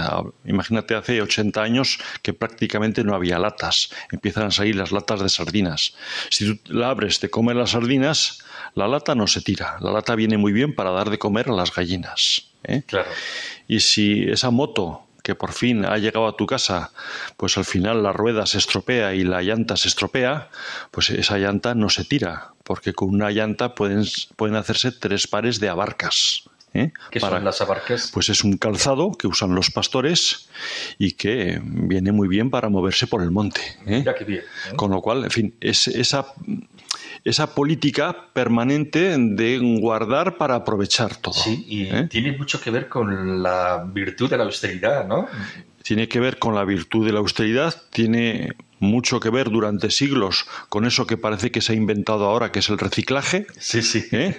Imagínate 0.45 0.95
hace 0.95 1.21
80 1.21 1.61
años 1.61 1.99
que 2.21 2.33
prácticamente 2.33 3.03
no 3.03 3.15
había 3.15 3.39
latas, 3.39 3.89
empiezan 4.11 4.47
a 4.47 4.51
salir 4.51 4.75
las 4.75 4.91
latas 4.91 5.21
de 5.21 5.29
sardinas. 5.29 5.95
Si 6.29 6.45
tú 6.45 6.73
la 6.73 6.89
abres, 6.89 7.19
te 7.19 7.29
comes 7.29 7.55
las 7.55 7.71
sardinas, 7.71 8.39
la 8.75 8.87
lata 8.87 9.15
no 9.15 9.27
se 9.27 9.41
tira, 9.41 9.77
la 9.81 9.91
lata 9.91 10.15
viene 10.15 10.37
muy 10.37 10.51
bien 10.51 10.73
para 10.73 10.91
dar 10.91 11.09
de 11.09 11.19
comer 11.19 11.49
a 11.49 11.53
las 11.53 11.73
gallinas. 11.73 12.47
¿eh? 12.63 12.83
Claro. 12.85 13.09
Y 13.67 13.79
si 13.79 14.23
esa 14.23 14.49
moto 14.49 15.02
que 15.23 15.33
por 15.35 15.53
fin 15.53 15.85
ha 15.85 15.97
llegado 15.97 16.27
a 16.27 16.35
tu 16.37 16.45
casa, 16.45 16.91
pues 17.37 17.57
al 17.57 17.65
final 17.65 18.03
la 18.03 18.11
rueda 18.13 18.45
se 18.45 18.57
estropea 18.59 19.15
y 19.15 19.23
la 19.23 19.41
llanta 19.41 19.77
se 19.77 19.87
estropea, 19.87 20.49
pues 20.91 21.09
esa 21.09 21.37
llanta 21.37 21.73
no 21.73 21.89
se 21.89 22.03
tira, 22.03 22.53
porque 22.63 22.93
con 22.93 23.09
una 23.09 23.31
llanta 23.31 23.73
pueden, 23.73 24.03
pueden 24.35 24.55
hacerse 24.57 24.91
tres 24.91 25.25
pares 25.27 25.59
de 25.59 25.69
abarcas. 25.69 26.43
¿eh? 26.73 26.91
¿Qué 27.11 27.19
Para- 27.19 27.37
son 27.37 27.45
las 27.45 27.61
abarcas? 27.61 28.09
Pues 28.13 28.29
es 28.29 28.43
un 28.43 28.57
calzado 28.57 29.11
que 29.13 29.27
usan 29.27 29.55
los 29.55 29.69
pastores 29.71 30.49
y 30.97 31.11
que 31.13 31.61
viene 31.63 32.11
muy 32.11 32.27
bien 32.27 32.49
para 32.49 32.67
moverse 32.67 33.07
por 33.07 33.21
el 33.21 33.31
monte. 33.31 33.61
¿eh? 33.85 33.99
Mira 33.99 34.15
qué 34.15 34.25
bien. 34.25 34.41
¿eh? 34.71 34.75
Con 34.75 34.91
lo 34.91 35.01
cual, 35.01 35.23
en 35.23 35.31
fin, 35.31 35.55
es 35.61 35.87
esa, 35.87 36.25
esa 37.23 37.55
política 37.55 38.27
permanente 38.33 39.15
de 39.17 39.77
guardar 39.79 40.37
para 40.37 40.55
aprovechar 40.55 41.15
todo. 41.15 41.33
Sí, 41.33 41.65
y 41.67 41.83
¿eh? 41.83 42.07
tiene 42.09 42.37
mucho 42.37 42.59
que 42.59 42.69
ver 42.69 42.89
con 42.89 43.41
la 43.41 43.85
virtud 43.91 44.29
de 44.29 44.37
la 44.37 44.43
austeridad, 44.43 45.07
¿no? 45.07 45.27
Tiene 45.83 46.07
que 46.07 46.19
ver 46.19 46.39
con 46.39 46.55
la 46.55 46.65
virtud 46.65 47.05
de 47.05 47.13
la 47.13 47.19
austeridad, 47.19 47.75
tiene 47.91 48.55
mucho 48.83 49.19
que 49.19 49.29
ver 49.29 49.49
durante 49.49 49.89
siglos 49.89 50.45
con 50.69 50.85
eso 50.85 51.07
que 51.07 51.17
parece 51.17 51.51
que 51.51 51.61
se 51.61 51.73
ha 51.73 51.75
inventado 51.75 52.25
ahora, 52.25 52.51
que 52.51 52.59
es 52.59 52.69
el 52.69 52.77
reciclaje. 52.77 53.47
Sí, 53.57 53.81
sí. 53.81 54.05
¿eh? 54.11 54.37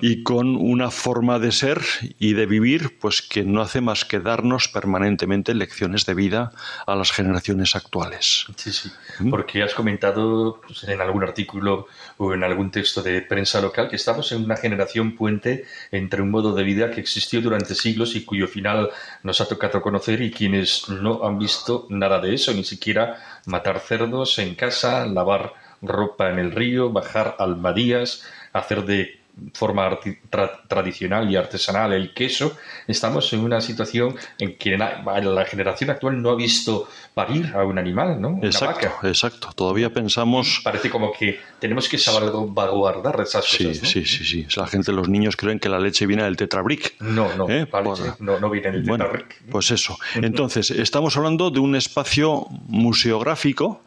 y 0.00 0.22
con 0.22 0.56
una 0.56 0.90
forma 0.90 1.38
de 1.38 1.52
ser 1.52 1.82
y 2.18 2.32
de 2.32 2.46
vivir 2.46 2.98
pues 2.98 3.22
que 3.22 3.44
no 3.44 3.60
hace 3.60 3.80
más 3.80 4.04
que 4.04 4.20
darnos 4.20 4.68
permanentemente 4.68 5.54
lecciones 5.54 6.06
de 6.06 6.14
vida 6.14 6.52
a 6.86 6.96
las 6.96 7.12
generaciones 7.12 7.76
actuales. 7.76 8.46
Sí, 8.56 8.72
sí. 8.72 8.90
Porque 9.30 9.62
has 9.62 9.74
comentado 9.74 10.60
pues, 10.66 10.84
en 10.84 11.00
algún 11.00 11.22
artículo 11.22 11.86
o 12.18 12.34
en 12.34 12.42
algún 12.44 12.70
texto 12.70 13.02
de 13.02 13.22
prensa 13.22 13.60
local 13.60 13.88
que 13.88 13.96
estamos 13.96 14.32
en 14.32 14.44
una 14.44 14.56
generación 14.56 15.14
puente 15.14 15.66
entre 15.92 16.22
un 16.22 16.30
modo 16.30 16.54
de 16.54 16.64
vida 16.64 16.90
que 16.90 17.00
existió 17.00 17.40
durante 17.40 17.74
siglos 17.74 18.16
y 18.16 18.24
cuyo 18.24 18.48
final 18.48 18.90
nos 19.22 19.40
ha 19.40 19.46
tocado 19.46 19.82
conocer 19.82 20.22
y 20.22 20.30
quienes 20.30 20.88
no 20.88 21.24
han 21.24 21.38
visto 21.38 21.86
nada 21.90 22.20
de 22.20 22.34
eso, 22.34 22.52
ni 22.52 22.64
siquiera 22.64 23.40
matar 23.66 23.80
cerdos 23.80 24.38
en 24.38 24.54
casa, 24.54 25.04
lavar 25.06 25.52
ropa 25.82 26.30
en 26.30 26.38
el 26.38 26.52
río, 26.52 26.92
bajar 26.92 27.34
almadías, 27.40 28.22
hacer 28.52 28.84
de 28.84 29.18
forma 29.52 29.98
tra- 30.30 30.60
tradicional 30.68 31.30
y 31.30 31.36
artesanal 31.36 31.92
el 31.92 32.14
queso, 32.14 32.56
estamos 32.86 33.30
en 33.32 33.40
una 33.40 33.60
situación 33.60 34.14
en 34.38 34.56
que 34.56 34.78
la, 34.78 35.02
la 35.22 35.44
generación 35.44 35.90
actual 35.90 36.20
no 36.22 36.30
ha 36.30 36.36
visto 36.36 36.88
parir 37.14 37.52
a 37.54 37.64
un 37.64 37.78
animal, 37.78 38.20
¿no? 38.20 38.28
Una 38.30 38.46
Exacto, 38.46 38.86
vaca. 38.86 39.08
exacto. 39.08 39.50
Todavía 39.54 39.92
pensamos... 39.92 40.60
Parece 40.64 40.90
como 40.90 41.12
que 41.12 41.38
tenemos 41.58 41.88
que 41.88 41.98
salvaguardar 41.98 43.20
esas 43.20 43.44
cosas. 43.46 43.58
Sí, 43.58 43.66
¿no? 43.66 43.88
sí, 43.88 44.04
sí, 44.06 44.24
sí. 44.24 44.46
La 44.56 44.66
gente, 44.66 44.92
los 44.92 45.08
niños 45.08 45.36
creen 45.36 45.58
que 45.58 45.68
la 45.68 45.78
leche 45.78 46.06
viene 46.06 46.22
del 46.24 46.36
tetrabric. 46.36 47.00
No, 47.00 47.34
no, 47.36 47.48
¿Eh? 47.48 47.60
la 47.60 47.82
Por- 47.82 47.98
leche 47.98 48.12
no, 48.20 48.38
no 48.40 48.50
viene 48.50 48.70
del 48.72 48.82
Bueno, 48.84 49.04
Tetrabric. 49.04 49.42
pues 49.50 49.70
eso. 49.70 49.96
Entonces, 50.14 50.70
estamos 50.70 51.16
hablando 51.16 51.50
de 51.50 51.60
un 51.60 51.76
espacio 51.76 52.46
museográfico, 52.68 53.82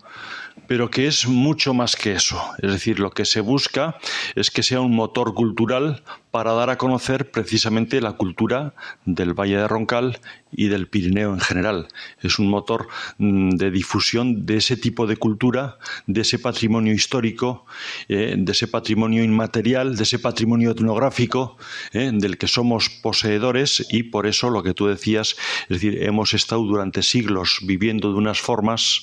pero 0.69 0.91
que 0.91 1.07
es 1.07 1.27
mucho 1.27 1.73
más 1.73 1.95
que 1.95 2.11
eso. 2.13 2.39
Es 2.61 2.71
decir, 2.71 2.99
lo 2.99 3.09
que 3.09 3.25
se 3.25 3.41
busca 3.41 3.97
es 4.35 4.51
que 4.51 4.61
sea 4.61 4.81
un 4.81 4.95
motor 4.95 5.33
cultural 5.33 6.03
para 6.29 6.53
dar 6.53 6.69
a 6.69 6.77
conocer 6.77 7.31
precisamente 7.31 7.99
la 8.01 8.13
cultura 8.13 8.75
del 9.03 9.33
Valle 9.33 9.57
de 9.57 9.67
Roncal 9.67 10.19
y 10.51 10.67
del 10.67 10.87
Pirineo 10.87 11.33
en 11.33 11.39
general. 11.39 11.87
Es 12.21 12.37
un 12.37 12.49
motor 12.51 12.87
mm, 13.17 13.55
de 13.55 13.71
difusión 13.71 14.45
de 14.45 14.57
ese 14.57 14.77
tipo 14.77 15.07
de 15.07 15.17
cultura, 15.17 15.79
de 16.05 16.21
ese 16.21 16.37
patrimonio 16.37 16.93
histórico, 16.93 17.65
eh, 18.07 18.35
de 18.37 18.51
ese 18.51 18.67
patrimonio 18.67 19.23
inmaterial, 19.23 19.95
de 19.95 20.03
ese 20.03 20.19
patrimonio 20.19 20.69
etnográfico, 20.69 21.57
eh, 21.93 22.11
del 22.13 22.37
que 22.37 22.47
somos 22.47 22.91
poseedores 22.91 23.87
y 23.89 24.03
por 24.03 24.27
eso 24.27 24.51
lo 24.51 24.61
que 24.61 24.75
tú 24.75 24.85
decías, 24.85 25.35
es 25.63 25.81
decir, 25.81 26.03
hemos 26.03 26.35
estado 26.35 26.61
durante 26.61 27.01
siglos 27.01 27.57
viviendo 27.63 28.11
de 28.11 28.19
unas 28.19 28.39
formas 28.39 29.01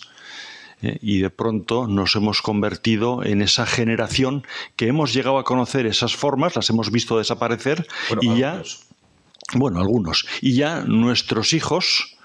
eh, 0.82 0.98
y 1.00 1.20
de 1.20 1.30
pronto 1.30 1.86
nos 1.86 2.16
hemos 2.16 2.42
convertido 2.42 3.24
en 3.24 3.42
esa 3.42 3.66
generación 3.66 4.44
que 4.76 4.88
hemos 4.88 5.14
llegado 5.14 5.38
a 5.38 5.44
conocer 5.44 5.86
esas 5.86 6.14
formas, 6.14 6.54
las 6.56 6.68
hemos 6.70 6.90
visto 6.90 7.18
desaparecer 7.18 7.86
Bueno, 8.08 8.22
y 8.22 8.38
ya, 8.38 8.50
algunos. 8.50 8.86
bueno, 9.54 9.80
algunos, 9.80 10.26
y 10.42 10.54
ya 10.54 10.82
nuestros 10.82 11.52
hijos 11.52 12.16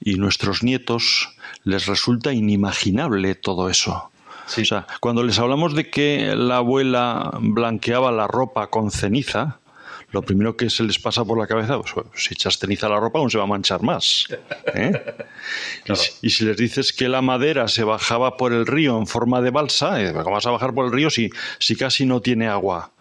y 0.00 0.16
nuestros 0.16 0.62
nietos 0.62 1.30
les 1.64 1.86
resulta 1.86 2.32
inimaginable 2.32 3.34
todo 3.34 3.70
eso. 3.70 4.10
Sí. 4.46 4.62
O 4.62 4.64
sea, 4.66 4.86
cuando 5.00 5.22
les 5.22 5.38
hablamos 5.38 5.74
de 5.74 5.88
que 5.88 6.34
la 6.36 6.56
abuela 6.56 7.30
blanqueaba 7.40 8.12
la 8.12 8.26
ropa 8.26 8.66
con 8.66 8.90
ceniza, 8.90 9.58
lo 10.14 10.22
primero 10.22 10.56
que 10.56 10.70
se 10.70 10.82
les 10.84 10.98
pasa 10.98 11.24
por 11.24 11.38
la 11.38 11.46
cabeza, 11.46 11.78
pues 11.78 11.92
bueno, 11.92 12.10
si 12.14 12.32
echas 12.34 12.56
ceniza 12.58 12.86
a 12.86 12.90
la 12.90 13.00
ropa 13.00 13.18
aún 13.18 13.30
se 13.30 13.36
va 13.36 13.44
a 13.44 13.48
manchar 13.48 13.82
más. 13.82 14.26
¿eh? 14.74 14.92
Y, 15.86 15.96
si, 15.96 16.12
y 16.22 16.30
si 16.30 16.44
les 16.44 16.56
dices 16.56 16.92
que 16.92 17.08
la 17.08 17.20
madera 17.20 17.66
se 17.68 17.82
bajaba 17.84 18.36
por 18.36 18.52
el 18.52 18.64
río 18.66 18.96
en 18.96 19.06
forma 19.06 19.40
de 19.42 19.50
balsa, 19.50 20.00
eh, 20.02 20.12
¿cómo 20.12 20.30
vas 20.30 20.46
a 20.46 20.50
bajar 20.52 20.72
por 20.72 20.86
el 20.86 20.92
río 20.92 21.10
si, 21.10 21.30
si 21.58 21.74
casi 21.76 22.06
no 22.06 22.20
tiene 22.20 22.46
agua? 22.46 22.92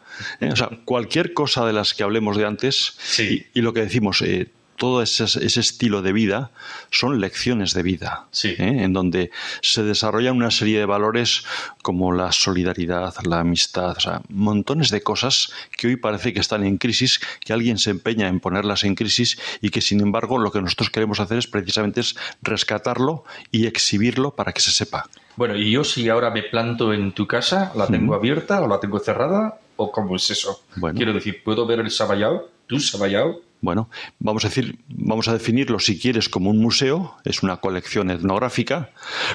¿Eh? 0.42 0.50
O 0.52 0.56
sea, 0.56 0.70
cualquier 0.86 1.34
cosa 1.34 1.66
de 1.66 1.74
las 1.74 1.94
que 1.94 2.04
hablemos 2.04 2.36
de 2.36 2.46
antes 2.46 2.96
Sí. 3.00 3.48
y, 3.54 3.60
y 3.60 3.62
lo 3.62 3.74
que 3.74 3.82
decimos, 3.82 4.22
eh, 4.24 4.48
todo 4.76 5.02
ese, 5.02 5.24
ese 5.24 5.60
estilo 5.60 6.02
de 6.02 6.14
vida 6.14 6.52
son 6.92 7.22
lecciones 7.22 7.74
de 7.74 7.84
vida, 7.84 8.26
Sí. 8.32 8.50
¿eh? 8.50 8.84
en 8.84 8.94
donde 8.94 9.32
se 9.62 9.84
desarrolla 9.84 10.32
una 10.32 10.52
serie 10.52 10.80
de 10.80 10.86
valores 10.86 11.46
como 11.82 12.12
la 12.12 12.32
solidaridad, 12.32 13.14
la 13.24 13.40
amistad, 13.40 13.92
o 13.98 14.00
sea, 14.00 14.22
montones 14.30 14.90
de 14.90 15.02
cosas 15.02 15.52
que 15.78 15.88
hoy 15.88 15.96
parece 15.96 16.34
que 16.34 16.40
están 16.40 16.64
en 16.64 16.78
crisis, 16.78 17.20
que 17.44 17.54
alguien 17.54 17.78
se 17.78 17.92
empeña 17.92 18.28
en 18.28 18.40
ponerlas 18.40 18.84
en 18.84 18.96
crisis 18.96 19.38
y 19.62 19.70
que 19.70 19.82
sin 19.82 20.02
embargo 20.02 20.38
lo 20.38 20.52
que 20.52 20.62
nosotros 20.62 20.90
queremos 20.90 21.20
hacer 21.20 21.38
es 21.38 21.48
precisamente 21.48 22.02
es 22.02 22.16
rescatarlo 22.42 23.24
y 23.52 23.68
exhibirlo 23.68 24.32
para 24.36 24.52
que 24.54 24.62
se 24.62 24.72
sepa. 24.72 25.08
Bueno, 25.36 25.56
y 25.56 25.72
yo 25.72 25.84
si 25.84 26.08
ahora 26.10 26.30
me 26.30 26.44
planto 26.44 26.94
en 26.94 27.12
tu 27.12 27.26
casa, 27.26 27.72
¿la 27.76 27.88
tengo 27.88 28.14
abierta 28.14 28.62
o 28.62 28.68
la 28.68 28.80
tengo 28.80 29.00
cerrada? 29.00 29.60
¿O 29.76 29.92
cómo 29.92 30.16
es 30.16 30.30
eso? 30.30 30.64
Bueno. 30.76 30.96
Quiero 30.98 31.14
decir, 31.14 31.44
¿puedo 31.44 31.66
ver 31.66 31.80
el 31.80 31.90
Sabayao? 31.90 32.50
¿Tu 32.68 32.80
Sabayao? 32.80 33.42
Bueno, 33.64 33.90
vamos 34.20 34.44
a 34.44 34.50
decir, 34.50 34.78
vamos 34.90 35.30
a 35.30 35.34
definirlo 35.34 35.80
si 35.80 35.98
quieres 35.98 36.28
como 36.28 36.50
un 36.50 36.58
museo, 36.58 37.16
es 37.24 37.44
una 37.44 37.62
colección 37.62 38.10
etnográfica. 38.10 38.90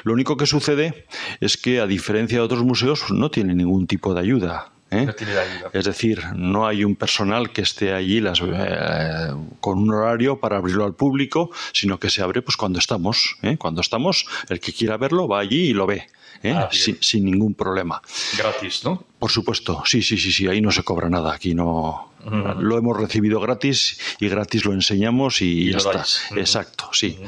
Lo 0.05 0.13
único 0.13 0.37
que 0.37 0.45
sucede 0.45 1.07
es 1.41 1.57
que 1.57 1.81
a 1.81 1.87
diferencia 1.87 2.37
de 2.37 2.45
otros 2.45 2.63
museos 2.63 3.11
no 3.11 3.31
tiene 3.31 3.55
ningún 3.55 3.87
tipo 3.87 4.13
de 4.13 4.21
ayuda. 4.21 4.71
¿eh? 4.91 5.07
No 5.07 5.15
tiene 5.15 5.33
ayuda. 5.33 5.71
Es 5.73 5.87
decir, 5.87 6.23
no 6.37 6.67
hay 6.67 6.85
un 6.85 6.95
personal 6.95 7.53
que 7.53 7.63
esté 7.63 7.95
allí 7.95 8.21
las, 8.21 8.43
eh, 8.45 9.33
con 9.61 9.79
un 9.79 9.95
horario 9.95 10.39
para 10.39 10.59
abrirlo 10.59 10.85
al 10.85 10.95
público, 10.95 11.51
sino 11.73 11.99
que 11.99 12.11
se 12.11 12.21
abre 12.21 12.43
pues 12.43 12.59
cuando 12.59 12.79
estamos. 12.79 13.39
¿eh? 13.41 13.57
Cuando 13.57 13.81
estamos, 13.81 14.27
el 14.51 14.61
que 14.61 14.75
quiera 14.75 14.99
verlo 14.99 15.27
va 15.27 15.41
allí 15.41 15.71
y 15.71 15.73
lo 15.73 15.87
ve, 15.87 16.07
¿eh? 16.43 16.53
Ah, 16.53 16.69
sin, 16.73 16.99
sin 17.01 17.25
ningún 17.25 17.55
problema. 17.55 18.01
Gratis, 18.37 18.85
¿no? 18.85 19.05
Por 19.19 19.31
supuesto, 19.31 19.83
sí, 19.85 20.03
sí, 20.03 20.17
sí, 20.17 20.31
sí, 20.31 20.47
ahí 20.47 20.61
no 20.61 20.71
se 20.71 20.83
cobra 20.83 21.09
nada, 21.09 21.35
aquí 21.35 21.55
no. 21.55 22.13
Lo 22.59 22.77
hemos 22.77 22.97
recibido 22.97 23.41
gratis 23.41 23.99
y 24.21 24.29
gratis 24.29 24.65
lo 24.65 24.75
enseñamos 24.75 25.41
y, 25.41 25.69
Y 25.69 25.73
ya 25.73 25.79
está. 25.79 26.05
Exacto, 26.37 26.91
sí. 26.93 27.19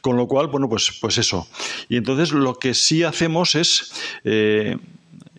Con 0.00 0.16
lo 0.16 0.26
cual, 0.26 0.46
bueno, 0.46 0.68
pues, 0.68 0.90
pues 1.00 1.18
eso. 1.18 1.46
Y 1.88 1.96
entonces 1.96 2.32
lo 2.32 2.58
que 2.58 2.72
sí 2.72 3.02
hacemos 3.02 3.54
es, 3.54 3.92
eh, 4.24 4.78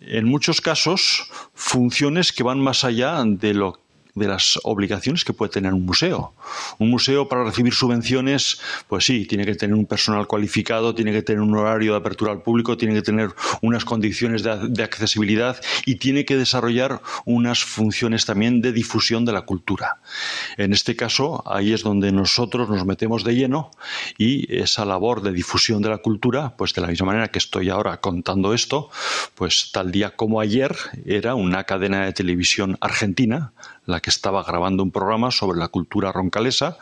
en 0.00 0.24
muchos 0.26 0.60
casos, 0.60 1.28
funciones 1.54 2.32
que 2.32 2.42
van 2.42 2.60
más 2.60 2.84
allá 2.84 3.22
de 3.24 3.54
lo 3.54 3.80
de 4.14 4.28
las 4.28 4.58
obligaciones 4.64 5.24
que 5.24 5.32
puede 5.32 5.50
tener 5.50 5.72
un 5.72 5.84
museo. 5.84 6.34
Un 6.78 6.90
museo 6.90 7.28
para 7.28 7.44
recibir 7.44 7.72
subvenciones, 7.72 8.60
pues 8.88 9.04
sí, 9.04 9.26
tiene 9.26 9.44
que 9.44 9.54
tener 9.54 9.74
un 9.74 9.86
personal 9.86 10.26
cualificado, 10.26 10.94
tiene 10.94 11.12
que 11.12 11.22
tener 11.22 11.40
un 11.40 11.56
horario 11.56 11.92
de 11.92 11.98
apertura 11.98 12.32
al 12.32 12.42
público, 12.42 12.76
tiene 12.76 12.94
que 12.94 13.02
tener 13.02 13.30
unas 13.62 13.84
condiciones 13.84 14.42
de, 14.42 14.82
accesibilidad 14.82 15.60
y 15.84 15.96
tiene 15.96 16.24
que 16.24 16.36
desarrollar 16.36 17.02
unas 17.26 17.62
funciones 17.62 18.24
también 18.24 18.60
de 18.60 18.72
difusión 18.72 19.24
de 19.24 19.32
la 19.32 19.42
cultura. 19.42 20.00
En 20.56 20.72
este 20.72 20.96
caso, 20.96 21.42
ahí 21.46 21.72
es 21.72 21.82
donde 21.82 22.12
nosotros 22.12 22.68
nos 22.68 22.86
metemos 22.86 23.24
de 23.24 23.34
lleno 23.34 23.70
y 24.16 24.54
esa 24.54 24.84
labor 24.84 25.22
de 25.22 25.32
difusión 25.32 25.82
de 25.82 25.90
la 25.90 25.98
cultura, 25.98 26.56
pues 26.56 26.74
de 26.74 26.80
la 26.80 26.88
misma 26.88 27.08
manera 27.08 27.28
que 27.28 27.38
estoy 27.38 27.68
ahora 27.68 28.00
contando 28.00 28.54
esto, 28.54 28.90
pues 29.34 29.70
tal 29.72 29.92
día 29.92 30.16
como 30.16 30.40
ayer 30.40 30.74
era 31.04 31.34
una 31.34 31.64
cadena 31.64 32.04
de 32.04 32.12
televisión 32.12 32.78
argentina 32.80 33.52
la 33.86 34.00
que 34.00 34.10
estaba 34.10 34.42
grabando 34.42 34.82
un 34.82 34.90
programa 34.90 35.30
sobre 35.30 35.58
la 35.58 35.68
cultura 35.68 36.12
roncalesa. 36.12 36.78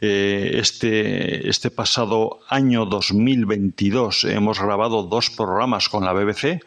Eh, 0.00 0.52
este, 0.54 1.48
este 1.48 1.70
pasado 1.70 2.40
año 2.48 2.86
2022 2.86 4.24
hemos 4.24 4.60
grabado 4.60 5.02
dos 5.04 5.30
programas 5.30 5.88
con 5.88 6.04
la 6.04 6.12
BBC 6.12 6.62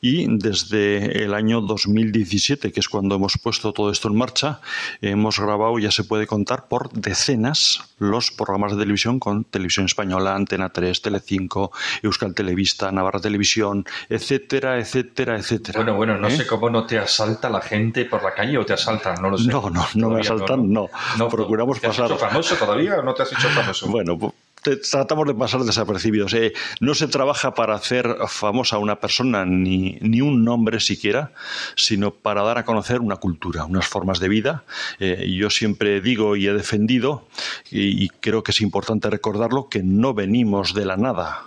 y 0.00 0.26
desde 0.38 1.24
el 1.24 1.34
año 1.34 1.60
2017, 1.60 2.72
que 2.72 2.80
es 2.80 2.88
cuando 2.88 3.14
hemos 3.14 3.38
puesto 3.38 3.72
todo 3.72 3.90
esto 3.90 4.08
en 4.08 4.16
marcha, 4.16 4.60
hemos 5.00 5.38
grabado, 5.38 5.78
ya 5.78 5.90
se 5.90 6.04
puede 6.04 6.26
contar, 6.26 6.68
por 6.68 6.92
decenas 6.92 7.80
los 7.98 8.30
programas 8.30 8.72
de 8.72 8.78
televisión 8.78 9.18
con 9.18 9.44
Televisión 9.44 9.86
Española, 9.86 10.34
Antena 10.34 10.70
3, 10.70 11.02
Telecinco, 11.02 11.72
Euskal 12.02 12.34
Televista, 12.34 12.90
Navarra 12.92 13.20
Televisión, 13.20 13.84
etcétera, 14.08 14.78
etcétera, 14.78 15.38
etcétera. 15.38 15.80
Bueno, 15.80 15.96
bueno, 15.96 16.18
no 16.18 16.28
¿Eh? 16.28 16.36
sé 16.36 16.46
cómo 16.46 16.70
no 16.70 16.84
te 16.86 16.98
asalta 16.98 17.48
la 17.48 17.60
gente 17.60 18.04
por 18.04 18.22
la 18.22 18.34
calle 18.34 18.58
o 18.58 18.66
te 18.66 18.72
asalta 18.72 19.03
asaltan, 19.04 19.22
no 19.22 19.30
lo 19.30 19.38
sé. 19.38 19.48
No, 19.48 19.70
no, 19.70 19.86
no 19.94 20.10
me 20.10 20.20
asaltan, 20.20 20.72
no. 20.72 20.88
Procuramos 21.30 21.80
¿Te 21.80 21.86
has 21.88 21.96
pasar. 21.96 22.10
hecho 22.10 22.18
famoso 22.18 22.54
todavía 22.56 22.96
o 22.98 23.02
no 23.02 23.14
te 23.14 23.22
has 23.22 23.32
hecho 23.32 23.48
famoso? 23.48 23.86
Bueno, 23.88 24.16
pu- 24.18 24.32
te- 24.62 24.76
tratamos 24.76 25.26
de 25.26 25.34
pasar 25.34 25.60
desapercibidos. 25.62 26.32
Eh, 26.34 26.52
no 26.80 26.94
se 26.94 27.06
trabaja 27.08 27.54
para 27.54 27.74
hacer 27.74 28.16
famosa 28.28 28.78
una 28.78 28.96
persona 29.00 29.44
ni, 29.44 29.98
ni 30.00 30.20
un 30.20 30.44
nombre 30.44 30.80
siquiera, 30.80 31.32
sino 31.76 32.12
para 32.12 32.42
dar 32.42 32.58
a 32.58 32.64
conocer 32.64 33.00
una 33.00 33.16
cultura, 33.16 33.64
unas 33.64 33.86
formas 33.86 34.20
de 34.20 34.28
vida. 34.28 34.64
Eh, 35.00 35.32
yo 35.36 35.50
siempre 35.50 36.00
digo 36.00 36.36
y 36.36 36.46
he 36.46 36.52
defendido, 36.54 37.26
y, 37.70 38.02
y 38.04 38.08
creo 38.08 38.42
que 38.42 38.52
es 38.52 38.60
importante 38.60 39.10
recordarlo, 39.10 39.68
que 39.68 39.82
no 39.82 40.14
venimos 40.14 40.74
de 40.74 40.84
la 40.86 40.96
nada 40.96 41.44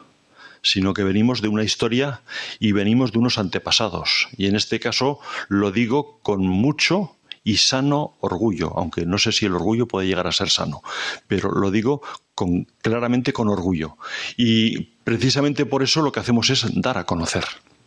sino 0.64 0.94
que 0.94 1.04
venimos 1.04 1.42
de 1.42 1.48
una 1.48 1.64
historia 1.64 2.20
y 2.60 2.74
venimos 2.74 3.14
de 3.14 3.20
unos 3.20 3.38
antepasados. 3.38 4.28
Y 4.36 4.48
en 4.48 4.56
este 4.58 4.82
caso 4.82 5.20
lo 5.48 5.72
digo 5.72 6.20
con 6.24 6.42
mucho 6.46 7.16
y 7.48 7.56
sano 7.56 8.18
orgullo, 8.20 8.74
aunque 8.76 9.06
no 9.06 9.18
sé 9.18 9.32
si 9.32 9.46
el 9.46 9.56
orgullo 9.56 9.88
puede 9.88 10.06
llegar 10.06 10.28
a 10.28 10.34
ser 10.34 10.50
sano, 10.50 10.82
pero 11.28 11.50
lo 11.50 11.72
digo 11.72 12.02
con, 12.36 12.66
claramente 12.82 13.32
con 13.32 13.48
orgullo. 13.48 13.96
Y 14.36 14.82
precisamente 15.06 15.66
por 15.66 15.82
eso 15.82 16.02
lo 16.02 16.12
que 16.12 16.20
hacemos 16.20 16.50
es 16.50 16.66
dar 16.76 16.98
a 16.98 17.06
conocer. 17.06 17.46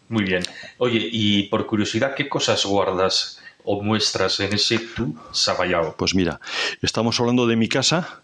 Muy 0.08 0.24
bien. 0.24 0.42
Oye, 0.78 1.06
y 1.12 1.42
por 1.50 1.66
curiosidad, 1.66 2.14
¿qué 2.14 2.26
cosas 2.26 2.64
guardas 2.64 3.42
o 3.62 3.82
muestras 3.82 4.40
en 4.40 4.54
ese 4.54 4.78
tu 4.78 5.14
Sabayao? 5.30 5.94
Pues 5.94 6.14
mira, 6.14 6.40
estamos 6.80 7.20
hablando 7.20 7.46
de 7.46 7.56
mi 7.56 7.68
casa. 7.68 8.22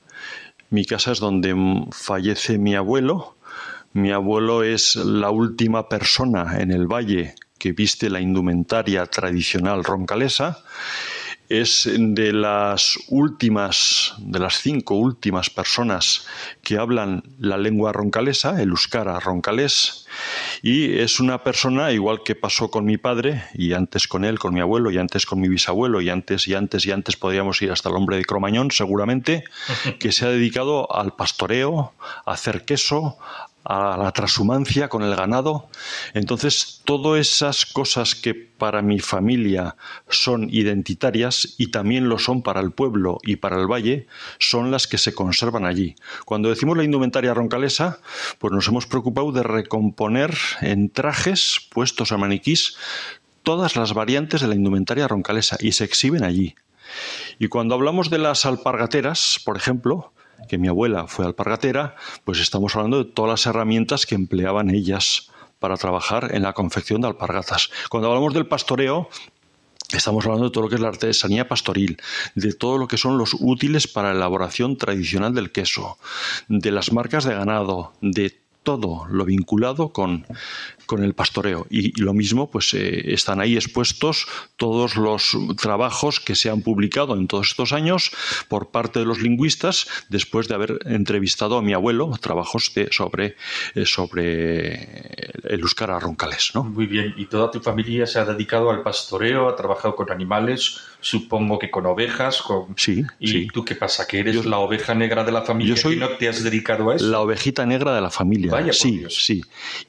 Mi 0.70 0.87
casa 0.87 1.12
es 1.12 1.20
donde 1.20 1.55
fallece 1.93 2.57
mi 2.57 2.74
abuelo. 2.76 3.37
Mi 3.93 4.11
abuelo 4.11 4.62
es 4.62 4.97
la 4.97 5.28
última 5.28 5.87
persona 5.91 6.57
en 6.61 6.70
el 6.70 6.87
valle 6.87 7.34
que 7.59 7.72
viste 7.72 8.09
la 8.09 8.20
indumentaria 8.20 9.05
tradicional 9.05 9.84
roncalesa. 9.84 10.64
Es 11.49 11.88
de 11.97 12.32
las 12.32 12.99
últimas, 13.09 14.14
de 14.18 14.38
las 14.38 14.61
cinco 14.61 14.94
últimas 14.94 15.51
personas 15.51 16.26
que 16.62 16.78
hablan 16.78 17.22
la 17.38 17.57
lengua 17.57 17.92
roncalesa, 17.92 18.61
el 18.61 18.70
euskara 18.70 19.20
roncalés, 19.20 20.07
y 20.62 20.99
es 20.99 21.20
una 21.20 21.42
persona, 21.42 21.92
igual 21.92 22.22
que 22.24 22.34
pasó 22.34 22.70
con 22.70 22.84
mi 22.84 22.97
padre, 22.97 23.44
y 23.55 23.72
antes 23.72 24.09
con 24.09 24.24
él, 24.24 24.38
con 24.38 24.55
mi 24.55 24.61
abuelo, 24.61 24.90
y 24.90 24.99
antes 24.99 25.26
con 25.26 25.40
mi 25.40 25.49
bisabuelo, 25.49 26.01
y 26.01 26.11
antes 26.11 26.49
y 26.49 26.55
antes 26.55 26.86
y 26.86 26.92
antes 26.92 27.16
podríamos 27.16 27.61
ir 27.62 27.70
hasta 27.70 27.88
el 27.88 27.97
hombre 27.97 28.16
de 28.16 28.24
Cromañón, 28.24 28.70
seguramente, 28.70 29.44
que 29.99 30.12
se 30.12 30.26
ha 30.26 30.30
dedicado 30.30 30.94
al 30.94 31.14
pastoreo, 31.14 31.92
a 32.24 32.32
hacer 32.32 32.64
queso, 32.64 33.18
a 33.68 33.96
la 33.96 34.12
transhumancia 34.12 34.88
con 34.88 35.02
el 35.02 35.16
ganado. 35.16 35.68
Entonces, 36.14 36.82
todas 36.84 37.20
esas 37.20 37.66
cosas 37.66 38.14
que 38.14 38.34
para 38.34 38.80
mi 38.80 39.00
familia 39.00 39.76
son 40.08 40.48
identitarias 40.50 41.54
y 41.58 41.70
también 41.70 42.08
lo 42.08 42.18
son 42.18 42.42
para 42.42 42.60
el 42.60 42.70
pueblo 42.70 43.18
y 43.22 43.36
para 43.36 43.60
el 43.60 43.66
valle, 43.66 44.06
son 44.38 44.70
las 44.70 44.86
que 44.86 44.98
se 44.98 45.14
conservan 45.14 45.64
allí. 45.64 45.96
Cuando 46.24 46.48
decimos 46.48 46.76
la 46.76 46.84
indumentaria 46.84 47.34
roncalesa, 47.34 47.98
pues 48.38 48.52
nos 48.52 48.68
hemos 48.68 48.86
preocupado 48.86 49.32
de 49.32 49.42
recomponer 49.42 50.36
en 50.60 50.90
trajes 50.90 51.58
puestos 51.70 52.12
a 52.12 52.18
maniquís 52.18 52.76
todas 53.42 53.76
las 53.76 53.94
variantes 53.94 54.40
de 54.40 54.48
la 54.48 54.54
indumentaria 54.54 55.08
roncalesa 55.08 55.56
y 55.60 55.72
se 55.72 55.84
exhiben 55.84 56.24
allí. 56.24 56.54
Y 57.38 57.48
cuando 57.48 57.74
hablamos 57.74 58.10
de 58.10 58.18
las 58.18 58.46
alpargateras, 58.46 59.40
por 59.44 59.56
ejemplo, 59.56 60.12
que 60.49 60.59
mi 60.59 60.68
abuela 60.68 61.07
fue 61.07 61.26
alpargatera, 61.26 61.97
pues 62.24 62.41
estamos 62.41 62.74
hablando 62.76 63.03
de 63.03 63.11
todas 63.11 63.30
las 63.30 63.47
herramientas 63.47 64.07
que 64.07 64.14
empleaban 64.14 64.70
ellas 64.70 65.30
para 65.59 65.76
trabajar 65.76 66.34
en 66.34 66.43
la 66.43 66.53
confección 66.53 67.01
de 67.01 67.09
alpargatas. 67.09 67.70
Cuando 67.89 68.09
hablamos 68.09 68.34
del 68.34 68.47
pastoreo, 68.47 69.09
Estamos 69.93 70.26
hablando 70.26 70.47
de 70.47 70.51
todo 70.51 70.64
lo 70.64 70.68
que 70.68 70.74
es 70.74 70.80
la 70.80 70.89
artesanía 70.89 71.47
pastoril, 71.47 71.97
de 72.34 72.53
todo 72.53 72.76
lo 72.76 72.89
que 72.89 72.97
son 72.97 73.18
los 73.18 73.37
útiles 73.39 73.87
para 73.87 74.09
la 74.09 74.16
elaboración 74.16 74.76
tradicional 74.76 75.32
del 75.32 75.53
queso, 75.53 75.97
de 76.49 76.72
las 76.72 76.93
marcas 76.93 77.22
de 77.24 77.34
ganado, 77.34 77.93
de 78.01 78.37
todo 78.64 79.07
lo 79.09 79.24
vinculado 79.24 79.91
con, 79.93 80.26
con 80.87 81.03
el 81.05 81.14
pastoreo. 81.14 81.66
Y, 81.70 81.89
y 81.89 82.03
lo 82.03 82.14
mismo, 82.14 82.51
pues 82.51 82.72
eh, 82.74 83.12
están 83.12 83.41
ahí 83.41 83.57
expuestos 83.57 84.26
todos 84.57 84.97
los 84.97 85.37
trabajos 85.61 86.20
que 86.20 86.34
se 86.34 86.51
han 86.51 86.62
publicado 86.62 87.14
en 87.14 87.26
todos 87.26 87.49
estos 87.49 87.72
años 87.72 88.11
por 88.49 88.70
parte 88.70 88.99
de 88.99 89.05
los 89.05 89.20
lingüistas, 89.20 89.87
después 90.09 90.49
de 90.49 90.55
haber 90.55 90.78
entrevistado 90.87 91.59
a 91.59 91.62
mi 91.62 91.72
abuelo, 91.72 92.11
trabajos 92.20 92.72
de, 92.74 92.89
sobre, 92.93 93.37
eh, 93.74 93.87
sobre 93.87 94.74
el 95.45 95.61
euskara 95.61 95.99
roncales. 95.99 96.53
¿no? 96.55 96.64
Muy 96.64 96.87
bien. 96.87 97.14
¿Y 97.16 97.26
toda 97.26 97.51
tu 97.51 97.61
familia 97.61 98.07
se 98.07 98.18
ha 98.18 98.24
dedicado 98.24 98.70
al 98.70 98.82
pastoreo, 98.82 99.49
ha 99.49 99.57
trabajado 99.57 99.97
con 99.97 100.11
animales, 100.11 100.80
supongo 101.01 101.59
que 101.59 101.70
con 101.70 101.87
ovejas? 101.87 102.43
Con... 102.43 102.74
Sí. 102.76 103.05
¿Y 103.18 103.28
sí. 103.28 103.49
tú 103.53 103.64
qué 103.64 103.74
pasa? 103.74 104.07
¿Que 104.07 104.20
eres 104.20 104.45
la 104.47 104.59
oveja 104.59 104.95
negra 104.95 105.24
de 105.24 105.32
la 105.32 105.43
familia 105.43 105.74
Yo 105.74 105.80
soy 105.80 105.97
y 105.97 105.99
no 105.99 106.09
te 106.11 106.28
has 106.28 106.43
dedicado 106.43 106.91
a 106.91 106.97
eso? 106.97 107.07
La 107.07 107.20
ovejita 107.20 107.66
negra 107.66 107.95
de 107.95 108.01
la 108.01 108.11
familia. 108.11 108.51
Vaya 108.51 108.66
por 108.66 108.74
sí, 108.74 108.99
Dios. 108.99 109.24
sí. 109.24 109.43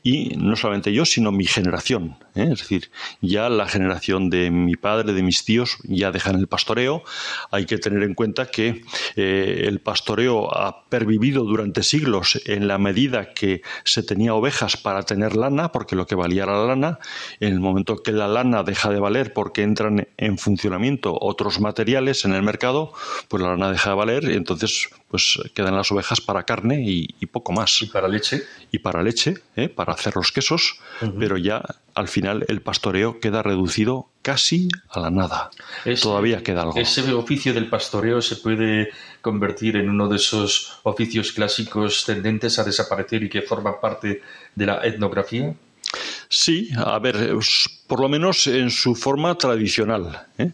Y 0.04 0.36
no 0.38 0.56
solamente 0.56 0.87
yo, 0.94 1.06
sino 1.06 1.32
mi 1.32 1.46
generación. 1.46 2.18
¿eh? 2.36 2.50
Es 2.52 2.60
decir, 2.60 2.92
ya 3.22 3.50
la 3.50 3.68
generación 3.68 4.30
de 4.30 4.52
mi 4.52 4.76
padre, 4.76 5.14
de 5.14 5.24
mis 5.24 5.46
tíos, 5.46 5.78
ya 5.84 6.12
dejan 6.12 6.36
el 6.36 6.48
pastoreo. 6.48 7.04
Hay 7.52 7.66
que 7.66 7.78
tener 7.78 8.04
en 8.04 8.14
cuenta 8.14 8.48
que 8.48 8.82
eh, 9.16 9.64
el 9.68 9.80
pastoreo 9.80 10.56
ha 10.56 10.86
pervivido 10.90 11.44
durante 11.44 11.84
siglos 11.84 12.42
en 12.46 12.68
la 12.68 12.78
medida 12.78 13.34
que 13.34 13.62
se 13.84 14.04
tenía 14.04 14.34
ovejas 14.34 14.78
para 14.78 15.04
tener 15.04 15.36
lana, 15.36 15.72
porque 15.72 15.96
lo 15.96 16.08
que 16.08 16.16
valía 16.16 16.44
era 16.44 16.58
la 16.58 16.66
lana. 16.66 17.00
En 17.40 17.54
el 17.54 17.60
momento 17.60 17.98
que 17.98 18.12
la 18.12 18.28
lana 18.28 18.64
deja 18.64 18.90
de 18.90 19.00
valer 19.00 19.34
porque 19.34 19.64
entran 19.64 20.08
en 20.18 20.38
funcionamiento 20.38 21.18
otros 21.20 21.60
materiales 21.60 22.26
en 22.26 22.34
el 22.34 22.44
mercado, 22.44 22.94
pues 23.28 23.42
la 23.42 23.50
lana 23.50 23.72
deja 23.72 23.92
de 23.92 23.96
valer 23.96 24.24
y 24.26 24.34
entonces 24.34 24.90
pues 25.10 25.40
quedan 25.54 25.76
las 25.76 25.92
ovejas 25.92 26.20
para 26.20 26.44
carne 26.44 26.84
y, 26.86 27.08
y 27.20 27.26
poco 27.28 27.54
más. 27.54 27.82
¿Y 27.82 27.86
para 27.88 28.08
leche? 28.08 28.44
Y 28.72 28.80
para 28.80 29.02
leche, 29.04 29.36
¿eh? 29.56 29.70
para 29.70 29.94
hacer 29.94 30.16
los 30.16 30.32
quesos, 30.32 30.80
pero 31.18 31.38
ya 31.38 31.64
al 31.94 32.08
final 32.10 32.46
el 32.50 32.62
pastoreo 32.62 33.20
queda 33.20 33.42
reducido 33.42 34.10
casi 34.22 34.68
a 34.90 35.00
la 35.00 35.10
nada. 35.10 35.50
Ese- 35.86 36.04
Todavía 36.04 36.44
queda 36.44 36.64
algo. 36.64 36.78
¿Ese 36.78 37.14
oficio 37.14 37.54
del 37.54 37.70
pastoreo 37.70 38.22
se 38.22 38.36
puede 38.36 38.90
convertir 39.22 39.78
en 39.78 39.90
uno 39.90 40.08
de 40.10 40.18
esos 40.18 40.80
oficios 40.84 41.32
clásicos 41.32 42.04
tendentes 42.06 42.60
a 42.60 42.64
desaparecer 42.66 43.24
y 43.24 43.30
que 43.30 43.42
forman 43.42 43.76
parte 43.82 44.22
de 44.56 44.66
la 44.66 44.86
etnografía? 44.86 45.54
Sí, 46.30 46.70
a 46.76 47.00
ver, 47.00 47.38
por 47.88 48.02
lo 48.02 48.10
menos 48.10 48.48
en 48.48 48.70
su 48.70 48.96
forma 48.96 49.36
tradicional. 49.38 50.28
¿eh? 50.38 50.52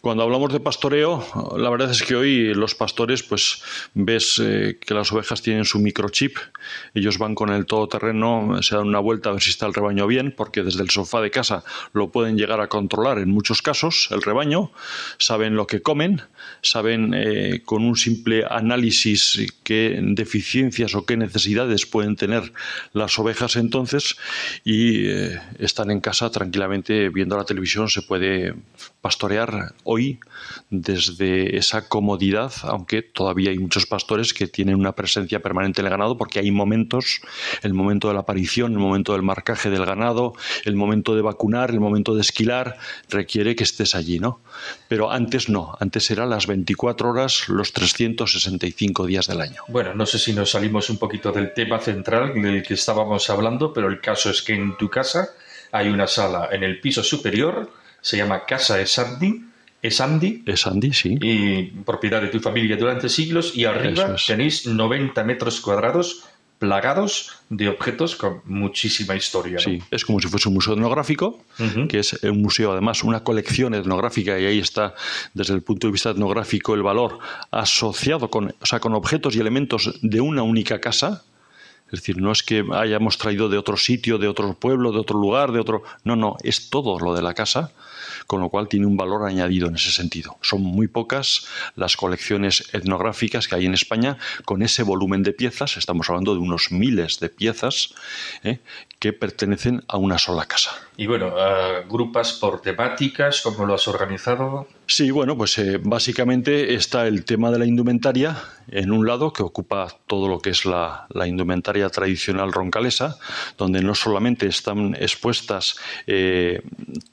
Cuando 0.00 0.22
hablamos 0.22 0.50
de 0.52 0.60
pastoreo, 0.60 1.24
la 1.58 1.68
verdad 1.68 1.90
es 1.90 2.02
que 2.02 2.16
hoy 2.16 2.54
los 2.54 2.74
pastores, 2.74 3.22
pues 3.22 3.62
ves 3.92 4.40
eh, 4.42 4.78
que 4.80 4.94
las 4.94 5.12
ovejas 5.12 5.42
tienen 5.42 5.66
su 5.66 5.78
microchip, 5.78 6.38
ellos 6.94 7.18
van 7.18 7.34
con 7.34 7.50
el 7.50 7.66
todoterreno, 7.66 8.62
se 8.62 8.76
dan 8.76 8.88
una 8.88 8.98
vuelta 8.98 9.28
a 9.28 9.32
ver 9.34 9.42
si 9.42 9.50
está 9.50 9.66
el 9.66 9.74
rebaño 9.74 10.06
bien, 10.06 10.32
porque 10.34 10.62
desde 10.62 10.82
el 10.82 10.90
sofá 10.90 11.20
de 11.20 11.30
casa 11.30 11.64
lo 11.92 12.10
pueden 12.10 12.38
llegar 12.38 12.60
a 12.60 12.68
controlar 12.68 13.18
en 13.18 13.30
muchos 13.30 13.60
casos, 13.60 14.08
el 14.10 14.22
rebaño, 14.22 14.72
saben 15.18 15.54
lo 15.54 15.66
que 15.66 15.82
comen, 15.82 16.22
saben 16.62 17.14
eh, 17.14 17.62
con 17.64 17.84
un 17.84 17.96
simple 17.96 18.44
análisis 18.48 19.40
qué 19.62 19.98
deficiencias 20.02 20.94
o 20.94 21.04
qué 21.04 21.16
necesidades 21.16 21.86
pueden 21.86 22.16
tener 22.16 22.52
las 22.92 23.18
ovejas 23.18 23.56
entonces 23.56 24.16
y 24.64 25.06
eh, 25.08 25.40
están 25.58 25.90
en 25.90 26.00
casa 26.00 26.30
tranquilamente 26.30 27.08
viendo 27.08 27.36
la 27.36 27.44
televisión, 27.44 27.88
se 27.88 28.02
puede 28.02 28.54
pastorear 29.00 29.74
hoy 29.84 30.20
desde 30.68 31.56
esa 31.56 31.88
comodidad, 31.88 32.52
aunque 32.62 33.02
todavía 33.02 33.50
hay 33.50 33.58
muchos 33.58 33.86
pastores 33.86 34.34
que 34.34 34.46
tienen 34.46 34.74
una 34.76 34.92
presencia 34.92 35.40
permanente 35.40 35.80
en 35.80 35.86
el 35.86 35.90
ganado 35.90 36.16
porque 36.18 36.38
hay 36.38 36.50
momentos, 36.50 37.20
el 37.62 37.74
momento 37.74 38.08
de 38.08 38.14
la 38.14 38.20
aparición, 38.20 38.72
el 38.72 38.78
momento 38.78 39.12
del 39.12 39.22
marcaje 39.22 39.70
del 39.70 39.86
ganado, 39.86 40.34
el 40.64 40.76
momento 40.76 41.14
de 41.14 41.22
vacunar, 41.22 41.70
el 41.70 41.80
momento 41.80 42.14
de 42.14 42.20
esquilar, 42.20 42.78
requiere 43.08 43.56
que 43.56 43.64
estés 43.64 43.94
allí, 43.94 44.18
¿no? 44.18 44.40
Pero 44.88 45.10
antes 45.10 45.48
no, 45.48 45.76
antes 45.80 46.10
era 46.10 46.26
las 46.26 46.46
24 46.46 47.10
horas, 47.10 47.48
los 47.48 47.72
365 47.72 49.06
días 49.06 49.26
del 49.26 49.40
año. 49.40 49.62
Bueno, 49.68 49.94
no 49.94 50.06
sé 50.06 50.18
si 50.18 50.32
nos 50.32 50.50
salimos 50.50 50.90
un 50.90 50.98
poquito 50.98 51.32
del 51.32 51.54
tema 51.54 51.78
central 51.78 52.34
del 52.34 52.62
que 52.62 52.74
estábamos 52.74 53.30
hablando, 53.30 53.72
pero 53.72 53.88
el 53.88 54.00
caso 54.00 54.30
es 54.30 54.42
que 54.42 54.54
en 54.54 54.76
tu 54.76 54.88
casa 54.90 55.30
hay 55.72 55.88
una 55.88 56.06
sala 56.06 56.48
en 56.52 56.62
el 56.64 56.80
piso 56.80 57.02
superior, 57.02 57.70
se 58.00 58.16
llama 58.16 58.44
Casa 58.44 58.80
Esandi, 58.80 59.44
Es 59.82 60.00
Andy, 60.66 60.92
sí. 60.92 61.18
y 61.20 61.62
propiedad 61.84 62.20
de 62.20 62.28
tu 62.28 62.40
familia 62.40 62.76
durante 62.76 63.08
siglos, 63.08 63.56
y 63.56 63.64
arriba 63.64 64.14
es. 64.14 64.26
tenéis 64.26 64.66
90 64.66 65.24
metros 65.24 65.60
cuadrados 65.60 66.24
plagados 66.60 67.32
de 67.48 67.68
objetos 67.70 68.14
con 68.16 68.42
muchísima 68.44 69.16
historia. 69.16 69.54
¿no? 69.54 69.60
Sí, 69.60 69.82
es 69.90 70.04
como 70.04 70.20
si 70.20 70.28
fuese 70.28 70.48
un 70.48 70.54
museo 70.54 70.74
etnográfico, 70.74 71.42
que 71.88 72.00
es 72.00 72.22
un 72.22 72.42
museo, 72.42 72.72
además, 72.72 73.02
una 73.02 73.24
colección 73.24 73.72
etnográfica, 73.72 74.38
y 74.38 74.44
ahí 74.44 74.58
está, 74.58 74.94
desde 75.32 75.54
el 75.54 75.62
punto 75.62 75.86
de 75.86 75.92
vista 75.92 76.10
etnográfico, 76.10 76.74
el 76.74 76.82
valor 76.82 77.18
asociado 77.50 78.28
con, 78.28 78.54
o 78.60 78.66
sea, 78.66 78.78
con 78.78 78.92
objetos 78.94 79.34
y 79.36 79.40
elementos 79.40 79.98
de 80.02 80.20
una 80.20 80.42
única 80.42 80.80
casa. 80.80 81.24
Es 81.92 82.00
decir, 82.00 82.18
no 82.18 82.30
es 82.32 82.42
que 82.42 82.64
hayamos 82.72 83.18
traído 83.18 83.48
de 83.48 83.58
otro 83.58 83.76
sitio, 83.76 84.18
de 84.18 84.28
otro 84.28 84.54
pueblo, 84.54 84.92
de 84.92 84.98
otro 84.98 85.18
lugar, 85.18 85.52
de 85.52 85.60
otro... 85.60 85.82
No, 86.04 86.16
no, 86.16 86.36
es 86.42 86.70
todo 86.70 86.98
lo 86.98 87.14
de 87.14 87.22
la 87.22 87.34
casa, 87.34 87.72
con 88.26 88.40
lo 88.40 88.48
cual 88.48 88.68
tiene 88.68 88.86
un 88.86 88.96
valor 88.96 89.26
añadido 89.26 89.68
en 89.68 89.74
ese 89.74 89.90
sentido. 89.90 90.36
Son 90.40 90.62
muy 90.62 90.86
pocas 90.86 91.48
las 91.74 91.96
colecciones 91.96 92.70
etnográficas 92.72 93.48
que 93.48 93.56
hay 93.56 93.66
en 93.66 93.74
España 93.74 94.18
con 94.44 94.62
ese 94.62 94.84
volumen 94.84 95.24
de 95.24 95.32
piezas, 95.32 95.76
estamos 95.76 96.08
hablando 96.08 96.34
de 96.34 96.40
unos 96.40 96.70
miles 96.70 97.18
de 97.18 97.28
piezas, 97.28 97.94
¿eh? 98.44 98.60
Que 99.00 99.14
pertenecen 99.14 99.82
a 99.88 99.96
una 99.96 100.18
sola 100.18 100.44
casa. 100.44 100.72
Y 100.98 101.06
bueno, 101.06 101.32
grupas 101.88 102.34
por 102.34 102.60
temáticas, 102.60 103.40
¿cómo 103.40 103.64
lo 103.64 103.74
has 103.74 103.88
organizado? 103.88 104.68
Sí, 104.86 105.10
bueno, 105.10 105.36
pues 105.36 105.56
eh, 105.56 105.80
básicamente 105.82 106.74
está 106.74 107.06
el 107.06 107.24
tema 107.24 107.50
de 107.50 107.58
la 107.58 107.64
indumentaria 107.64 108.36
en 108.68 108.92
un 108.92 109.06
lado 109.06 109.32
que 109.32 109.42
ocupa 109.42 109.88
todo 110.06 110.28
lo 110.28 110.40
que 110.40 110.50
es 110.50 110.64
la, 110.66 111.06
indumentaria 111.26 111.88
tradicional 111.88 112.52
roncalesa, 112.52 113.16
donde 113.56 113.82
no 113.82 113.94
solamente 113.94 114.46
están 114.46 114.94
expuestas 114.94 115.76
eh, 116.06 116.60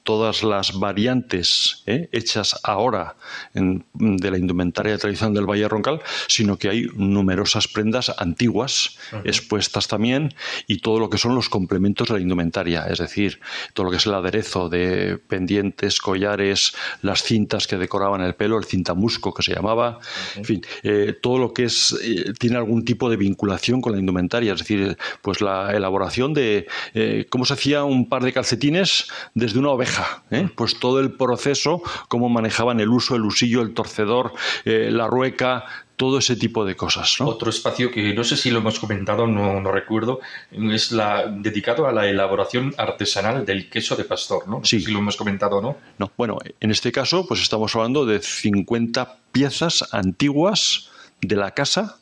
todas 0.02 0.42
las 0.42 0.78
variantes 0.78 1.82
eh, 1.86 2.08
hechas 2.12 2.60
ahora 2.62 3.16
de 3.54 4.30
la 4.30 4.38
indumentaria 4.38 4.98
tradicional 4.98 5.34
del 5.34 5.46
Valle 5.46 5.68
Roncal, 5.68 6.00
sino 6.26 6.58
que 6.58 6.68
hay 6.68 6.86
numerosas 6.94 7.68
prendas 7.68 8.12
antiguas 8.18 8.98
expuestas 9.24 9.88
también 9.88 10.34
y 10.66 10.78
todo 10.78 11.00
lo 11.00 11.10
que 11.10 11.18
son 11.18 11.34
los 11.34 11.48
complementos 11.48 11.77
de 11.82 12.14
la 12.14 12.20
indumentaria, 12.20 12.86
es 12.88 12.98
decir, 12.98 13.40
todo 13.72 13.84
lo 13.84 13.90
que 13.90 13.96
es 13.96 14.06
el 14.06 14.14
aderezo 14.14 14.68
de 14.68 15.18
pendientes, 15.18 16.00
collares, 16.00 16.74
las 17.02 17.22
cintas 17.22 17.66
que 17.66 17.76
decoraban 17.76 18.20
el 18.20 18.34
pelo, 18.34 18.58
el 18.58 18.64
cintamusco 18.64 19.32
que 19.32 19.42
se 19.42 19.54
llamaba, 19.54 19.98
en 20.36 20.44
fin, 20.44 20.62
eh, 20.82 21.16
todo 21.20 21.38
lo 21.38 21.52
que 21.52 21.64
es 21.64 21.98
eh, 22.02 22.32
tiene 22.38 22.56
algún 22.56 22.84
tipo 22.84 23.08
de 23.08 23.16
vinculación 23.16 23.80
con 23.80 23.92
la 23.92 23.98
indumentaria, 23.98 24.52
es 24.52 24.58
decir, 24.58 24.96
pues 25.22 25.40
la 25.40 25.72
elaboración 25.74 26.34
de 26.34 26.66
eh, 26.94 27.26
cómo 27.30 27.44
se 27.44 27.54
hacía 27.54 27.84
un 27.84 28.08
par 28.08 28.22
de 28.22 28.32
calcetines 28.32 29.08
desde 29.34 29.58
una 29.58 29.70
oveja, 29.70 30.24
pues 30.56 30.78
todo 30.78 31.00
el 31.00 31.12
proceso, 31.12 31.82
cómo 32.08 32.28
manejaban 32.28 32.80
el 32.80 32.88
uso, 32.88 33.16
el 33.16 33.24
usillo, 33.24 33.62
el 33.62 33.74
torcedor, 33.74 34.32
la 34.64 35.06
rueca, 35.06 35.64
todo 35.98 36.18
ese 36.18 36.36
tipo 36.36 36.64
de 36.64 36.76
cosas. 36.76 37.20
Otro 37.20 37.50
espacio 37.50 37.90
que 37.90 38.14
no 38.14 38.24
sé 38.24 38.36
si 38.36 38.50
lo 38.50 38.60
hemos 38.60 38.78
comentado, 38.78 39.26
no, 39.26 39.60
no 39.60 39.72
recuerdo, 39.72 40.20
es 40.52 40.92
la 40.92 41.26
dedicado 41.26 41.86
a 41.86 41.92
la 41.92 42.08
elaboración 42.08 42.72
artesanal 42.78 43.44
del 43.44 43.68
queso 43.68 43.96
de 43.96 44.04
pastor, 44.04 44.48
¿no? 44.48 44.64
sí. 44.64 44.80
si 44.80 44.92
lo 44.92 45.00
hemos 45.00 45.16
comentado 45.16 45.60
no. 45.60 45.76
No, 45.98 46.10
bueno, 46.16 46.38
en 46.60 46.70
este 46.70 46.92
caso, 46.92 47.26
pues 47.26 47.42
estamos 47.42 47.74
hablando 47.74 48.06
de 48.06 48.20
50 48.20 49.16
piezas 49.32 49.92
antiguas 49.92 50.88
de 51.20 51.36
la 51.36 51.50
casa 51.50 51.98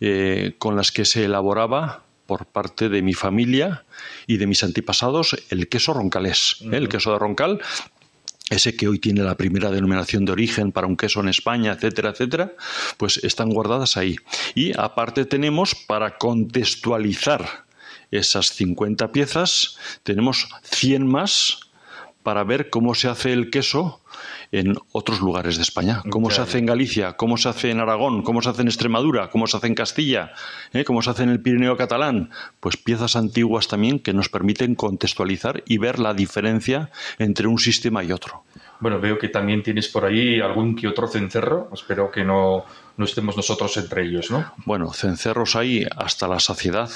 eh, 0.00 0.56
con 0.58 0.74
las 0.74 0.90
que 0.90 1.04
se 1.04 1.24
elaboraba 1.24 2.02
por 2.26 2.46
parte 2.46 2.88
de 2.88 3.00
mi 3.00 3.14
familia 3.14 3.84
y 4.26 4.38
de 4.38 4.48
mis 4.48 4.64
antepasados 4.64 5.36
el 5.50 5.68
queso 5.68 5.94
roncalés. 5.94 6.58
¿eh? 6.62 6.76
El 6.76 6.88
queso 6.88 7.12
de 7.12 7.18
roncal 7.20 7.60
ese 8.50 8.76
que 8.76 8.88
hoy 8.88 8.98
tiene 8.98 9.22
la 9.22 9.36
primera 9.36 9.70
denominación 9.70 10.24
de 10.24 10.32
origen 10.32 10.72
para 10.72 10.86
un 10.86 10.96
queso 10.96 11.20
en 11.20 11.28
España, 11.28 11.72
etcétera, 11.72 12.10
etcétera, 12.10 12.52
pues 12.98 13.18
están 13.22 13.50
guardadas 13.50 13.96
ahí. 13.96 14.16
Y 14.54 14.78
aparte 14.78 15.24
tenemos, 15.24 15.74
para 15.74 16.18
contextualizar 16.18 17.64
esas 18.10 18.46
50 18.48 19.12
piezas, 19.12 19.78
tenemos 20.02 20.48
100 20.64 21.06
más 21.06 21.60
para 22.24 22.44
ver 22.44 22.70
cómo 22.70 22.94
se 22.94 23.08
hace 23.08 23.32
el 23.32 23.50
queso 23.50 24.00
en 24.52 24.76
otros 24.92 25.20
lugares 25.20 25.56
de 25.56 25.62
España. 25.62 26.02
Cómo 26.10 26.30
se 26.30 26.40
hace 26.40 26.58
en 26.58 26.66
Galicia, 26.66 27.12
cómo 27.14 27.36
se 27.36 27.48
hace 27.48 27.70
en 27.70 27.80
Aragón, 27.80 28.22
cómo 28.22 28.42
se 28.42 28.50
hace 28.50 28.62
en 28.62 28.68
Extremadura, 28.68 29.30
cómo 29.30 29.46
se 29.46 29.56
hace 29.56 29.68
en 29.68 29.74
Castilla, 29.74 30.32
¿eh? 30.72 30.84
cómo 30.84 31.02
se 31.02 31.10
hace 31.10 31.22
en 31.22 31.30
el 31.30 31.40
Pirineo 31.40 31.76
catalán. 31.76 32.30
Pues 32.58 32.76
piezas 32.76 33.16
antiguas 33.16 33.68
también 33.68 33.98
que 33.98 34.12
nos 34.12 34.28
permiten 34.28 34.74
contextualizar 34.74 35.62
y 35.66 35.78
ver 35.78 35.98
la 35.98 36.14
diferencia 36.14 36.90
entre 37.18 37.46
un 37.46 37.58
sistema 37.58 38.02
y 38.02 38.12
otro. 38.12 38.44
Bueno, 38.80 38.98
veo 38.98 39.18
que 39.18 39.28
también 39.28 39.62
tienes 39.62 39.88
por 39.88 40.06
ahí 40.06 40.40
algún 40.40 40.74
que 40.74 40.88
otro 40.88 41.06
cencerro. 41.06 41.68
Espero 41.72 42.10
que 42.10 42.24
no, 42.24 42.64
no 42.96 43.04
estemos 43.04 43.36
nosotros 43.36 43.76
entre 43.76 44.04
ellos, 44.04 44.30
¿no? 44.30 44.52
Bueno, 44.64 44.92
cencerros 44.94 45.54
hay 45.54 45.86
hasta 45.96 46.26
la 46.26 46.40
saciedad. 46.40 46.90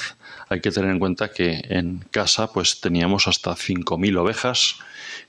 Hay 0.48 0.60
que 0.60 0.70
tener 0.70 0.90
en 0.90 0.98
cuenta 0.98 1.30
que 1.30 1.62
en 1.68 2.04
casa 2.10 2.50
pues 2.50 2.80
teníamos 2.80 3.28
hasta 3.28 3.52
5.000 3.52 4.18
ovejas, 4.18 4.76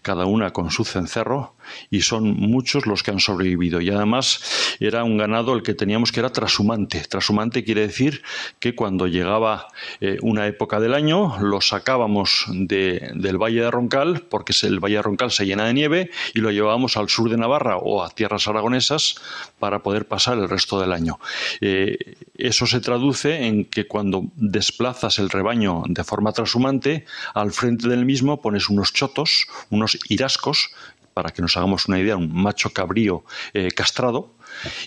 cada 0.02 0.26
una 0.26 0.52
con 0.52 0.72
su 0.72 0.86
cencerro, 0.86 1.55
y 1.90 2.02
son 2.02 2.36
muchos 2.36 2.86
los 2.86 3.04
que 3.04 3.12
han 3.12 3.20
sobrevivido. 3.20 3.82
Y 3.82 3.90
además 3.90 4.76
era 4.80 5.04
un 5.04 5.18
ganado 5.18 5.54
el 5.54 5.64
que 5.64 5.74
teníamos 5.74 6.12
que 6.12 6.20
era 6.20 6.32
trashumante. 6.32 7.02
Trashumante 7.02 7.64
quiere 7.64 7.82
decir 7.82 8.22
que 8.60 8.76
cuando 8.76 9.08
llegaba 9.08 9.68
eh, 10.02 10.18
una 10.22 10.48
época 10.48 10.80
del 10.80 10.94
año 10.94 11.38
lo 11.40 11.62
sacábamos 11.62 12.46
del 12.50 13.38
Valle 13.38 13.62
de 13.62 13.72
Roncal, 13.72 14.24
porque 14.30 14.54
el 14.64 14.80
Valle 14.80 14.96
de 14.96 15.02
Roncal 15.02 15.32
se 15.32 15.46
llena 15.46 15.66
de 15.66 15.74
nieve, 15.74 16.12
y 16.34 16.40
lo 16.40 16.52
llevábamos 16.52 16.98
al 16.98 17.10
sur 17.10 17.30
de 17.30 17.38
Navarra 17.38 17.78
o 17.78 18.04
a 18.04 18.10
tierras 18.10 18.48
aragonesas 18.48 19.16
para 19.60 19.84
poder 19.84 20.08
pasar 20.08 20.38
el 20.38 20.50
resto 20.50 20.80
del 20.80 20.92
año. 20.92 21.20
Eh, 21.62 22.16
eso 22.38 22.66
se 22.66 22.80
traduce 22.80 23.46
en 23.46 23.66
que 23.66 23.88
cuando 23.88 24.26
desplazas 24.36 25.20
el 25.20 25.30
rebaño 25.30 25.84
de 25.88 26.04
forma 26.04 26.32
trashumante, 26.32 27.06
al 27.34 27.52
frente 27.52 27.88
del 27.88 28.06
mismo 28.06 28.42
pones 28.42 28.70
unos 28.70 28.94
chotos, 28.94 29.48
unos 29.70 29.98
irascos, 30.10 30.70
para 31.16 31.30
que 31.30 31.42
nos 31.42 31.56
hagamos 31.56 31.88
una 31.88 31.98
idea, 31.98 32.18
un 32.18 32.30
macho 32.30 32.72
cabrío 32.72 33.24
eh, 33.54 33.72
castrado, 33.72 34.36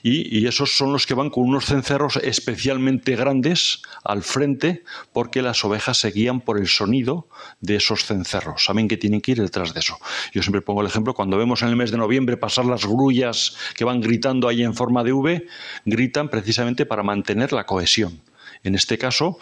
y, 0.02 0.46
esos 0.46 0.76
son 0.76 0.92
los 0.92 1.06
que 1.06 1.14
van 1.14 1.30
con 1.30 1.44
unos 1.44 1.64
cencerros 1.64 2.16
especialmente 2.16 3.16
grandes 3.16 3.80
al 4.04 4.22
frente 4.22 4.84
porque 5.12 5.40
las 5.40 5.64
ovejas 5.64 5.96
se 5.98 6.10
guían 6.10 6.42
por 6.42 6.58
el 6.58 6.68
sonido 6.68 7.28
de 7.60 7.76
esos 7.76 8.04
cencerros. 8.04 8.64
Saben 8.64 8.88
que 8.88 8.98
tienen 8.98 9.22
que 9.22 9.32
ir 9.32 9.40
detrás 9.40 9.72
de 9.72 9.80
eso. 9.80 9.98
Yo 10.32 10.42
siempre 10.42 10.60
pongo 10.60 10.82
el 10.82 10.86
ejemplo, 10.86 11.14
cuando 11.14 11.38
vemos 11.38 11.62
en 11.62 11.68
el 11.68 11.76
mes 11.76 11.90
de 11.90 11.96
noviembre 11.96 12.36
pasar 12.36 12.66
las 12.66 12.84
grullas 12.84 13.56
que 13.74 13.84
van 13.84 14.00
gritando 14.00 14.48
ahí 14.48 14.62
en 14.62 14.74
forma 14.74 15.02
de 15.04 15.12
V, 15.12 15.46
gritan 15.86 16.28
precisamente 16.28 16.84
para 16.84 17.02
mantener 17.02 17.52
la 17.54 17.64
cohesión. 17.64 18.20
En 18.64 18.74
este 18.74 18.98
caso, 18.98 19.38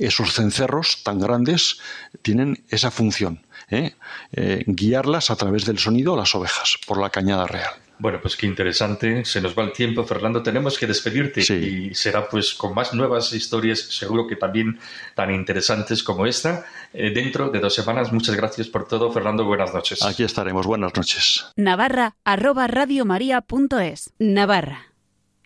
esos 0.00 0.34
cencerros 0.34 1.04
tan 1.04 1.20
grandes 1.20 1.78
tienen 2.22 2.64
esa 2.68 2.90
función 2.90 3.44
¿eh? 3.74 3.96
Eh, 4.32 4.64
guiarlas 4.66 5.30
a 5.30 5.36
través 5.36 5.64
del 5.64 5.78
sonido 5.78 6.14
a 6.14 6.16
las 6.16 6.34
ovejas 6.34 6.78
por 6.86 7.00
la 7.00 7.10
cañada 7.10 7.46
real. 7.46 7.74
Bueno, 7.98 8.18
pues 8.20 8.36
qué 8.36 8.46
interesante. 8.46 9.24
Se 9.24 9.40
nos 9.40 9.56
va 9.56 9.62
el 9.62 9.72
tiempo, 9.72 10.04
Fernando. 10.04 10.42
Tenemos 10.42 10.78
que 10.78 10.86
despedirte 10.86 11.40
y 11.40 11.94
será 11.94 12.28
pues 12.28 12.54
con 12.54 12.74
más 12.74 12.92
nuevas 12.92 13.32
historias, 13.32 13.80
seguro 13.80 14.26
que 14.26 14.36
también 14.36 14.78
tan 15.14 15.32
interesantes 15.32 16.02
como 16.02 16.26
esta, 16.26 16.64
eh, 16.92 17.10
dentro 17.10 17.50
de 17.50 17.60
dos 17.60 17.74
semanas. 17.74 18.12
Muchas 18.12 18.36
gracias 18.36 18.66
por 18.66 18.88
todo, 18.88 19.12
Fernando. 19.12 19.44
Buenas 19.44 19.72
noches. 19.72 20.02
Aquí 20.02 20.24
estaremos. 20.24 20.66
Buenas 20.66 20.92
noches. 20.96 21.46
Navarra 21.56 22.16
arroba 22.24 22.66
radiomaria.es. 22.66 24.12
Navarra 24.18 24.86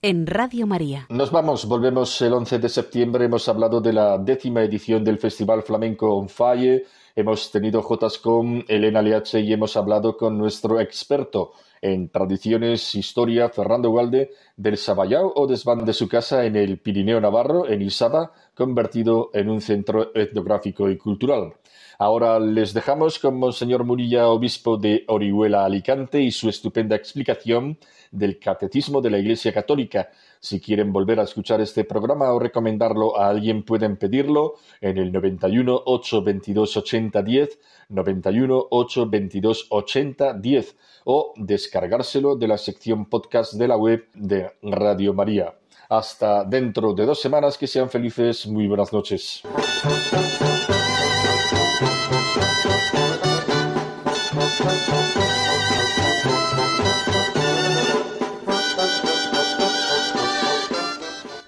en 0.00 0.26
Radio 0.26 0.66
María. 0.66 1.06
Nos 1.10 1.30
vamos, 1.30 1.66
volvemos 1.66 2.20
el 2.22 2.32
11 2.32 2.58
de 2.58 2.68
septiembre. 2.68 3.24
Hemos 3.24 3.48
hablado 3.48 3.80
de 3.80 3.92
la 3.92 4.16
décima 4.16 4.62
edición 4.62 5.04
del 5.04 5.18
Festival 5.18 5.62
Flamenco 5.62 6.14
On 6.14 6.28
Fire 6.28 6.84
Hemos 7.18 7.50
tenido 7.50 7.82
jotas 7.82 8.16
con 8.16 8.64
Elena 8.68 9.02
Leache 9.02 9.40
y 9.40 9.52
hemos 9.52 9.76
hablado 9.76 10.16
con 10.16 10.38
nuestro 10.38 10.78
experto 10.78 11.50
en 11.82 12.10
tradiciones, 12.10 12.94
historia, 12.94 13.48
Fernando 13.48 13.90
Gualde, 13.90 14.30
del 14.56 14.76
Sabayao 14.76 15.32
o 15.34 15.48
desván 15.48 15.84
de 15.84 15.94
su 15.94 16.08
casa 16.08 16.46
en 16.46 16.54
el 16.54 16.78
Pirineo 16.78 17.20
Navarro, 17.20 17.68
en 17.68 17.82
Isaba, 17.82 18.30
convertido 18.54 19.30
en 19.34 19.50
un 19.50 19.60
centro 19.60 20.12
etnográfico 20.14 20.88
y 20.88 20.96
cultural. 20.96 21.54
Ahora 21.98 22.38
les 22.38 22.72
dejamos 22.72 23.18
con 23.18 23.36
Monseñor 23.36 23.82
Murilla, 23.82 24.28
obispo 24.28 24.76
de 24.76 25.02
Orihuela, 25.08 25.64
Alicante, 25.64 26.22
y 26.22 26.30
su 26.30 26.48
estupenda 26.48 26.94
explicación 26.94 27.78
del 28.12 28.38
Catecismo 28.38 29.00
de 29.00 29.10
la 29.10 29.18
Iglesia 29.18 29.52
Católica. 29.52 30.08
Si 30.40 30.60
quieren 30.60 30.92
volver 30.92 31.20
a 31.20 31.24
escuchar 31.24 31.60
este 31.60 31.84
programa 31.84 32.32
o 32.32 32.38
recomendarlo 32.38 33.18
a 33.18 33.28
alguien, 33.28 33.64
pueden 33.64 33.96
pedirlo 33.96 34.54
en 34.80 34.98
el 34.98 35.12
91 35.12 35.82
822 35.84 36.76
80 36.76 37.22
10, 37.22 37.58
91 37.88 38.66
822 38.70 39.66
80 39.70 40.32
10 40.34 40.76
o 41.04 41.32
descargárselo 41.36 42.36
de 42.36 42.48
la 42.48 42.58
sección 42.58 43.06
podcast 43.06 43.54
de 43.54 43.68
la 43.68 43.76
web 43.76 44.06
de 44.14 44.52
Radio 44.62 45.14
María. 45.14 45.54
Hasta 45.88 46.44
dentro 46.44 46.92
de 46.92 47.06
dos 47.06 47.20
semanas, 47.20 47.56
que 47.56 47.66
sean 47.66 47.88
felices, 47.88 48.46
muy 48.46 48.66
buenas 48.66 48.92
noches. 48.92 49.42